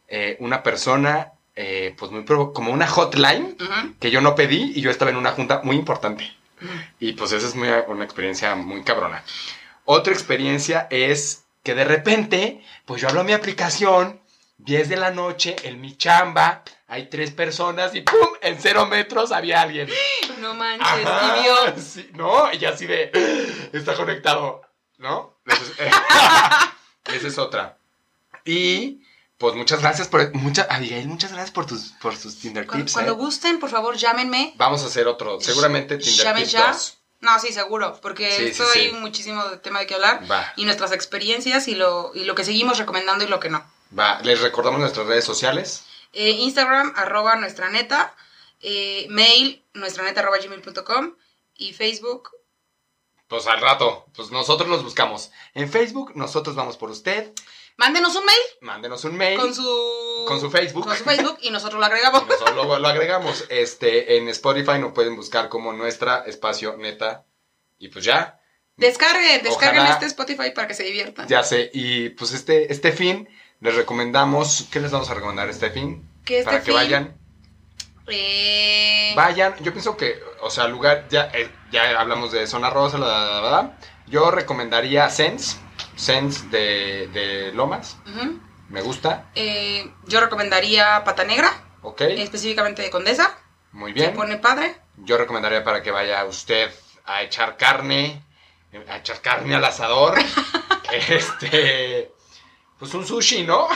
Eh, 0.07 0.37
una 0.41 0.63
persona, 0.63 1.33
eh, 1.57 1.95
pues 1.99 2.11
muy 2.13 2.25
como 2.25 2.73
una 2.73 2.87
hotline 2.87 3.57
Ujú. 3.61 3.95
que 3.99 4.11
yo 4.13 4.21
no 4.21 4.35
pedí 4.37 4.73
y 4.77 4.81
yo 4.81 4.91
estaba 4.91 5.11
en 5.11 5.17
una 5.17 5.33
junta 5.33 5.61
muy 5.65 5.75
importante. 5.77 6.33
Y 7.01 7.13
pues 7.13 7.33
esa 7.33 7.47
es 7.49 7.55
muy- 7.57 7.69
una 7.89 8.05
experiencia 8.05 8.55
muy 8.55 8.83
cabrona. 8.85 9.23
Otra 9.85 10.13
experiencia 10.13 10.87
es 10.91 11.45
que 11.65 11.75
de 11.75 11.85
repente, 11.85 12.65
pues 12.87 13.01
yo 13.03 13.09
hablo 13.09 13.21
a 13.23 13.25
mi 13.25 13.33
aplicación, 13.33 14.21
10 14.59 14.89
de 14.89 14.97
la 14.97 15.11
noche, 15.11 15.57
en 15.65 15.81
mi 15.81 15.97
chamba, 15.97 16.63
hay 16.89 17.07
tres 17.11 17.31
personas 17.33 17.95
y 17.95 18.01
¡pum! 18.03 18.29
En 18.41 18.57
cero 18.61 18.87
metros 18.87 19.31
había 19.33 19.61
alguien. 19.63 19.89
No 20.41 20.55
manches, 20.55 20.87
Ajá, 21.07 21.75
sí, 21.77 22.09
no, 22.15 22.53
y 22.53 22.65
así 22.65 22.87
de, 22.87 23.11
está 23.73 23.95
conectado, 23.95 24.63
¿no? 24.99 25.39
Esa 25.47 25.63
es, 25.63 25.93
esa 27.15 27.27
es 27.29 27.39
otra. 27.39 27.79
Y, 28.45 29.03
pues 29.37 29.55
muchas 29.55 29.81
gracias 29.81 30.09
por, 30.09 30.35
mucha, 30.35 30.67
Abigail, 30.71 31.07
muchas 31.09 31.31
gracias 31.33 31.51
por 31.53 31.67
tus, 31.67 31.93
por 32.01 32.17
tus 32.17 32.39
Tinder 32.39 32.67
Cuando, 32.67 32.85
tips. 32.85 32.93
cuando 32.95 33.13
¿eh? 33.13 33.17
gusten, 33.17 33.59
por 33.61 33.71
favor, 33.71 33.97
llámenme. 33.97 34.55
Vamos 34.57 34.83
a 34.83 34.87
hacer 34.87 35.07
otro, 35.07 35.41
seguramente 35.41 35.99
Tinder 35.99 36.35
tips 36.37 36.53
ya. 36.53 36.73
2. 36.73 36.95
No, 37.21 37.39
sí, 37.41 37.53
seguro, 37.53 37.99
porque 38.01 38.31
Sí, 38.31 38.45
esto 38.47 38.65
sí, 38.73 38.79
hay 38.79 38.91
sí. 38.91 38.95
muchísimo 38.97 39.45
de 39.49 39.57
tema 39.59 39.81
de 39.81 39.87
qué 39.87 39.95
hablar. 39.95 40.31
Va. 40.31 40.53
Y 40.57 40.65
nuestras 40.65 40.93
experiencias 40.93 41.67
y 41.67 41.75
lo, 41.75 42.13
y 42.15 42.25
lo 42.25 42.35
que 42.37 42.45
seguimos 42.45 42.79
recomendando 42.79 43.25
y 43.25 43.29
lo 43.29 43.41
que 43.41 43.49
no. 43.51 43.65
Va, 43.99 44.21
les 44.23 44.41
recordamos 44.41 44.79
nuestras 44.79 45.07
redes 45.07 45.25
sociales. 45.25 45.85
Eh, 46.13 46.31
Instagram, 46.31 46.93
arroba 46.97 47.35
nuestra 47.37 47.71
neta. 47.71 48.15
eh, 48.61 49.07
mail, 49.11 49.65
nuestra 49.75 50.05
neta 50.05 50.21
arroba 50.21 50.39
gmail.com. 50.39 51.15
Y 51.57 51.73
Facebook, 51.73 52.31
Pues 53.29 53.47
al 53.47 53.61
rato, 53.61 54.07
pues 54.17 54.31
nosotros 54.31 54.69
los 54.69 54.83
buscamos. 54.83 55.31
En 55.55 55.71
Facebook, 55.71 56.13
nosotros 56.17 56.57
vamos 56.57 56.77
por 56.79 56.91
usted. 56.91 57.33
mándenos 57.77 58.17
un 58.17 58.25
mail 58.25 58.39
Mándenos 58.63 59.05
un 59.05 59.17
mail. 59.17 59.39
con 59.39 59.55
su... 59.55 60.25
Con 60.27 60.41
su 60.41 60.51
Facebook. 60.51 60.85
Con 60.87 60.97
su 60.97 61.05
Facebook 61.05 61.39
y 61.43 61.51
nosotros 61.51 61.79
lo 61.79 61.87
agregamos. 61.87 62.23
Y 62.23 62.27
nosotros 62.27 62.57
lo, 62.57 62.79
lo 62.79 62.89
agregamos. 62.89 63.45
Este, 63.51 64.17
en 64.17 64.29
Spotify 64.31 64.79
nos 64.79 64.93
pueden 64.93 65.15
buscar 65.17 65.49
como 65.49 65.73
nuestra 65.73 66.25
espacio 66.27 66.77
neta. 66.77 67.25
Y 67.79 67.89
pues 67.89 68.05
ya, 68.05 68.41
Descarguen, 68.77 69.43
descarguen 69.43 69.81
Ojalá- 69.83 69.95
este 69.95 70.07
Spotify 70.07 70.51
para 70.55 70.69
que 70.69 70.75
se 70.75 70.85
diviertan. 70.85 71.27
ya 71.29 71.43
sé. 71.43 71.71
Y 71.75 72.11
pues 72.11 72.33
este, 72.33 72.73
este 72.73 72.93
fin, 72.93 73.29
les 73.61 73.75
recomendamos. 73.75 74.67
¿Qué 74.71 74.81
les 74.81 74.91
vamos 74.93 75.11
a 75.11 75.15
recomendar 75.15 75.49
este 75.51 75.71
fin? 75.71 76.09
Que 76.25 76.39
este 76.39 76.51
Para 76.51 76.63
que 76.63 76.73
vayan. 76.73 77.19
Eh, 78.11 79.13
Vayan, 79.17 79.55
yo 79.61 79.73
pienso 79.73 79.97
que, 79.97 80.21
o 80.41 80.51
sea, 80.51 80.67
lugar, 80.69 81.07
ya, 81.11 81.31
eh, 81.35 81.51
ya 81.71 81.99
hablamos 82.01 82.33
de 82.33 82.47
Zona 82.47 82.71
Rosa, 82.71 82.99
la, 82.99 83.07
la, 83.07 83.41
la, 83.41 83.51
la. 83.51 83.79
Yo 84.07 84.31
recomendaría 84.31 85.09
Sense, 85.11 85.59
Sense 85.97 86.47
de, 86.49 87.09
de 87.09 87.53
Lomas, 87.53 87.97
me 88.69 88.81
gusta, 88.83 89.31
Eh, 89.35 89.91
yo 90.07 90.21
recomendaría 90.21 91.03
Pata 91.05 91.25
Negra, 91.25 91.51
ok, 91.83 92.01
específicamente 92.03 92.83
de 92.83 92.91
Condesa. 92.91 93.37
muy 93.73 93.93
Se 93.93 93.99
bien. 94.01 94.15
pone 94.15 94.37
padre. 94.39 94.77
Yo 94.97 95.17
recomendaría 95.19 95.63
para 95.65 95.83
que 95.83 95.91
vaya 95.91 96.25
usted 96.25 96.71
a 97.05 97.23
echar 97.23 97.57
carne, 97.57 98.23
a 98.89 98.97
echar 98.99 99.21
carne 99.21 99.55
al 99.55 99.65
asador, 99.65 100.15
este, 101.09 102.13
pues 102.79 102.95
un 102.95 103.07
sushi, 103.07 103.45
¿no? 103.45 103.69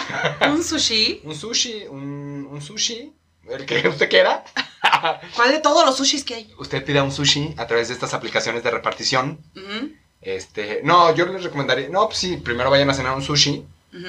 Un 0.48 0.62
sushi. 0.62 1.20
Un 1.24 1.34
sushi, 1.34 1.84
un, 1.88 2.48
un 2.50 2.60
sushi, 2.62 3.12
el 3.48 3.66
que 3.66 3.88
usted 3.88 4.08
quiera. 4.08 4.44
¿Cuál 5.36 5.52
de 5.52 5.60
todos 5.60 5.84
los 5.84 5.96
sushis 5.96 6.24
que 6.24 6.34
hay? 6.34 6.54
Usted 6.58 6.84
pida 6.84 7.02
un 7.02 7.12
sushi 7.12 7.54
a 7.56 7.66
través 7.66 7.88
de 7.88 7.94
estas 7.94 8.14
aplicaciones 8.14 8.62
de 8.62 8.70
repartición. 8.70 9.38
Este, 10.20 10.80
no, 10.84 11.14
yo 11.14 11.26
les 11.26 11.42
recomendaría, 11.42 11.88
no, 11.88 12.06
pues 12.06 12.18
sí, 12.18 12.36
primero 12.36 12.70
vayan 12.70 12.90
a 12.90 12.94
cenar 12.94 13.14
un 13.14 13.22
sushi. 13.22 13.64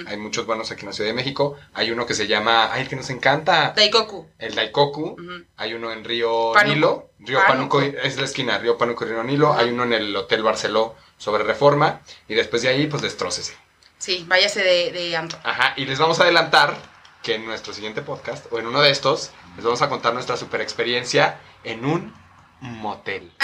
Hay 0.07 0.15
muchos 0.15 0.45
buenos 0.45 0.71
aquí 0.71 0.81
en 0.81 0.87
la 0.87 0.93
Ciudad 0.93 1.09
de 1.09 1.13
México. 1.13 1.57
Hay 1.73 1.91
uno 1.91 2.05
que 2.05 2.13
se 2.13 2.25
llama, 2.25 2.71
ay, 2.71 2.83
el 2.83 2.87
que 2.87 2.95
nos 2.95 3.09
encanta, 3.09 3.73
Daikoku. 3.75 4.27
el 4.39 4.55
Daikoku. 4.55 5.17
Hay 5.57 5.73
uno 5.73 5.91
en 5.91 6.05
Río. 6.05 6.53
Nilo, 6.65 7.09
Río. 7.19 7.39
Pánuco, 7.45 7.81
es 7.81 8.15
la 8.15 8.23
esquina, 8.23 8.57
Río 8.59 8.77
Pánuco 8.77 9.03
y 9.03 9.09
Río 9.09 9.23
Nilo. 9.23 9.53
Hay 9.53 9.71
uno 9.71 9.83
en 9.83 9.91
el 9.91 10.15
Hotel 10.15 10.41
Barceló 10.41 10.95
sobre 11.17 11.43
Reforma. 11.43 11.99
Y 12.29 12.33
después 12.35 12.61
de 12.61 12.69
ahí, 12.69 12.87
pues 12.87 13.01
destrócese. 13.01 13.57
Sí, 13.97 14.23
váyase 14.27 14.63
de, 14.63 14.91
de 14.93 15.17
antro. 15.17 15.37
Ajá, 15.43 15.73
y 15.75 15.83
les 15.85 15.99
vamos 15.99 16.17
a 16.19 16.23
adelantar 16.23 16.77
que 17.23 17.35
en 17.35 17.45
nuestro 17.45 17.73
siguiente 17.73 18.01
podcast, 18.01 18.45
o 18.51 18.59
en 18.59 18.67
uno 18.67 18.81
de 18.81 18.91
estos, 18.91 19.31
les 19.55 19.63
vamos 19.63 19.81
a 19.81 19.89
contar 19.89 20.13
nuestra 20.13 20.37
super 20.37 20.61
experiencia 20.61 21.39
en 21.63 21.85
un 21.85 22.13
motel. 22.59 23.31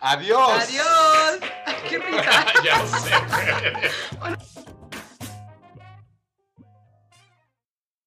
Adiós. 0.00 0.62
Adiós. 0.62 1.40
¡Qué 1.88 1.98
risa! 1.98 2.46
ya 2.64 2.86
sé. 2.86 3.10